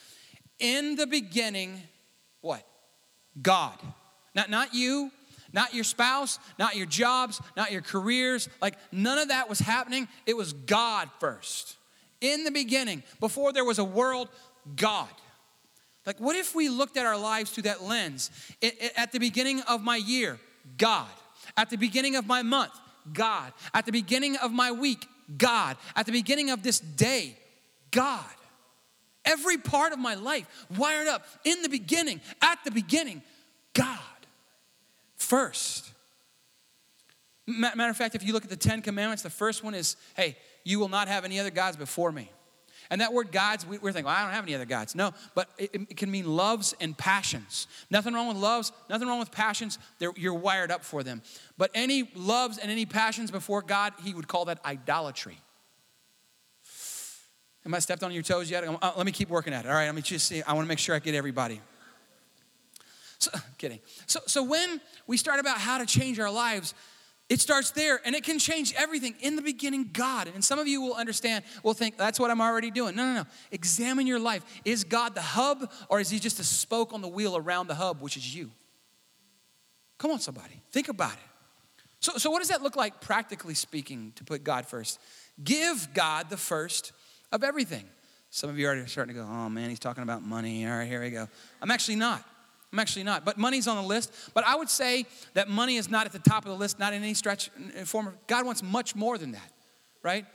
In 0.59 0.95
the 0.95 1.07
beginning, 1.07 1.81
what? 2.41 2.65
God. 3.41 3.77
Not, 4.33 4.49
not 4.49 4.73
you, 4.73 5.11
not 5.53 5.73
your 5.73 5.83
spouse, 5.83 6.39
not 6.59 6.75
your 6.75 6.85
jobs, 6.85 7.41
not 7.55 7.71
your 7.71 7.81
careers. 7.81 8.49
Like 8.61 8.75
none 8.91 9.17
of 9.17 9.29
that 9.29 9.49
was 9.49 9.59
happening. 9.59 10.07
It 10.25 10.35
was 10.35 10.53
God 10.53 11.09
first. 11.19 11.77
In 12.21 12.43
the 12.43 12.51
beginning, 12.51 13.03
before 13.19 13.53
there 13.53 13.65
was 13.65 13.79
a 13.79 13.83
world, 13.83 14.29
God. 14.75 15.09
Like, 16.05 16.19
what 16.19 16.35
if 16.35 16.53
we 16.53 16.69
looked 16.69 16.97
at 16.97 17.05
our 17.05 17.17
lives 17.17 17.51
through 17.51 17.63
that 17.63 17.83
lens? 17.83 18.29
It, 18.61 18.81
it, 18.81 18.93
at 18.95 19.11
the 19.11 19.19
beginning 19.19 19.61
of 19.61 19.81
my 19.81 19.95
year, 19.95 20.39
God. 20.77 21.09
At 21.57 21.69
the 21.69 21.77
beginning 21.77 22.15
of 22.15 22.27
my 22.27 22.43
month, 22.43 22.73
God. 23.11 23.53
At 23.73 23.85
the 23.85 23.91
beginning 23.91 24.37
of 24.37 24.51
my 24.51 24.71
week, 24.71 25.07
God. 25.37 25.77
At 25.95 26.05
the 26.05 26.11
beginning 26.11 26.49
of 26.49 26.63
this 26.63 26.79
day, 26.79 27.37
God. 27.91 28.23
Every 29.23 29.57
part 29.57 29.91
of 29.91 29.99
my 29.99 30.13
life 30.13 30.45
wired 30.77 31.07
up 31.07 31.25
in 31.43 31.61
the 31.63 31.69
beginning, 31.69 32.21
at 32.41 32.59
the 32.63 32.71
beginning, 32.71 33.23
God 33.73 33.99
first. 35.17 35.91
Matter 37.47 37.89
of 37.89 37.97
fact, 37.97 38.15
if 38.15 38.23
you 38.23 38.33
look 38.33 38.43
at 38.43 38.49
the 38.49 38.55
Ten 38.55 38.81
Commandments, 38.81 39.23
the 39.23 39.29
first 39.29 39.63
one 39.63 39.73
is, 39.73 39.97
hey, 40.15 40.37
you 40.63 40.79
will 40.79 40.89
not 40.89 41.07
have 41.07 41.25
any 41.25 41.39
other 41.39 41.51
gods 41.51 41.77
before 41.77 42.11
me. 42.11 42.29
And 42.89 43.01
that 43.01 43.13
word 43.13 43.31
gods, 43.31 43.65
we're 43.65 43.79
thinking, 43.79 44.05
well, 44.05 44.15
I 44.15 44.23
don't 44.23 44.33
have 44.33 44.43
any 44.43 44.55
other 44.55 44.65
gods. 44.65 44.95
No, 44.95 45.13
but 45.33 45.49
it, 45.57 45.97
can 45.97 46.11
mean 46.11 46.25
loves 46.27 46.73
and 46.79 46.97
passions. 46.97 47.67
Nothing 47.89 48.13
wrong 48.13 48.27
with 48.27 48.37
loves, 48.37 48.71
nothing 48.89 49.07
wrong 49.07 49.19
with 49.19 49.31
passions. 49.31 49.79
They're, 49.99 50.13
you're 50.15 50.33
wired 50.33 50.71
up 50.71 50.83
for 50.83 51.03
them. 51.03 51.21
But 51.57 51.71
any 51.73 52.09
loves 52.15 52.57
and 52.57 52.71
any 52.71 52.85
passions 52.85 53.31
before 53.31 53.61
God, 53.61 53.93
he 54.03 54.13
would 54.13 54.27
call 54.27 54.45
that 54.45 54.59
idolatry. 54.65 55.37
Am 57.65 57.73
I 57.73 57.79
stepped 57.79 58.03
on 58.03 58.11
your 58.11 58.23
toes 58.23 58.51
yet? 58.51 58.63
Uh, 58.63 58.91
let 58.95 59.05
me 59.05 59.11
keep 59.11 59.29
working 59.29 59.53
at 59.53 59.65
it. 59.65 59.67
All 59.67 59.73
right, 59.73 59.87
let 59.87 59.95
me 59.95 60.01
just 60.01 60.27
see. 60.27 60.43
I 60.43 60.53
want 60.53 60.65
to 60.65 60.69
make 60.69 60.79
sure 60.79 60.95
I 60.95 60.99
get 60.99 61.15
everybody. 61.15 61.61
So, 63.17 63.31
kidding. 63.57 63.79
So, 64.05 64.19
so 64.27 64.43
when 64.43 64.79
we 65.07 65.17
start 65.17 65.39
about 65.39 65.57
how 65.57 65.79
to 65.79 65.85
change 65.85 66.19
our 66.19 66.31
lives, 66.31 66.75
it 67.27 67.41
starts 67.41 67.71
there 67.71 67.99
and 68.05 68.15
it 68.15 68.23
can 68.23 68.37
change 68.37 68.73
everything. 68.77 69.15
In 69.19 69.35
the 69.35 69.41
beginning, 69.41 69.89
God. 69.91 70.29
And 70.33 70.43
some 70.43 70.59
of 70.59 70.67
you 70.67 70.81
will 70.81 70.93
understand, 70.93 71.43
will 71.63 71.73
think, 71.73 71.97
that's 71.97 72.19
what 72.19 72.29
I'm 72.29 72.41
already 72.41 72.69
doing. 72.69 72.95
No, 72.95 73.03
no, 73.05 73.13
no. 73.21 73.25
Examine 73.51 74.05
your 74.05 74.19
life. 74.19 74.43
Is 74.63 74.83
God 74.83 75.15
the 75.15 75.21
hub 75.21 75.71
or 75.89 75.99
is 75.99 76.09
He 76.09 76.19
just 76.19 76.39
a 76.39 76.43
spoke 76.43 76.93
on 76.93 77.01
the 77.01 77.07
wheel 77.07 77.35
around 77.35 77.67
the 77.67 77.75
hub, 77.75 78.01
which 78.01 78.15
is 78.15 78.35
you? 78.35 78.51
Come 79.97 80.11
on, 80.11 80.19
somebody. 80.19 80.61
Think 80.71 80.87
about 80.87 81.13
it. 81.13 81.19
So, 81.99 82.17
so 82.17 82.29
what 82.29 82.39
does 82.39 82.49
that 82.49 82.61
look 82.61 82.75
like, 82.75 83.01
practically 83.01 83.55
speaking, 83.55 84.13
to 84.17 84.23
put 84.23 84.43
God 84.43 84.67
first? 84.67 84.99
Give 85.43 85.87
God 85.95 86.29
the 86.29 86.37
first 86.37 86.91
of 87.31 87.43
everything. 87.43 87.85
Some 88.29 88.49
of 88.51 88.59
you 88.59 88.67
are 88.67 88.85
starting 88.85 89.15
to 89.15 89.21
go, 89.21 89.27
oh 89.27 89.49
man, 89.49 89.69
he's 89.69 89.79
talking 89.79 90.03
about 90.03 90.21
money. 90.21 90.67
All 90.67 90.77
right, 90.77 90.87
here 90.87 91.01
we 91.01 91.09
go. 91.09 91.27
I'm 91.61 91.71
actually 91.71 91.95
not. 91.95 92.23
I'm 92.71 92.79
actually 92.79 93.03
not. 93.03 93.23
But 93.23 93.37
money's 93.37 93.67
on 93.67 93.77
the 93.77 93.87
list. 93.87 94.11
But 94.33 94.45
I 94.45 94.55
would 94.55 94.69
say 94.69 95.05
that 95.33 95.49
money 95.49 95.77
is 95.77 95.89
not 95.89 96.05
at 96.05 96.11
the 96.11 96.19
top 96.19 96.45
of 96.45 96.51
the 96.51 96.57
list, 96.57 96.79
not 96.79 96.93
in 96.93 97.03
any 97.03 97.13
stretch 97.13 97.49
uh, 97.79 97.85
form. 97.85 98.13
God 98.27 98.45
wants 98.45 98.61
much 98.61 98.95
more 98.95 99.17
than 99.17 99.31
that. 99.31 99.51
right? 100.03 100.25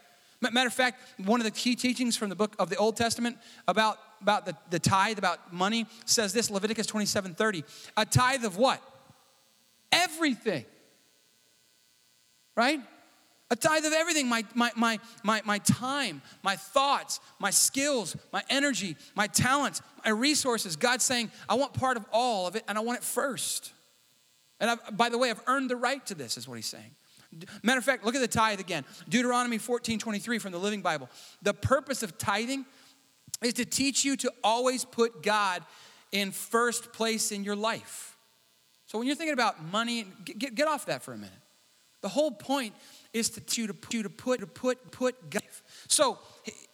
Matter 0.41 0.69
of 0.69 0.73
fact, 0.73 1.03
one 1.19 1.39
of 1.39 1.45
the 1.45 1.51
key 1.51 1.77
teachings 1.77 2.17
from 2.17 2.31
the 2.31 2.35
book 2.35 2.57
of 2.59 2.71
the 2.71 2.77
Old 2.77 2.97
Testament 2.97 3.37
about, 3.69 3.99
about 4.23 4.47
the, 4.47 4.57
the 4.71 4.79
tithe, 4.79 5.19
about 5.19 5.53
money, 5.53 5.87
says 6.07 6.33
this 6.33 6.51
Leviticus 6.51 6.87
27 6.87 7.35
30. 7.35 7.65
A 7.97 8.07
tithe 8.07 8.45
of 8.45 8.57
what? 8.57 8.83
Everything. 9.93 10.65
Right? 12.57 12.81
A 13.51 13.57
tithe 13.57 13.85
of 13.85 13.93
everything 13.93 14.29
my, 14.29 14.45
my, 14.55 14.71
my, 14.77 15.01
my, 15.25 15.43
my 15.45 15.59
time, 15.59 16.23
my 16.43 16.55
thoughts, 16.55 17.19
my 17.41 17.51
skills, 17.51 18.17
my 18.33 18.43
energy, 18.49 18.97
my 19.17 19.27
talents, 19.27 19.83
my 20.05 20.13
resources. 20.13 20.77
God's 20.77 21.05
saying, 21.05 21.33
I 21.49 21.55
want 21.55 21.75
part 21.75 21.97
of 21.97 22.07
all 22.13 22.47
of 22.47 22.55
it 22.55 22.63
and 22.69 22.79
I 22.79 22.81
want 22.81 22.99
it 22.99 23.05
first. 23.05 23.73
And 24.61 24.71
I've, 24.71 24.97
by 24.97 25.09
the 25.09 25.19
way, 25.19 25.31
I've 25.31 25.43
earned 25.49 25.69
the 25.69 25.77
right 25.77 26.05
to 26.07 26.15
this, 26.15 26.37
is 26.37 26.47
what 26.47 26.57
he's 26.57 26.67
saying. 26.67 26.95
Matter 27.63 27.79
of 27.79 27.85
fact, 27.85 28.05
look 28.05 28.15
at 28.15 28.21
the 28.21 28.29
tithe 28.29 28.61
again. 28.61 28.85
Deuteronomy 29.09 29.59
14 29.59 29.99
23 29.99 30.39
from 30.39 30.53
the 30.53 30.59
Living 30.59 30.83
Bible. 30.83 31.09
The 31.43 31.55
purpose 31.55 32.03
of 32.03 32.19
tithing 32.19 32.67
is 33.43 33.55
to 33.55 33.65
teach 33.65 34.05
you 34.05 34.17
to 34.19 34.33
always 34.45 34.85
put 34.85 35.23
God 35.23 35.65
in 36.13 36.33
first 36.33 36.93
place 36.93 37.33
in 37.33 37.45
your 37.45 37.57
life. 37.57 38.17
So 38.87 38.99
when 38.99 39.07
you're 39.07 39.17
thinking 39.17 39.35
about 39.35 39.65
money, 39.65 40.07
get, 40.25 40.55
get 40.55 40.69
off 40.69 40.87
that 40.87 41.03
for 41.03 41.13
a 41.13 41.17
minute. 41.17 41.33
The 42.01 42.09
whole 42.09 42.33
point 42.33 42.75
is 43.13 43.31
to, 43.31 43.41
to, 43.41 43.67
to, 43.67 43.75
put, 43.75 44.41
to 44.41 44.47
put, 44.47 44.91
put 44.93 45.31
God. 45.31 45.43
So 45.89 46.19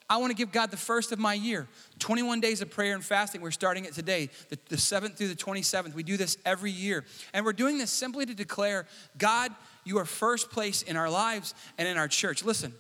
I 0.09 0.19
want 0.19 0.31
to 0.31 0.37
give 0.37 0.53
God 0.53 0.71
the 0.71 0.77
first 0.77 1.11
of 1.11 1.19
my 1.19 1.35
year 1.35 1.67
21 1.99 2.41
days 2.41 2.63
of 2.63 2.71
prayer 2.71 2.95
and 2.95 3.05
fasting. 3.05 3.41
We're 3.41 3.51
starting 3.51 3.85
it 3.85 3.95
today, 3.95 4.29
the, 4.51 4.59
the 4.69 4.77
7th 4.77 5.17
through 5.17 5.29
the 5.29 5.35
27th. 5.35 5.95
We 5.95 6.03
do 6.03 6.17
this 6.17 6.37
every 6.45 6.71
year. 6.71 7.05
And 7.33 7.45
we're 7.45 7.53
doing 7.53 7.79
this 7.79 7.91
simply 7.91 8.27
to 8.27 8.35
declare 8.35 8.87
God, 9.19 9.53
you 9.85 9.99
are 9.99 10.05
first 10.05 10.51
place 10.51 10.83
in 10.83 10.97
our 10.97 11.11
lives 11.11 11.55
and 11.79 11.89
in 11.89 11.97
our 11.97 12.09
church. 12.09 12.45
Listen, 12.45 12.73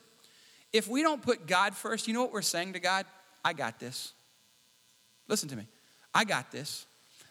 if 0.72 0.86
we 0.86 1.02
don't 1.02 1.22
put 1.22 1.46
God 1.46 1.74
first, 1.74 2.06
you 2.06 2.14
know 2.14 2.22
what 2.22 2.32
we're 2.32 2.42
saying 2.42 2.74
to 2.74 2.80
God? 2.80 3.06
I 3.44 3.52
got 3.52 3.80
this. 3.80 4.12
Listen 5.28 5.48
to 5.48 5.56
me. 5.56 5.66
I 6.14 6.24
got 6.24 6.52
this. 6.52 6.86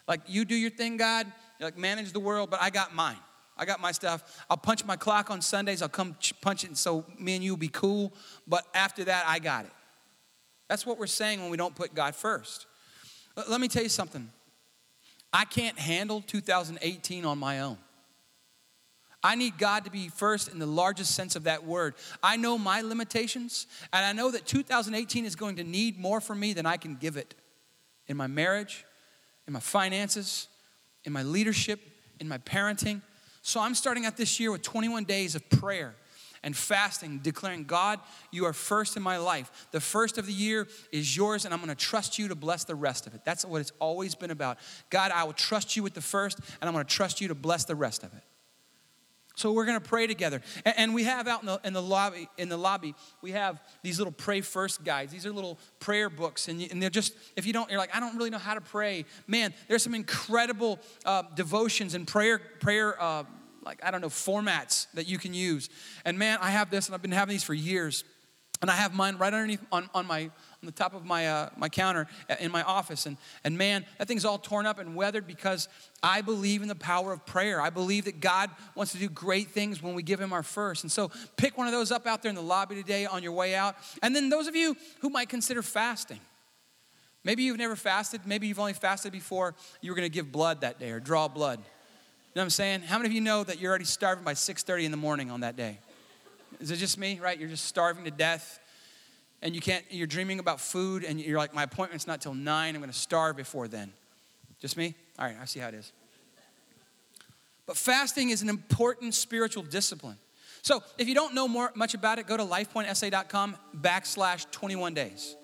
Like, 0.08 0.22
you 0.28 0.46
do 0.46 0.56
your 0.56 0.70
thing, 0.70 0.98
God, 0.98 1.26
like 1.60 1.78
manage 1.78 2.12
the 2.12 2.20
world, 2.20 2.50
but 2.50 2.62
I 2.62 2.70
got 2.70 2.94
mine. 2.94 3.18
I 3.58 3.66
got 3.66 3.80
my 3.80 3.92
stuff. 3.92 4.44
I'll 4.50 4.58
punch 4.58 4.84
my 4.86 4.96
clock 4.96 5.32
on 5.32 5.42
Sundays. 5.42 5.82
I'll 5.82 5.90
come 5.90 6.16
punch 6.42 6.64
it 6.64 6.78
so 6.78 7.06
me 7.18 7.36
and 7.36 7.44
you 7.44 7.52
will 7.52 7.58
be 7.58 7.70
cool. 7.70 8.14
But 8.48 8.66
after 8.74 9.04
that, 9.06 9.26
I 9.28 9.40
got 9.40 9.66
it. 9.66 9.72
That's 10.68 10.86
what 10.86 10.98
we're 10.98 11.08
saying 11.08 11.42
when 11.42 11.50
we 11.50 11.58
don't 11.58 11.76
put 11.76 11.94
God 11.94 12.16
first. 12.16 12.66
Let 13.50 13.62
me 13.62 13.68
tell 13.68 13.84
you 13.84 13.90
something. 13.90 14.30
I 15.32 15.46
can't 15.46 15.78
handle 15.78 16.22
2018 16.26 17.26
on 17.26 17.38
my 17.38 17.62
own. 17.62 17.78
I 19.22 19.36
need 19.36 19.58
God 19.58 19.86
to 19.86 19.92
be 19.92 20.08
first 20.08 20.50
in 20.50 20.60
the 20.60 20.68
largest 20.68 21.16
sense 21.16 21.36
of 21.36 21.46
that 21.46 21.66
word. 21.66 21.96
I 22.22 22.38
know 22.38 22.60
my 22.60 22.82
limitations, 22.82 23.66
and 23.92 24.06
I 24.06 24.14
know 24.14 24.30
that 24.30 24.46
2018 24.46 25.26
is 25.26 25.36
going 25.36 25.56
to 25.56 25.64
need 25.64 26.00
more 26.00 26.22
from 26.22 26.40
me 26.40 26.54
than 26.54 26.68
I 26.68 26.78
can 26.78 26.96
give 26.96 27.18
it 27.18 27.34
in 28.08 28.18
my 28.18 28.28
marriage, 28.28 28.86
in 29.48 29.54
my 29.54 29.60
finances, 29.60 30.48
in 31.06 31.12
my 31.12 31.24
leadership, 31.24 31.80
in 32.20 32.28
my 32.28 32.38
parenting. 32.38 33.02
So 33.48 33.60
I'm 33.60 33.76
starting 33.76 34.08
out 34.08 34.18
this 34.18 34.40
year 34.40 34.52
with 34.52 34.64
21 34.64 35.04
days 35.04 35.36
of 35.36 35.48
prayer 35.52 35.94
and 36.42 36.58
fasting, 36.58 37.20
declaring, 37.20 37.66
God, 37.66 38.00
you 38.32 38.46
are 38.46 38.54
first 38.54 38.98
in 38.98 39.04
my 39.04 39.18
life. 39.18 39.68
The 39.70 39.80
first 39.80 40.18
of 40.18 40.26
the 40.26 40.34
year 40.34 40.68
is 40.92 41.16
yours, 41.16 41.46
and 41.46 41.54
I'm 41.54 41.60
gonna 41.60 41.76
trust 41.76 42.18
you 42.18 42.28
to 42.30 42.36
bless 42.36 42.64
the 42.64 42.74
rest 42.74 43.06
of 43.06 43.14
it. 43.14 43.24
That's 43.24 43.46
what 43.46 43.62
it's 43.62 43.72
always 43.78 44.16
been 44.16 44.32
about. 44.32 44.58
God, 44.90 45.12
I 45.12 45.26
will 45.26 45.34
trust 45.34 45.78
you 45.78 45.84
with 45.84 45.94
the 45.94 46.02
first, 46.02 46.40
and 46.60 46.68
I'm 46.68 46.74
gonna 46.74 46.86
trust 46.86 47.22
you 47.22 47.28
to 47.28 47.36
bless 47.36 47.66
the 47.66 47.76
rest 47.76 48.04
of 48.04 48.12
it. 48.16 48.24
So 49.36 49.52
we're 49.52 49.66
going 49.66 49.80
to 49.80 49.88
pray 49.88 50.08
together, 50.08 50.42
and 50.64 50.94
we 50.94 51.04
have 51.04 51.28
out 51.28 51.42
in 51.42 51.48
the, 51.48 51.60
in 51.64 51.74
the 51.74 51.82
lobby. 51.82 52.30
In 52.38 52.50
the 52.50 52.58
lobby, 52.58 52.96
we 53.22 53.32
have 53.32 53.62
these 53.84 53.98
little 53.98 54.14
pray 54.14 54.42
first 54.42 54.84
guides. 54.84 55.12
These 55.12 55.26
are 55.26 55.32
little 55.32 55.60
prayer 55.80 56.10
books, 56.10 56.48
and, 56.48 56.62
and 56.72 56.82
they're 56.82 56.90
just 56.90 57.14
if 57.36 57.46
you 57.46 57.54
don't, 57.54 57.70
you're 57.70 57.80
like, 57.80 57.96
I 57.96 58.00
don't 58.00 58.16
really 58.16 58.30
know 58.30 58.38
how 58.38 58.54
to 58.54 58.62
pray. 58.62 59.06
Man, 59.28 59.54
there's 59.68 59.84
some 59.84 59.94
incredible 59.94 60.80
uh, 61.06 61.24
devotions 61.36 61.94
and 61.94 62.08
prayer 62.08 62.40
prayer. 62.60 63.02
Uh, 63.02 63.24
like, 63.66 63.84
I 63.84 63.92
don't 63.92 64.02
know, 64.02 64.10
formats 64.10 64.88
that 64.94 65.08
you 65.08 65.18
can 65.18 65.34
use. 65.34 65.70
And 66.06 66.20
man, 66.20 66.38
I 66.40 66.52
have 66.52 66.70
this 66.70 66.86
and 66.86 66.94
I've 66.94 67.02
been 67.02 67.12
having 67.12 67.34
these 67.34 67.44
for 67.44 67.56
years. 67.56 68.04
And 68.62 68.72
I 68.72 68.76
have 68.76 68.94
mine 68.94 69.18
right 69.18 69.34
underneath 69.34 69.64
on, 69.72 69.90
on 69.94 70.08
my 70.08 70.32
on 70.66 70.72
the 70.72 70.72
top 70.72 70.96
of 70.96 71.06
my 71.06 71.28
uh, 71.28 71.50
my 71.58 71.70
counter 71.70 72.08
in 72.40 72.52
my 72.52 72.64
office. 72.64 73.06
And 73.06 73.18
and 73.44 73.56
man, 73.56 73.86
that 74.00 74.08
thing's 74.08 74.26
all 74.26 74.40
torn 74.40 74.66
up 74.66 74.80
and 74.80 74.96
weathered 74.96 75.28
because 75.28 75.68
I 76.02 76.22
believe 76.22 76.64
in 76.64 76.68
the 76.68 76.74
power 76.76 77.14
of 77.14 77.24
prayer. 77.26 77.62
I 77.62 77.70
believe 77.70 78.06
that 78.06 78.20
God 78.20 78.50
wants 78.74 78.92
to 78.94 78.98
do 78.98 79.08
great 79.08 79.50
things 79.52 79.82
when 79.84 79.94
we 79.94 80.02
give 80.02 80.20
Him 80.20 80.34
our 80.34 80.42
first. 80.42 80.84
And 80.84 80.92
so 80.92 81.12
pick 81.38 81.56
one 81.56 81.68
of 81.68 81.74
those 81.74 81.92
up 81.92 82.08
out 82.08 82.24
there 82.24 82.30
in 82.30 82.36
the 82.36 82.42
lobby 82.42 82.76
today 82.76 83.06
on 83.06 83.22
your 83.22 83.32
way 83.32 83.54
out. 83.54 83.76
And 84.02 84.16
then 84.16 84.30
those 84.30 84.48
of 84.48 84.56
you 84.56 84.76
who 85.02 85.10
might 85.10 85.30
consider 85.30 85.62
fasting. 85.62 86.20
Maybe 87.24 87.44
you've 87.44 87.58
never 87.58 87.76
fasted. 87.76 88.22
Maybe 88.26 88.48
you've 88.48 88.60
only 88.60 88.74
fasted 88.74 89.12
before 89.12 89.56
you 89.82 89.92
were 89.92 89.96
going 89.96 90.10
to 90.10 90.14
give 90.14 90.32
blood 90.32 90.62
that 90.62 90.80
day 90.80 90.92
or 90.92 91.00
draw 91.00 91.28
blood 91.28 91.60
You 91.60 91.66
know 92.36 92.42
what 92.42 92.44
I'm 92.44 92.50
saying? 92.50 92.82
How 92.82 92.98
many 92.98 93.10
of 93.10 93.14
you 93.14 93.22
know 93.22 93.44
that 93.44 93.60
you're 93.60 93.70
already 93.70 93.86
starving 93.86 94.24
by 94.24 94.34
6:30 94.34 94.86
in 94.86 94.92
the 94.92 94.98
morning 94.98 95.30
on 95.30 95.42
that 95.42 95.56
day? 95.56 95.80
Is 96.60 96.72
it 96.72 96.78
just 96.78 96.98
me, 96.98 97.20
right? 97.20 97.38
You're 97.38 97.50
just 97.50 97.66
starving 97.66 98.06
to 98.06 98.12
death 98.12 98.60
and 99.46 99.54
you 99.54 99.62
can't 99.62 99.86
you're 99.92 100.08
dreaming 100.08 100.40
about 100.40 100.60
food 100.60 101.04
and 101.04 101.22
you're 101.22 101.38
like 101.38 101.54
my 101.54 101.64
appointment's 101.64 102.08
not 102.08 102.20
till 102.20 102.34
9, 102.34 102.76
I'm 102.76 102.82
to 102.92 102.98
starve 102.98 103.38
before 103.38 103.68
then. 103.68 103.94
Just 104.60 104.76
me? 104.76 104.96
All 105.20 105.26
right, 105.26 105.38
I 105.40 105.46
see 105.46 105.60
how 105.60 105.68
it 105.68 105.76
is. 105.76 105.94
But 107.68 107.78
fasting 107.78 108.32
is 108.32 108.42
an 108.42 108.50
important 108.50 109.14
spiritual 109.14 109.62
discipline. 109.62 110.18
So 110.64 110.82
if 110.98 111.08
you 111.08 111.14
don't 111.14 111.36
know 111.36 111.48
more 111.48 111.72
much 111.76 111.94
about 111.94 112.18
it, 112.18 112.26
go 112.26 112.36
to 112.36 112.44
lifepointsa.com 112.44 113.56
backslash 113.80 114.50
21 114.50 114.96
days. 114.96 115.36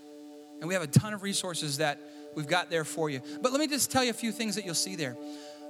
And 0.59 0.67
we 0.67 0.73
have 0.73 0.83
a 0.83 0.87
ton 0.87 1.13
of 1.13 1.21
resources 1.21 1.77
that 1.77 1.99
we've 2.35 2.47
got 2.47 2.71
there 2.71 2.83
for 2.83 3.09
you. 3.09 3.21
But 3.39 3.51
let 3.51 3.59
me 3.59 3.67
just 3.67 3.91
tell 3.91 4.03
you 4.03 4.09
a 4.09 4.13
few 4.13 4.31
things 4.31 4.55
that 4.55 4.65
you'll 4.65 4.73
see 4.73 4.95
there. 4.95 5.15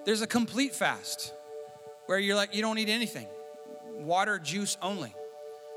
There's 0.06 0.22
a 0.22 0.28
complete 0.28 0.74
fast 0.74 1.34
where 2.06 2.18
you're 2.18 2.36
like, 2.36 2.56
you 2.56 2.62
don't 2.62 2.78
eat 2.78 2.90
anything, 2.90 3.28
water, 4.00 4.40
juice 4.40 4.78
only. 4.82 5.14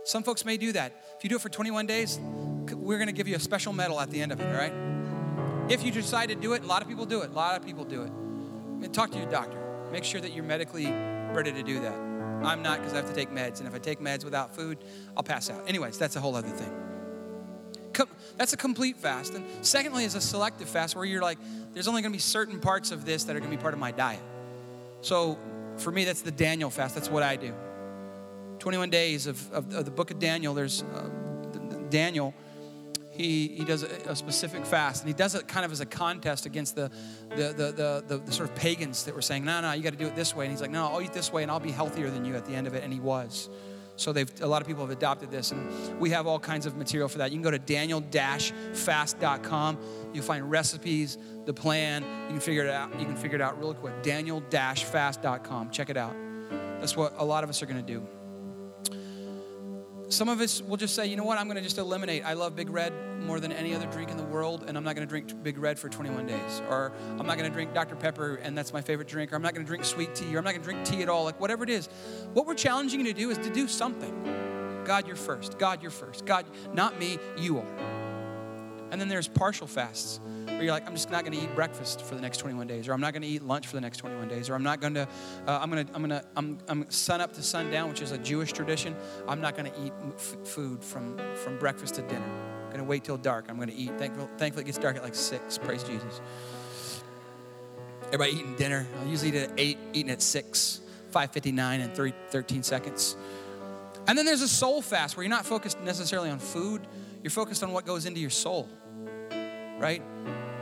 Some 0.04 0.22
folks 0.22 0.44
may 0.44 0.56
do 0.56 0.72
that. 0.72 0.92
You 1.24 1.30
do 1.30 1.36
it 1.36 1.40
for 1.40 1.48
21 1.48 1.86
days, 1.86 2.20
we're 2.70 2.98
gonna 2.98 3.10
give 3.10 3.26
you 3.26 3.34
a 3.34 3.40
special 3.40 3.72
medal 3.72 3.98
at 3.98 4.10
the 4.10 4.20
end 4.20 4.30
of 4.30 4.40
it, 4.40 4.46
all 4.46 4.60
right? 4.60 5.72
If 5.72 5.82
you 5.82 5.90
decide 5.90 6.28
to 6.28 6.34
do 6.34 6.52
it, 6.52 6.62
a 6.62 6.66
lot 6.66 6.82
of 6.82 6.88
people 6.88 7.06
do 7.06 7.22
it, 7.22 7.30
a 7.30 7.32
lot 7.32 7.58
of 7.58 7.64
people 7.64 7.86
do 7.86 8.02
it. 8.02 8.12
And 8.84 8.92
talk 8.92 9.10
to 9.12 9.16
your 9.16 9.30
doctor. 9.30 9.58
Make 9.90 10.04
sure 10.04 10.20
that 10.20 10.34
you're 10.34 10.44
medically 10.44 10.84
ready 10.84 11.50
to 11.50 11.62
do 11.62 11.80
that. 11.80 11.94
I'm 12.44 12.62
not 12.62 12.80
because 12.80 12.92
I 12.92 12.96
have 12.96 13.08
to 13.08 13.14
take 13.14 13.30
meds, 13.30 13.60
and 13.60 13.66
if 13.66 13.74
I 13.74 13.78
take 13.78 14.00
meds 14.00 14.22
without 14.22 14.54
food, 14.54 14.76
I'll 15.16 15.22
pass 15.22 15.48
out. 15.48 15.66
Anyways, 15.66 15.96
that's 15.96 16.14
a 16.16 16.20
whole 16.20 16.36
other 16.36 16.50
thing. 16.50 16.70
That's 18.36 18.52
a 18.52 18.58
complete 18.58 18.98
fast. 18.98 19.32
And 19.32 19.46
secondly, 19.62 20.04
is 20.04 20.16
a 20.16 20.20
selective 20.20 20.68
fast 20.68 20.94
where 20.94 21.06
you're 21.06 21.22
like, 21.22 21.38
there's 21.72 21.88
only 21.88 22.02
going 22.02 22.12
to 22.12 22.16
be 22.16 22.20
certain 22.20 22.60
parts 22.60 22.90
of 22.90 23.06
this 23.06 23.24
that 23.24 23.34
are 23.34 23.38
going 23.38 23.50
to 23.50 23.56
be 23.56 23.62
part 23.62 23.72
of 23.72 23.80
my 23.80 23.92
diet. 23.92 24.20
So 25.00 25.38
for 25.78 25.90
me, 25.90 26.04
that's 26.04 26.20
the 26.20 26.32
Daniel 26.32 26.68
fast. 26.68 26.94
That's 26.94 27.08
what 27.08 27.22
I 27.22 27.36
do. 27.36 27.54
21 28.64 28.88
days 28.88 29.26
of, 29.26 29.52
of, 29.52 29.74
of 29.74 29.84
the 29.84 29.90
book 29.90 30.10
of 30.10 30.18
Daniel. 30.18 30.54
There's 30.54 30.84
uh, 30.84 31.10
Daniel. 31.90 32.32
He, 33.10 33.48
he 33.48 33.62
does 33.62 33.82
a, 33.82 33.88
a, 34.06 34.16
specific 34.16 34.64
fast, 34.64 35.02
and 35.02 35.08
he 35.08 35.12
does 35.12 35.34
it 35.34 35.46
kind 35.46 35.66
of 35.66 35.72
as 35.72 35.80
a 35.80 35.86
contest 35.86 36.46
against 36.46 36.74
the, 36.74 36.90
the, 37.36 37.52
the, 37.52 38.02
the, 38.08 38.22
the 38.24 38.32
sort 38.32 38.48
of 38.48 38.56
pagans 38.56 39.04
that 39.04 39.14
were 39.14 39.20
saying, 39.20 39.44
no, 39.44 39.60
no, 39.60 39.72
you 39.72 39.82
got 39.82 39.92
to 39.92 39.98
do 39.98 40.06
it 40.06 40.16
this 40.16 40.34
way. 40.34 40.46
And 40.46 40.50
he's 40.50 40.62
like, 40.62 40.70
no, 40.70 40.86
I'll 40.86 41.02
eat 41.02 41.12
this 41.12 41.30
way, 41.30 41.42
and 41.42 41.52
I'll 41.52 41.60
be 41.60 41.72
healthier 41.72 42.08
than 42.08 42.24
you 42.24 42.36
at 42.36 42.46
the 42.46 42.54
end 42.54 42.66
of 42.66 42.72
it. 42.72 42.82
And 42.82 42.90
he 42.90 43.00
was. 43.00 43.50
So 43.96 44.14
they've 44.14 44.32
a 44.40 44.46
lot 44.46 44.62
of 44.62 44.66
people 44.66 44.82
have 44.82 44.96
adopted 44.96 45.30
this, 45.30 45.52
and 45.52 46.00
we 46.00 46.08
have 46.08 46.26
all 46.26 46.38
kinds 46.38 46.64
of 46.64 46.74
material 46.74 47.10
for 47.10 47.18
that. 47.18 47.32
You 47.32 47.36
can 47.36 47.42
go 47.42 47.50
to 47.50 47.58
daniel-fast.com. 47.58 49.78
You'll 50.14 50.24
find 50.24 50.50
recipes, 50.50 51.18
the 51.44 51.52
plan. 51.52 52.02
You 52.02 52.30
can 52.30 52.40
figure 52.40 52.64
it 52.64 52.70
out. 52.70 52.98
You 52.98 53.04
can 53.04 53.16
figure 53.16 53.36
it 53.36 53.42
out 53.42 53.60
real 53.60 53.74
quick. 53.74 54.02
Daniel-fast.com. 54.02 55.70
Check 55.70 55.90
it 55.90 55.98
out. 55.98 56.16
That's 56.80 56.96
what 56.96 57.12
a 57.18 57.24
lot 57.24 57.44
of 57.44 57.50
us 57.50 57.62
are 57.62 57.66
going 57.66 57.84
to 57.84 57.92
do. 57.92 58.08
Some 60.08 60.28
of 60.28 60.40
us 60.40 60.62
will 60.62 60.76
just 60.76 60.94
say, 60.94 61.06
you 61.06 61.16
know 61.16 61.24
what, 61.24 61.38
I'm 61.38 61.46
going 61.46 61.56
to 61.56 61.62
just 61.62 61.78
eliminate. 61.78 62.24
I 62.24 62.34
love 62.34 62.54
Big 62.54 62.70
Red 62.70 62.92
more 63.20 63.40
than 63.40 63.52
any 63.52 63.74
other 63.74 63.86
drink 63.86 64.10
in 64.10 64.16
the 64.16 64.24
world, 64.24 64.64
and 64.66 64.76
I'm 64.76 64.84
not 64.84 64.94
going 64.94 65.06
to 65.06 65.10
drink 65.10 65.42
Big 65.42 65.58
Red 65.58 65.78
for 65.78 65.88
21 65.88 66.26
days. 66.26 66.62
Or 66.68 66.92
I'm 67.18 67.26
not 67.26 67.38
going 67.38 67.48
to 67.48 67.54
drink 67.54 67.72
Dr. 67.74 67.96
Pepper, 67.96 68.36
and 68.36 68.56
that's 68.56 68.72
my 68.72 68.80
favorite 68.80 69.08
drink. 69.08 69.32
Or 69.32 69.36
I'm 69.36 69.42
not 69.42 69.54
going 69.54 69.64
to 69.64 69.68
drink 69.68 69.84
sweet 69.84 70.14
tea, 70.14 70.34
or 70.34 70.38
I'm 70.38 70.44
not 70.44 70.52
going 70.52 70.62
to 70.62 70.70
drink 70.70 70.84
tea 70.84 71.02
at 71.02 71.08
all. 71.08 71.24
Like 71.24 71.40
whatever 71.40 71.64
it 71.64 71.70
is. 71.70 71.88
What 72.34 72.46
we're 72.46 72.54
challenging 72.54 73.00
you 73.00 73.06
to 73.06 73.18
do 73.18 73.30
is 73.30 73.38
to 73.38 73.50
do 73.50 73.66
something. 73.66 74.82
God, 74.84 75.06
you're 75.06 75.16
first. 75.16 75.58
God, 75.58 75.82
you're 75.82 75.90
first. 75.90 76.26
God, 76.26 76.44
not 76.74 76.98
me, 76.98 77.18
you 77.38 77.58
are. 77.58 78.03
And 78.94 79.00
then 79.00 79.08
there's 79.08 79.26
partial 79.26 79.66
fasts 79.66 80.20
where 80.46 80.62
you're 80.62 80.70
like, 80.70 80.86
I'm 80.86 80.94
just 80.94 81.10
not 81.10 81.24
going 81.24 81.36
to 81.36 81.44
eat 81.44 81.52
breakfast 81.56 82.02
for 82.02 82.14
the 82.14 82.20
next 82.20 82.36
21 82.38 82.68
days, 82.68 82.86
or 82.86 82.92
I'm 82.92 83.00
not 83.00 83.12
going 83.12 83.22
to 83.22 83.28
eat 83.28 83.42
lunch 83.42 83.66
for 83.66 83.74
the 83.74 83.80
next 83.80 83.96
21 83.96 84.28
days, 84.28 84.48
or 84.48 84.54
I'm 84.54 84.62
not 84.62 84.80
going 84.80 84.94
to, 84.94 85.08
uh, 85.48 85.58
I'm 85.60 85.68
going 85.68 85.84
to, 85.84 85.92
I'm 85.92 86.06
going 86.06 86.20
to, 86.20 86.24
I'm, 86.36 86.58
I'm 86.68 86.88
sun 86.92 87.20
up 87.20 87.32
to 87.32 87.42
sundown, 87.42 87.88
which 87.88 88.02
is 88.02 88.12
a 88.12 88.18
Jewish 88.18 88.52
tradition. 88.52 88.94
I'm 89.26 89.40
not 89.40 89.56
going 89.56 89.68
to 89.68 89.84
eat 89.84 89.92
f- 90.14 90.36
food 90.44 90.84
from 90.84 91.18
from 91.42 91.58
breakfast 91.58 91.96
to 91.96 92.02
dinner. 92.02 92.22
I'm 92.22 92.70
going 92.70 92.78
to 92.78 92.84
wait 92.84 93.02
till 93.02 93.16
dark. 93.16 93.46
I'm 93.48 93.56
going 93.56 93.68
to 93.68 93.74
eat. 93.74 93.98
Thankfully, 93.98 94.28
thankfully, 94.38 94.62
it 94.62 94.66
gets 94.66 94.78
dark 94.78 94.94
at 94.94 95.02
like 95.02 95.16
six. 95.16 95.58
Praise 95.58 95.82
Jesus. 95.82 96.20
Everybody 98.12 98.30
eating 98.30 98.54
dinner. 98.54 98.86
I 99.02 99.10
usually 99.10 99.30
eat 99.30 99.34
at 99.34 99.50
eight, 99.56 99.78
eating 99.92 100.12
at 100.12 100.22
six, 100.22 100.82
5:59 101.12 101.80
and 101.80 102.14
13 102.30 102.62
seconds. 102.62 103.16
And 104.06 104.16
then 104.16 104.24
there's 104.24 104.42
a 104.42 104.46
soul 104.46 104.82
fast 104.82 105.16
where 105.16 105.24
you're 105.24 105.30
not 105.30 105.46
focused 105.46 105.80
necessarily 105.80 106.30
on 106.30 106.38
food, 106.38 106.86
you're 107.24 107.32
focused 107.32 107.64
on 107.64 107.72
what 107.72 107.86
goes 107.86 108.06
into 108.06 108.20
your 108.20 108.30
soul, 108.30 108.68
right? 109.78 110.02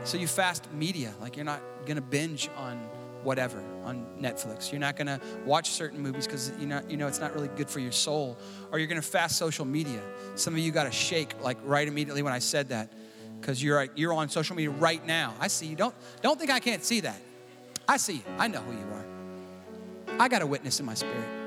So 0.03 0.17
you 0.17 0.27
fast 0.27 0.71
media, 0.73 1.13
like 1.21 1.35
you're 1.35 1.45
not 1.45 1.61
gonna 1.85 2.01
binge 2.01 2.49
on 2.57 2.77
whatever 3.23 3.63
on 3.85 4.05
Netflix. 4.19 4.71
You're 4.71 4.81
not 4.81 4.95
gonna 4.95 5.19
watch 5.45 5.71
certain 5.71 5.99
movies 5.99 6.27
because 6.27 6.51
you 6.59 6.67
know, 6.67 6.81
you 6.89 6.97
know 6.97 7.07
it's 7.07 7.19
not 7.19 7.33
really 7.33 7.47
good 7.49 7.69
for 7.69 7.79
your 7.79 7.91
soul. 7.91 8.37
Or 8.71 8.79
you're 8.79 8.87
gonna 8.87 9.01
fast 9.01 9.37
social 9.37 9.65
media. 9.65 10.01
Some 10.35 10.53
of 10.53 10.59
you 10.59 10.71
got 10.71 10.85
to 10.85 10.91
shake 10.91 11.41
like 11.41 11.57
right 11.63 11.87
immediately 11.87 12.21
when 12.21 12.33
I 12.33 12.39
said 12.39 12.69
that 12.69 12.91
because 13.39 13.63
you're 13.63 13.87
you're 13.95 14.13
on 14.13 14.29
social 14.29 14.55
media 14.55 14.71
right 14.71 15.05
now. 15.05 15.33
I 15.39 15.47
see 15.47 15.67
you. 15.67 15.75
Don't 15.75 15.95
don't 16.21 16.37
think 16.37 16.51
I 16.51 16.59
can't 16.59 16.83
see 16.83 17.01
that. 17.01 17.19
I 17.87 17.97
see 17.97 18.15
you. 18.15 18.23
I 18.37 18.47
know 18.47 18.61
who 18.61 18.71
you 18.71 18.85
are. 18.93 19.05
I 20.19 20.27
got 20.27 20.41
a 20.41 20.47
witness 20.47 20.79
in 20.79 20.85
my 20.85 20.93
spirit. 20.93 21.42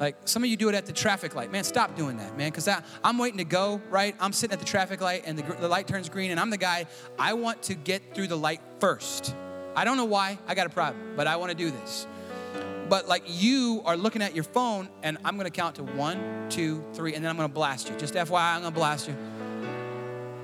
Like 0.00 0.16
some 0.24 0.42
of 0.42 0.48
you 0.48 0.56
do 0.56 0.70
it 0.70 0.74
at 0.74 0.86
the 0.86 0.94
traffic 0.94 1.34
light. 1.34 1.52
Man, 1.52 1.62
stop 1.62 1.94
doing 1.94 2.16
that, 2.16 2.36
man, 2.36 2.50
because 2.50 2.68
I'm 3.04 3.18
waiting 3.18 3.36
to 3.36 3.44
go, 3.44 3.82
right? 3.90 4.16
I'm 4.18 4.32
sitting 4.32 4.54
at 4.54 4.58
the 4.58 4.64
traffic 4.64 5.02
light 5.02 5.24
and 5.26 5.38
the, 5.38 5.42
the 5.56 5.68
light 5.68 5.86
turns 5.86 6.08
green, 6.08 6.30
and 6.30 6.40
I'm 6.40 6.48
the 6.48 6.56
guy, 6.56 6.86
I 7.18 7.34
want 7.34 7.62
to 7.64 7.74
get 7.74 8.14
through 8.14 8.28
the 8.28 8.36
light 8.36 8.62
first. 8.80 9.34
I 9.76 9.84
don't 9.84 9.98
know 9.98 10.06
why, 10.06 10.38
I 10.48 10.54
got 10.54 10.66
a 10.66 10.70
problem, 10.70 11.12
but 11.16 11.26
I 11.26 11.36
want 11.36 11.50
to 11.50 11.56
do 11.56 11.70
this. 11.70 12.06
But 12.88 13.08
like 13.08 13.24
you 13.26 13.82
are 13.84 13.94
looking 13.94 14.22
at 14.22 14.34
your 14.34 14.42
phone, 14.42 14.88
and 15.02 15.18
I'm 15.22 15.36
going 15.36 15.44
to 15.44 15.52
count 15.52 15.76
to 15.76 15.84
one, 15.84 16.46
two, 16.48 16.82
three, 16.94 17.14
and 17.14 17.22
then 17.22 17.28
I'm 17.28 17.36
going 17.36 17.48
to 17.48 17.54
blast 17.54 17.90
you. 17.90 17.96
Just 17.98 18.14
FYI, 18.14 18.54
I'm 18.54 18.62
going 18.62 18.72
to 18.72 18.78
blast 18.78 19.06
you. 19.06 19.14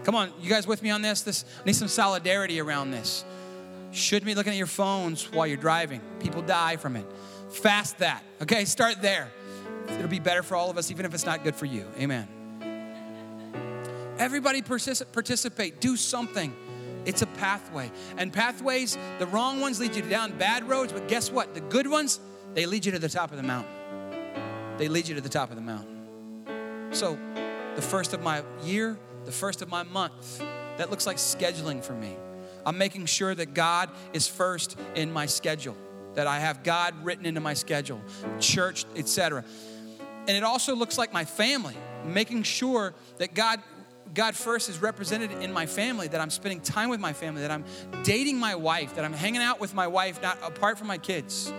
Come 0.04 0.14
on, 0.14 0.32
you 0.38 0.50
guys 0.50 0.66
with 0.66 0.82
me 0.82 0.90
on 0.90 1.00
this? 1.00 1.22
This 1.22 1.46
I 1.62 1.64
need 1.64 1.74
some 1.76 1.88
solidarity 1.88 2.61
around 2.61 2.90
this. 2.90 3.24
Shouldn't 3.90 4.26
be 4.26 4.34
looking 4.34 4.52
at 4.52 4.59
your 4.59 4.66
phones 4.66 5.32
while 5.32 5.46
you're 5.46 5.57
driving. 5.57 6.02
People 6.20 6.42
die 6.42 6.76
from 6.76 6.94
it. 6.94 7.07
Fast 7.48 7.98
that. 7.98 8.22
Okay, 8.42 8.66
start 8.66 9.00
there. 9.00 9.30
It'll 9.89 10.09
be 10.09 10.20
better 10.20 10.43
for 10.43 10.57
all 10.57 10.70
of 10.70 10.78
us, 10.78 10.91
even 10.91 11.07
if 11.07 11.14
it's 11.14 11.26
not 11.26 11.45
good 11.45 11.55
for 11.55 11.66
you. 11.66 11.87
Amen. 11.99 12.28
Everybody 14.18 14.62
participate, 14.62 15.80
do 15.80 15.97
something. 15.97 16.55
It's 17.05 17.22
a 17.22 17.26
pathway. 17.26 17.91
And 18.16 18.32
pathways, 18.32 18.99
the 19.18 19.26
wrong 19.26 19.61
ones 19.61 19.78
lead 19.78 19.95
you 19.95 20.03
down 20.03 20.37
bad 20.39 20.68
roads, 20.68 20.93
but 20.93 21.07
guess 21.07 21.30
what? 21.30 21.55
The 21.55 21.61
good 21.61 21.87
ones, 21.87 22.18
they 22.55 22.66
lead 22.66 22.84
you 22.84 22.93
to 22.93 22.99
the 22.99 23.09
top 23.09 23.30
of 23.30 23.37
the 23.37 23.43
mountain. 23.43 23.72
They 24.78 24.89
lead 24.89 25.07
you 25.07 25.14
to 25.14 25.20
the 25.20 25.28
top 25.28 25.51
of 25.51 25.57
the 25.57 25.62
mountain. 25.62 26.93
So, 26.93 27.18
the 27.74 27.82
first 27.82 28.14
of 28.14 28.22
my 28.22 28.43
year, 28.62 28.99
the 29.24 29.32
first 29.32 29.61
of 29.61 29.68
my 29.68 29.82
month, 29.82 30.43
that 30.78 30.91
looks 30.91 31.07
like 31.07 31.18
scheduling 31.18 31.84
for 31.84 31.93
me. 31.93 32.16
I'm 32.64 32.78
making 32.78 33.07
sure 33.07 33.34
that 33.34 33.55
God 33.55 33.91
is 34.12 34.26
first 34.26 34.78
in 34.95 35.12
my 35.12 35.26
schedule, 35.26 35.76
that 36.14 36.26
I 36.26 36.41
have 36.41 36.62
God 36.62 36.95
written 37.05 37.26
into 37.26 37.41
my 37.41 37.55
schedule, 37.55 38.01
church, 38.41 38.84
etc. 38.97 39.45
And 40.29 40.37
it 40.37 40.43
also 40.43 40.74
looks 40.74 40.99
like 40.99 41.12
my 41.12 41.24
family, 41.24 41.77
making 42.05 42.43
sure 42.43 42.95
that 43.18 43.35
God 43.35 43.61
God 44.14 44.35
first 44.35 44.68
is 44.68 44.81
represented 44.81 45.31
in 45.31 45.53
my 45.53 45.66
family, 45.66 46.09
that 46.09 46.20
I'm 46.20 46.31
spending 46.31 46.61
time 46.61 46.89
with 46.89 47.01
my 47.01 47.12
family, 47.12 47.43
that 47.43 47.51
I'm 47.51 47.64
dating 48.03 48.39
my 48.39 48.55
wife, 48.55 48.95
that 48.97 49.05
I'm 49.05 49.12
hanging 49.12 49.43
out 49.43 49.61
with 49.61 49.74
my 49.74 49.87
wife, 49.87 50.22
not 50.22 50.39
apart 50.43 50.79
from 50.79 50.87
my 50.87 50.97
kids. 50.97 51.53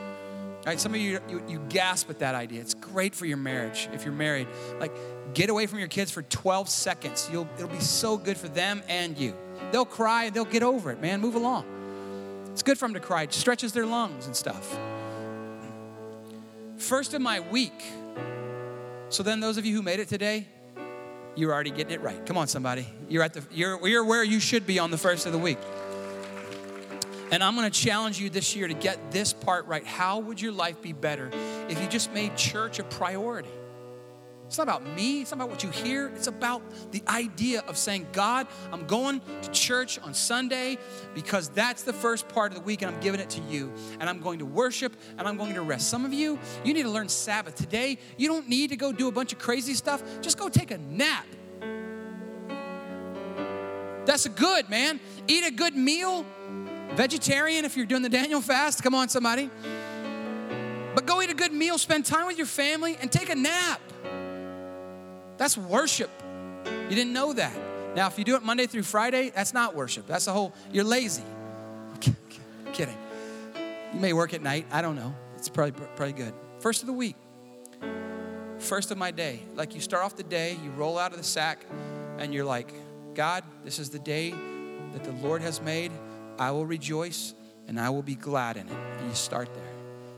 Right? 0.65 0.79
Some 0.79 0.93
of 0.93 0.99
you, 0.99 1.19
you, 1.29 1.43
you 1.47 1.65
gasp 1.69 2.09
at 2.09 2.19
that 2.19 2.35
idea. 2.35 2.59
It's 2.59 2.73
great 2.73 3.15
for 3.15 3.25
your 3.25 3.37
marriage 3.37 3.87
if 3.93 4.03
you're 4.03 4.13
married. 4.13 4.47
Like, 4.79 4.91
get 5.33 5.49
away 5.49 5.65
from 5.67 5.79
your 5.79 5.87
kids 5.87 6.11
for 6.11 6.23
12 6.23 6.67
seconds. 6.67 7.29
You'll, 7.31 7.47
it'll 7.57 7.69
be 7.69 7.79
so 7.79 8.17
good 8.17 8.37
for 8.37 8.47
them 8.47 8.81
and 8.89 9.17
you. 9.17 9.35
They'll 9.71 9.85
cry 9.85 10.25
and 10.25 10.33
they'll 10.33 10.45
get 10.45 10.63
over 10.63 10.91
it, 10.91 10.99
man. 10.99 11.21
Move 11.21 11.35
along. 11.35 11.65
It's 12.51 12.63
good 12.63 12.77
for 12.77 12.85
them 12.85 12.95
to 12.95 12.99
cry. 12.99 13.23
It 13.23 13.33
stretches 13.33 13.71
their 13.71 13.85
lungs 13.85 14.25
and 14.25 14.35
stuff. 14.35 14.77
First 16.77 17.13
of 17.13 17.21
my 17.21 17.39
week, 17.39 17.83
so 19.09 19.23
then, 19.23 19.39
those 19.39 19.57
of 19.57 19.65
you 19.65 19.75
who 19.75 19.81
made 19.81 19.99
it 19.99 20.07
today, 20.07 20.47
you're 21.35 21.53
already 21.53 21.71
getting 21.71 21.93
it 21.93 22.01
right. 22.01 22.25
Come 22.25 22.37
on, 22.37 22.47
somebody. 22.47 22.87
You're 23.07 23.23
at 23.23 23.33
the 23.33 23.43
you're, 23.51 23.87
you're 23.87 24.03
where 24.03 24.23
you 24.23 24.39
should 24.39 24.65
be 24.65 24.79
on 24.79 24.91
the 24.91 24.97
first 24.97 25.25
of 25.25 25.31
the 25.31 25.37
week. 25.37 25.59
And 27.31 27.43
I'm 27.43 27.55
going 27.55 27.69
to 27.69 27.79
challenge 27.79 28.19
you 28.19 28.29
this 28.29 28.55
year 28.55 28.67
to 28.67 28.73
get 28.73 29.11
this 29.11 29.33
part 29.33 29.67
right. 29.67 29.85
How 29.85 30.19
would 30.19 30.41
your 30.41 30.53
life 30.53 30.81
be 30.81 30.93
better 30.93 31.29
if 31.67 31.81
you 31.81 31.87
just 31.87 32.13
made 32.13 32.37
church 32.37 32.79
a 32.79 32.83
priority? 32.83 33.49
It's 34.47 34.57
not 34.57 34.63
about 34.63 34.85
me, 34.95 35.21
it's 35.21 35.31
not 35.31 35.37
about 35.37 35.49
what 35.49 35.63
you 35.63 35.69
hear. 35.69 36.07
It's 36.15 36.27
about 36.27 36.61
the 36.91 37.03
idea 37.09 37.63
of 37.67 37.77
saying, 37.77 38.07
God, 38.13 38.47
I'm 38.71 38.87
going 38.87 39.21
to 39.41 39.51
church 39.51 39.99
on 39.99 40.13
Sunday 40.13 40.77
because 41.13 41.49
that's 41.49 41.83
the 41.83 41.91
first 41.91 42.29
part 42.29 42.53
of 42.53 42.57
the 42.57 42.63
week 42.63 42.81
and 42.81 42.95
I'm 42.95 43.01
giving 43.01 43.19
it 43.19 43.29
to 43.31 43.41
you. 43.41 43.73
And 43.99 44.09
I'm 44.09 44.21
going 44.21 44.39
to 44.39 44.45
worship 44.45 44.95
and 45.17 45.27
I'm 45.27 45.35
going 45.35 45.53
to 45.55 45.61
rest. 45.61 45.89
Some 45.89 46.05
of 46.05 46.13
you, 46.13 46.39
you 46.63 46.73
need 46.73 46.83
to 46.83 46.89
learn 46.89 47.09
Sabbath. 47.09 47.55
Today, 47.55 47.97
you 48.15 48.29
don't 48.29 48.47
need 48.47 48.69
to 48.69 48.77
go 48.77 48.93
do 48.93 49.09
a 49.09 49.11
bunch 49.11 49.33
of 49.33 49.39
crazy 49.39 49.73
stuff, 49.73 50.01
just 50.21 50.37
go 50.37 50.47
take 50.47 50.71
a 50.71 50.77
nap. 50.77 51.25
That's 54.05 54.25
good, 54.29 54.69
man. 54.69 55.01
Eat 55.27 55.45
a 55.45 55.51
good 55.51 55.75
meal. 55.75 56.25
Vegetarian 56.95 57.65
if 57.65 57.75
you're 57.75 57.85
doing 57.85 58.01
the 58.01 58.09
Daniel 58.09 58.39
fast. 58.39 58.81
Come 58.81 58.95
on, 58.95 59.09
somebody. 59.09 59.49
But 60.95 61.05
go 61.05 61.21
eat 61.21 61.29
a 61.29 61.35
good 61.35 61.51
meal, 61.51 61.77
spend 61.77 62.05
time 62.05 62.25
with 62.27 62.37
your 62.37 62.47
family, 62.47 62.97
and 63.01 63.11
take 63.11 63.29
a 63.29 63.35
nap. 63.35 63.81
That's 65.37 65.57
worship. 65.57 66.09
You 66.65 66.95
didn't 66.95 67.13
know 67.13 67.33
that. 67.33 67.55
Now, 67.95 68.07
if 68.07 68.17
you 68.19 68.23
do 68.23 68.35
it 68.35 68.43
Monday 68.43 68.67
through 68.67 68.83
Friday, 68.83 69.31
that's 69.33 69.53
not 69.53 69.75
worship. 69.75 70.07
That's 70.07 70.25
the 70.25 70.31
whole, 70.31 70.53
you're 70.71 70.83
lazy. 70.83 71.23
kidding. 72.73 72.97
You 73.93 73.99
may 73.99 74.13
work 74.13 74.33
at 74.33 74.41
night. 74.41 74.67
I 74.71 74.81
don't 74.81 74.95
know. 74.95 75.15
It's 75.35 75.49
probably, 75.49 75.71
probably 75.95 76.13
good. 76.13 76.33
First 76.59 76.81
of 76.81 76.87
the 76.87 76.93
week, 76.93 77.15
first 78.59 78.91
of 78.91 78.97
my 78.97 79.11
day. 79.11 79.41
Like 79.55 79.75
you 79.75 79.81
start 79.81 80.03
off 80.03 80.15
the 80.15 80.23
day, 80.23 80.57
you 80.63 80.71
roll 80.71 80.97
out 80.97 81.11
of 81.11 81.17
the 81.17 81.23
sack, 81.23 81.65
and 82.17 82.33
you're 82.33 82.45
like, 82.45 82.73
God, 83.15 83.43
this 83.63 83.79
is 83.79 83.89
the 83.89 83.99
day 83.99 84.31
that 84.93 85.03
the 85.03 85.11
Lord 85.13 85.41
has 85.41 85.61
made. 85.61 85.91
I 86.39 86.51
will 86.51 86.65
rejoice 86.65 87.33
and 87.67 87.79
I 87.79 87.89
will 87.89 88.03
be 88.03 88.15
glad 88.15 88.57
in 88.57 88.67
it. 88.67 88.77
And 88.99 89.09
you 89.09 89.15
start 89.15 89.53
there. 89.53 89.73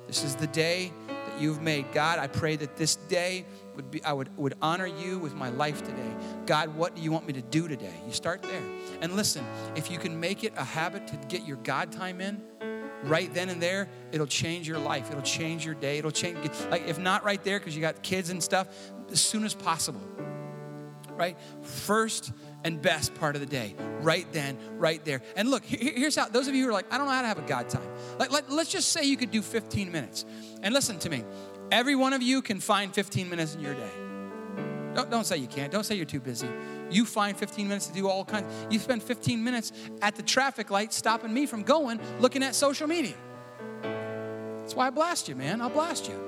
This 0.07 0.23
is 0.23 0.35
the 0.35 0.47
day 0.47 0.91
that 1.07 1.41
you've 1.41 1.61
made. 1.61 1.91
God, 1.93 2.19
I 2.19 2.27
pray 2.27 2.55
that 2.57 2.77
this 2.77 2.95
day 2.95 3.45
would 3.79 3.91
be, 3.91 4.03
I 4.03 4.11
would, 4.11 4.35
would 4.37 4.55
honor 4.61 4.85
you 4.85 5.19
with 5.19 5.35
my 5.35 5.49
life 5.49 5.81
today. 5.81 6.13
God, 6.45 6.75
what 6.75 6.95
do 6.97 7.01
you 7.01 7.13
want 7.13 7.25
me 7.25 7.31
to 7.33 7.41
do 7.41 7.69
today? 7.69 7.93
You 8.05 8.13
start 8.13 8.41
there. 8.41 8.61
And 9.01 9.15
listen, 9.15 9.45
if 9.77 9.89
you 9.89 9.97
can 9.97 10.19
make 10.19 10.43
it 10.43 10.51
a 10.57 10.63
habit 10.65 11.07
to 11.07 11.15
get 11.29 11.47
your 11.47 11.55
God 11.57 11.93
time 11.93 12.19
in, 12.19 12.41
right 13.03 13.33
then 13.33 13.47
and 13.47 13.63
there, 13.63 13.87
it'll 14.11 14.27
change 14.27 14.67
your 14.67 14.79
life. 14.79 15.09
It'll 15.09 15.21
change 15.21 15.65
your 15.65 15.75
day. 15.75 15.97
It'll 15.97 16.11
change, 16.11 16.37
like, 16.69 16.89
if 16.89 16.99
not 16.99 17.23
right 17.23 17.41
there, 17.41 17.57
because 17.57 17.73
you 17.73 17.79
got 17.79 18.03
kids 18.03 18.31
and 18.31 18.43
stuff, 18.43 18.67
as 19.09 19.21
soon 19.21 19.45
as 19.45 19.53
possible. 19.53 20.01
Right? 21.15 21.37
First 21.61 22.33
and 22.65 22.81
best 22.81 23.15
part 23.15 23.35
of 23.35 23.41
the 23.41 23.47
day, 23.47 23.75
right 24.01 24.27
then, 24.33 24.57
right 24.77 25.03
there. 25.05 25.21
And 25.37 25.49
look, 25.49 25.63
here's 25.63 26.17
how 26.17 26.27
those 26.27 26.49
of 26.49 26.55
you 26.55 26.63
who 26.63 26.69
are 26.69 26.73
like, 26.73 26.93
I 26.93 26.97
don't 26.97 27.07
know 27.07 27.13
how 27.13 27.21
to 27.21 27.27
have 27.27 27.39
a 27.39 27.47
God 27.47 27.69
time. 27.69 27.87
Like, 28.17 28.31
let, 28.31 28.51
let's 28.51 28.71
just 28.71 28.89
say 28.89 29.03
you 29.05 29.15
could 29.15 29.31
do 29.31 29.41
15 29.41 29.89
minutes. 29.91 30.25
And 30.61 30.73
listen 30.73 30.99
to 30.99 31.09
me, 31.09 31.23
Every 31.71 31.95
one 31.95 32.13
of 32.13 32.21
you 32.21 32.41
can 32.41 32.59
find 32.59 32.93
15 32.93 33.29
minutes 33.29 33.55
in 33.55 33.61
your 33.61 33.73
day. 33.73 33.91
Don't, 34.95 35.11
don't 35.11 35.25
say 35.25 35.37
you 35.37 35.47
can't. 35.47 35.71
Don't 35.71 35.83
say 35.83 35.95
you're 35.95 36.05
too 36.05 36.19
busy. 36.19 36.49
You 36.89 37.05
find 37.05 37.37
15 37.37 37.67
minutes 37.67 37.87
to 37.87 37.93
do 37.93 38.07
all 38.07 38.25
kinds. 38.25 38.45
You 38.71 38.79
spend 38.79 39.03
15 39.03 39.43
minutes 39.43 39.71
at 40.01 40.15
the 40.15 40.23
traffic 40.23 40.71
light 40.71 40.93
stopping 40.93 41.33
me 41.33 41.45
from 41.45 41.63
going 41.63 41.99
looking 42.19 42.43
at 42.43 42.55
social 42.55 42.87
media. 42.87 43.13
That's 44.59 44.75
why 44.75 44.87
I 44.87 44.89
blast 44.89 45.29
you, 45.29 45.35
man. 45.35 45.61
I'll 45.61 45.69
blast 45.69 46.07
you. 46.07 46.19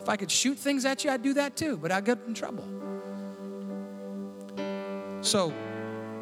If 0.00 0.08
I 0.08 0.16
could 0.16 0.30
shoot 0.30 0.58
things 0.58 0.84
at 0.84 1.04
you, 1.04 1.10
I'd 1.10 1.22
do 1.22 1.34
that 1.34 1.56
too, 1.56 1.76
but 1.76 1.92
I'd 1.92 2.04
get 2.04 2.18
in 2.26 2.34
trouble. 2.34 2.64
So, 5.20 5.52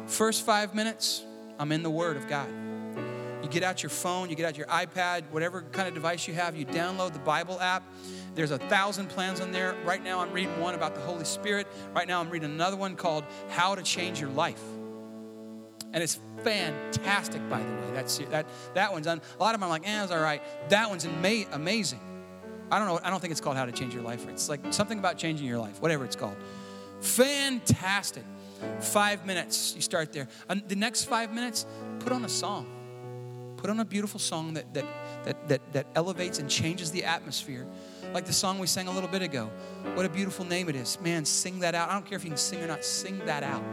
first 0.05 0.45
five 0.45 0.75
minutes, 0.75 1.23
I'm 1.59 1.71
in 1.71 1.83
the 1.83 1.89
Word 1.89 2.17
of 2.17 2.27
God. 2.27 2.49
You 3.47 3.53
get 3.53 3.63
out 3.63 3.81
your 3.81 3.89
phone, 3.89 4.29
you 4.29 4.35
get 4.35 4.45
out 4.45 4.57
your 4.57 4.67
iPad, 4.67 5.23
whatever 5.31 5.61
kind 5.71 5.87
of 5.87 5.93
device 5.93 6.27
you 6.27 6.33
have, 6.33 6.57
you 6.57 6.65
download 6.65 7.13
the 7.13 7.19
Bible 7.19 7.61
app. 7.61 7.81
There's 8.35 8.51
a 8.51 8.57
thousand 8.57 9.07
plans 9.07 9.39
on 9.39 9.53
there. 9.53 9.73
Right 9.85 10.03
now, 10.03 10.19
I'm 10.19 10.33
reading 10.33 10.59
one 10.59 10.75
about 10.75 10.95
the 10.95 10.99
Holy 10.99 11.23
Spirit. 11.23 11.65
Right 11.93 12.09
now, 12.09 12.19
I'm 12.19 12.29
reading 12.29 12.51
another 12.51 12.75
one 12.75 12.97
called 12.97 13.23
How 13.47 13.73
to 13.73 13.81
Change 13.81 14.19
Your 14.19 14.31
Life. 14.31 14.61
And 15.93 16.03
it's 16.03 16.19
fantastic, 16.43 17.47
by 17.49 17.59
the 17.59 17.63
way. 17.63 17.91
That's 17.93 18.17
that 18.17 18.47
that 18.73 18.91
one's 18.91 19.07
on. 19.07 19.21
A 19.39 19.41
lot 19.41 19.55
of 19.55 19.61
them 19.61 19.63
I'm 19.63 19.69
like, 19.69 19.87
eh, 19.87 20.03
it's 20.03 20.11
all 20.11 20.19
right. 20.19 20.41
That 20.67 20.89
one's 20.89 21.05
ama- 21.05 21.45
amazing. 21.53 22.01
I 22.69 22.79
don't 22.79 22.89
know. 22.89 22.99
I 23.01 23.09
don't 23.09 23.21
think 23.21 23.31
it's 23.31 23.39
called 23.39 23.55
How 23.55 23.65
to 23.65 23.71
Change 23.71 23.93
Your 23.93 24.03
Life. 24.03 24.27
It's 24.27 24.49
like 24.49 24.59
something 24.71 24.99
about 24.99 25.17
changing 25.17 25.47
your 25.47 25.59
life, 25.59 25.81
whatever 25.81 26.03
it's 26.03 26.17
called. 26.17 26.35
Fantastic. 26.99 28.25
Five 28.81 29.25
minutes. 29.25 29.73
You 29.73 29.81
start 29.81 30.11
there. 30.11 30.27
And 30.49 30.67
the 30.67 30.75
next 30.75 31.05
five 31.05 31.33
minutes, 31.33 31.65
put 31.99 32.11
on 32.11 32.25
a 32.25 32.29
song. 32.29 32.73
Put 33.57 33.69
on 33.69 33.79
a 33.79 33.85
beautiful 33.85 34.19
song 34.19 34.53
that, 34.53 34.73
that, 34.73 34.85
that, 35.25 35.47
that, 35.47 35.73
that 35.73 35.87
elevates 35.95 36.39
and 36.39 36.49
changes 36.49 36.91
the 36.91 37.03
atmosphere. 37.03 37.67
Like 38.13 38.25
the 38.25 38.33
song 38.33 38.59
we 38.59 38.67
sang 38.67 38.87
a 38.87 38.91
little 38.91 39.09
bit 39.09 39.21
ago. 39.21 39.49
What 39.95 40.05
a 40.05 40.09
beautiful 40.09 40.45
name 40.45 40.69
it 40.69 40.75
is. 40.75 40.99
Man, 41.01 41.25
sing 41.25 41.59
that 41.59 41.75
out. 41.75 41.89
I 41.89 41.93
don't 41.93 42.05
care 42.05 42.17
if 42.17 42.23
you 42.23 42.29
can 42.29 42.37
sing 42.37 42.63
or 42.63 42.67
not, 42.67 42.85
sing 42.85 43.19
that 43.25 43.43
out. 43.43 43.63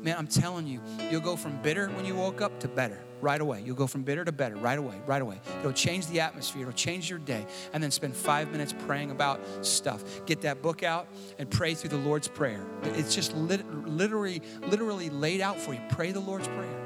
man, 0.00 0.16
I'm 0.18 0.26
telling 0.26 0.66
you, 0.66 0.80
you'll 1.10 1.20
go 1.20 1.34
from 1.34 1.60
bitter 1.62 1.88
when 1.90 2.04
you 2.04 2.14
woke 2.14 2.40
up 2.40 2.60
to 2.60 2.68
better 2.68 3.00
right 3.20 3.40
away. 3.40 3.62
You'll 3.64 3.74
go 3.74 3.86
from 3.86 4.02
bitter 4.02 4.24
to 4.24 4.32
better 4.32 4.54
right 4.54 4.78
away, 4.78 4.94
right 5.06 5.22
away. 5.22 5.40
It'll 5.60 5.72
change 5.72 6.06
the 6.08 6.20
atmosphere, 6.20 6.62
it'll 6.62 6.74
change 6.74 7.08
your 7.08 7.18
day. 7.18 7.46
And 7.72 7.82
then 7.82 7.90
spend 7.90 8.14
five 8.14 8.52
minutes 8.52 8.74
praying 8.86 9.10
about 9.10 9.40
stuff. 9.64 10.04
Get 10.26 10.42
that 10.42 10.60
book 10.62 10.82
out 10.82 11.08
and 11.38 11.50
pray 11.50 11.74
through 11.74 11.90
the 11.90 11.96
Lord's 11.96 12.28
Prayer. 12.28 12.64
It's 12.82 13.14
just 13.14 13.34
lit- 13.34 13.66
literally, 13.88 14.42
literally 14.68 15.08
laid 15.08 15.40
out 15.40 15.58
for 15.58 15.72
you. 15.72 15.80
Pray 15.88 16.12
the 16.12 16.20
Lord's 16.20 16.48
Prayer. 16.48 16.83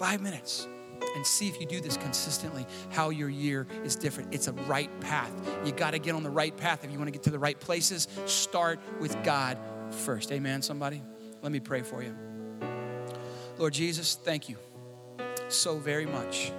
Five 0.00 0.22
minutes 0.22 0.66
and 1.14 1.26
see 1.26 1.46
if 1.46 1.60
you 1.60 1.66
do 1.66 1.78
this 1.78 1.98
consistently 1.98 2.64
how 2.88 3.10
your 3.10 3.28
year 3.28 3.66
is 3.84 3.96
different. 3.96 4.32
It's 4.32 4.48
a 4.48 4.52
right 4.52 4.88
path. 5.02 5.30
You 5.62 5.72
got 5.72 5.90
to 5.90 5.98
get 5.98 6.14
on 6.14 6.22
the 6.22 6.30
right 6.30 6.56
path 6.56 6.84
if 6.84 6.90
you 6.90 6.96
want 6.96 7.08
to 7.08 7.12
get 7.12 7.22
to 7.24 7.30
the 7.30 7.38
right 7.38 7.60
places. 7.60 8.08
Start 8.24 8.80
with 8.98 9.22
god 9.24 9.58
first. 9.90 10.32
Amen 10.32 10.62
somebody? 10.62 11.02
Let 11.42 11.52
me 11.52 11.60
pray 11.60 11.82
for 11.82 12.02
you. 12.02 12.16
Lord 13.58 13.74
jesus 13.74 14.14
thank 14.14 14.48
you 14.48 14.56
so 15.48 15.76
very 15.76 16.06
much 16.06 16.50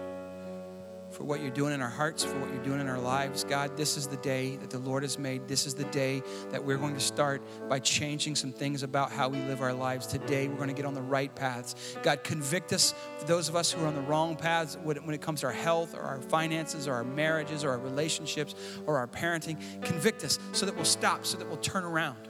for 1.21 1.27
what 1.27 1.39
you're 1.39 1.51
doing 1.51 1.71
in 1.71 1.83
our 1.83 1.89
hearts, 1.89 2.23
for 2.23 2.35
what 2.39 2.49
you're 2.49 2.63
doing 2.63 2.81
in 2.81 2.89
our 2.89 2.97
lives. 2.97 3.43
God, 3.43 3.77
this 3.77 3.95
is 3.95 4.07
the 4.07 4.17
day 4.17 4.55
that 4.55 4.71
the 4.71 4.79
Lord 4.79 5.03
has 5.03 5.19
made. 5.19 5.47
This 5.47 5.67
is 5.67 5.75
the 5.75 5.83
day 5.85 6.23
that 6.49 6.65
we're 6.65 6.79
going 6.79 6.95
to 6.95 6.99
start 6.99 7.43
by 7.69 7.77
changing 7.77 8.35
some 8.35 8.51
things 8.51 8.81
about 8.81 9.11
how 9.11 9.29
we 9.29 9.37
live 9.41 9.61
our 9.61 9.71
lives. 9.71 10.07
Today, 10.07 10.47
we're 10.47 10.55
going 10.55 10.69
to 10.69 10.73
get 10.73 10.85
on 10.85 10.95
the 10.95 11.01
right 11.01 11.33
paths. 11.35 11.95
God, 12.01 12.23
convict 12.23 12.73
us 12.73 12.95
for 13.19 13.25
those 13.25 13.49
of 13.49 13.55
us 13.55 13.71
who 13.71 13.83
are 13.83 13.87
on 13.87 13.93
the 13.93 14.01
wrong 14.01 14.35
paths 14.35 14.79
when 14.81 14.97
it 15.13 15.21
comes 15.21 15.41
to 15.41 15.45
our 15.45 15.53
health 15.53 15.93
or 15.93 16.01
our 16.01 16.23
finances 16.23 16.87
or 16.87 16.95
our 16.95 17.03
marriages 17.03 17.63
or 17.63 17.69
our 17.69 17.79
relationships 17.79 18.55
or 18.87 18.97
our 18.97 19.07
parenting. 19.07 19.61
Convict 19.83 20.23
us 20.23 20.39
so 20.53 20.65
that 20.65 20.75
we'll 20.75 20.85
stop, 20.85 21.23
so 21.23 21.37
that 21.37 21.47
we'll 21.47 21.57
turn 21.57 21.83
around. 21.83 22.29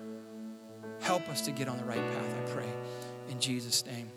Help 1.00 1.30
us 1.30 1.40
to 1.46 1.52
get 1.52 1.70
on 1.70 1.78
the 1.78 1.86
right 1.86 1.98
path, 1.98 2.36
I 2.36 2.52
pray. 2.52 2.74
In 3.30 3.40
Jesus' 3.40 3.86
name. 3.86 4.12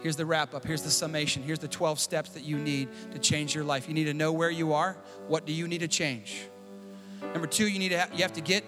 Here's 0.00 0.16
the 0.16 0.26
wrap 0.26 0.54
up. 0.54 0.64
Here's 0.64 0.82
the 0.82 0.90
summation. 0.90 1.42
Here's 1.42 1.58
the 1.58 1.68
12 1.68 1.98
steps 1.98 2.30
that 2.30 2.44
you 2.44 2.58
need 2.58 2.88
to 3.12 3.18
change 3.18 3.54
your 3.54 3.64
life. 3.64 3.88
You 3.88 3.94
need 3.94 4.04
to 4.04 4.14
know 4.14 4.32
where 4.32 4.50
you 4.50 4.72
are. 4.72 4.96
What 5.26 5.44
do 5.44 5.52
you 5.52 5.66
need 5.66 5.80
to 5.80 5.88
change? 5.88 6.42
Number 7.32 7.46
two, 7.46 7.66
you 7.66 7.78
need 7.78 7.90
to 7.90 8.08
you 8.14 8.22
have 8.22 8.32
to 8.34 8.40
get 8.40 8.64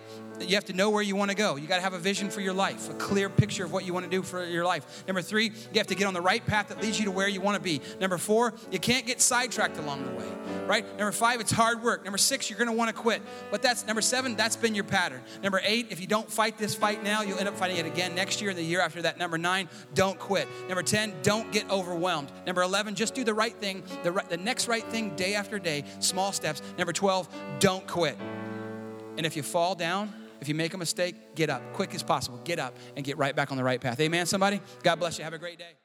you 0.49 0.55
have 0.55 0.65
to 0.67 0.73
know 0.73 0.91
where 0.91 1.03
you 1.03 1.17
want 1.17 1.31
to 1.31 1.37
go. 1.37 1.57
You 1.57 1.67
got 1.67 1.77
to 1.77 1.83
have 1.83 1.93
a 1.93 1.99
vision 1.99 2.31
for 2.31 2.41
your 2.41 2.53
life, 2.53 2.91
a 2.91 2.95
clear 2.95 3.29
picture 3.29 3.65
of 3.65 3.73
what 3.73 3.85
you 3.85 3.93
want 3.93 4.05
to 4.05 4.11
do 4.11 4.23
for 4.23 4.45
your 4.45 4.65
life. 4.65 5.05
Number 5.07 5.23
three, 5.23 5.47
you 5.47 5.79
have 5.79 5.87
to 5.89 5.95
get 5.95 6.07
on 6.07 6.15
the 6.15 6.21
right 6.21 6.45
path 6.45 6.69
that 6.69 6.81
leads 6.81 6.99
you 6.99 7.05
to 7.07 7.11
where 7.11 7.29
you 7.29 7.41
want 7.41 7.57
to 7.57 7.63
be. 7.63 7.81
Number 8.01 8.19
four, 8.19 8.55
you 8.71 8.79
can't 8.79 9.07
get 9.07 9.21
sidetracked 9.21 9.79
along 9.79 10.05
the 10.05 10.13
way, 10.13 10.33
right? 10.67 10.87
Number 10.99 11.13
five, 11.13 11.41
it's 11.41 11.53
hard 11.53 11.83
work. 11.83 12.05
Number 12.05 12.19
six, 12.19 12.49
you're 12.49 12.59
going 12.59 12.69
to 12.71 12.77
want 12.77 12.89
to 12.89 12.95
quit. 12.95 13.23
But 13.51 13.63
that's 13.63 13.87
number 13.87 14.03
seven, 14.03 14.37
that's 14.37 14.57
been 14.57 14.75
your 14.75 14.85
pattern. 14.85 15.21
Number 15.43 15.61
eight, 15.65 15.89
if 15.91 16.01
you 16.01 16.07
don't 16.07 16.31
fight 16.31 16.59
this 16.59 16.75
fight 16.75 17.03
now, 17.03 17.23
you'll 17.23 17.39
end 17.39 17.49
up 17.49 17.57
fighting 17.57 17.77
it 17.77 17.87
again 17.87 18.15
next 18.15 18.41
year 18.41 18.51
and 18.51 18.59
the 18.59 18.63
year 18.63 18.81
after 18.81 19.03
that. 19.03 19.19
Number 19.19 19.39
nine, 19.39 19.69
don't 19.95 20.19
quit. 20.19 20.49
Number 20.69 20.83
10, 20.83 21.15
don't 21.23 21.51
get 21.53 21.71
overwhelmed. 21.71 22.31
Number 22.47 22.63
11, 22.63 22.95
just 22.95 23.15
do 23.15 23.25
the 23.25 23.35
right 23.35 23.55
thing, 23.55 23.83
the, 24.03 24.13
right, 24.13 24.29
the 24.29 24.37
next 24.37 24.69
right 24.69 24.85
thing 24.85 25.15
day 25.17 25.35
after 25.35 25.59
day, 25.59 25.85
small 26.01 26.33
steps. 26.33 26.63
Number 26.79 26.93
12, 26.93 27.29
don't 27.59 27.87
quit. 27.87 28.17
And 29.17 29.27
if 29.27 29.37
you 29.37 29.43
fall 29.43 29.75
down, 29.75 30.13
if 30.41 30.49
you 30.49 30.55
make 30.55 30.75
a 30.75 30.79
mistake, 30.79 31.35
get 31.35 31.51
up. 31.51 31.63
Quick 31.73 31.95
as 31.95 32.03
possible. 32.03 32.39
Get 32.45 32.59
up 32.59 32.77
and 32.97 33.05
get 33.05 33.19
right 33.19 33.35
back 33.35 33.51
on 33.51 33.57
the 33.57 33.65
right 33.65 33.81
path. 33.81 34.01
Amen, 34.01 34.27
somebody? 34.27 34.61
God 34.83 34.97
bless 34.97 35.19
you. 35.19 35.25
Have 35.25 35.35
a 35.35 35.39
great 35.39 35.59
day. 35.59 35.80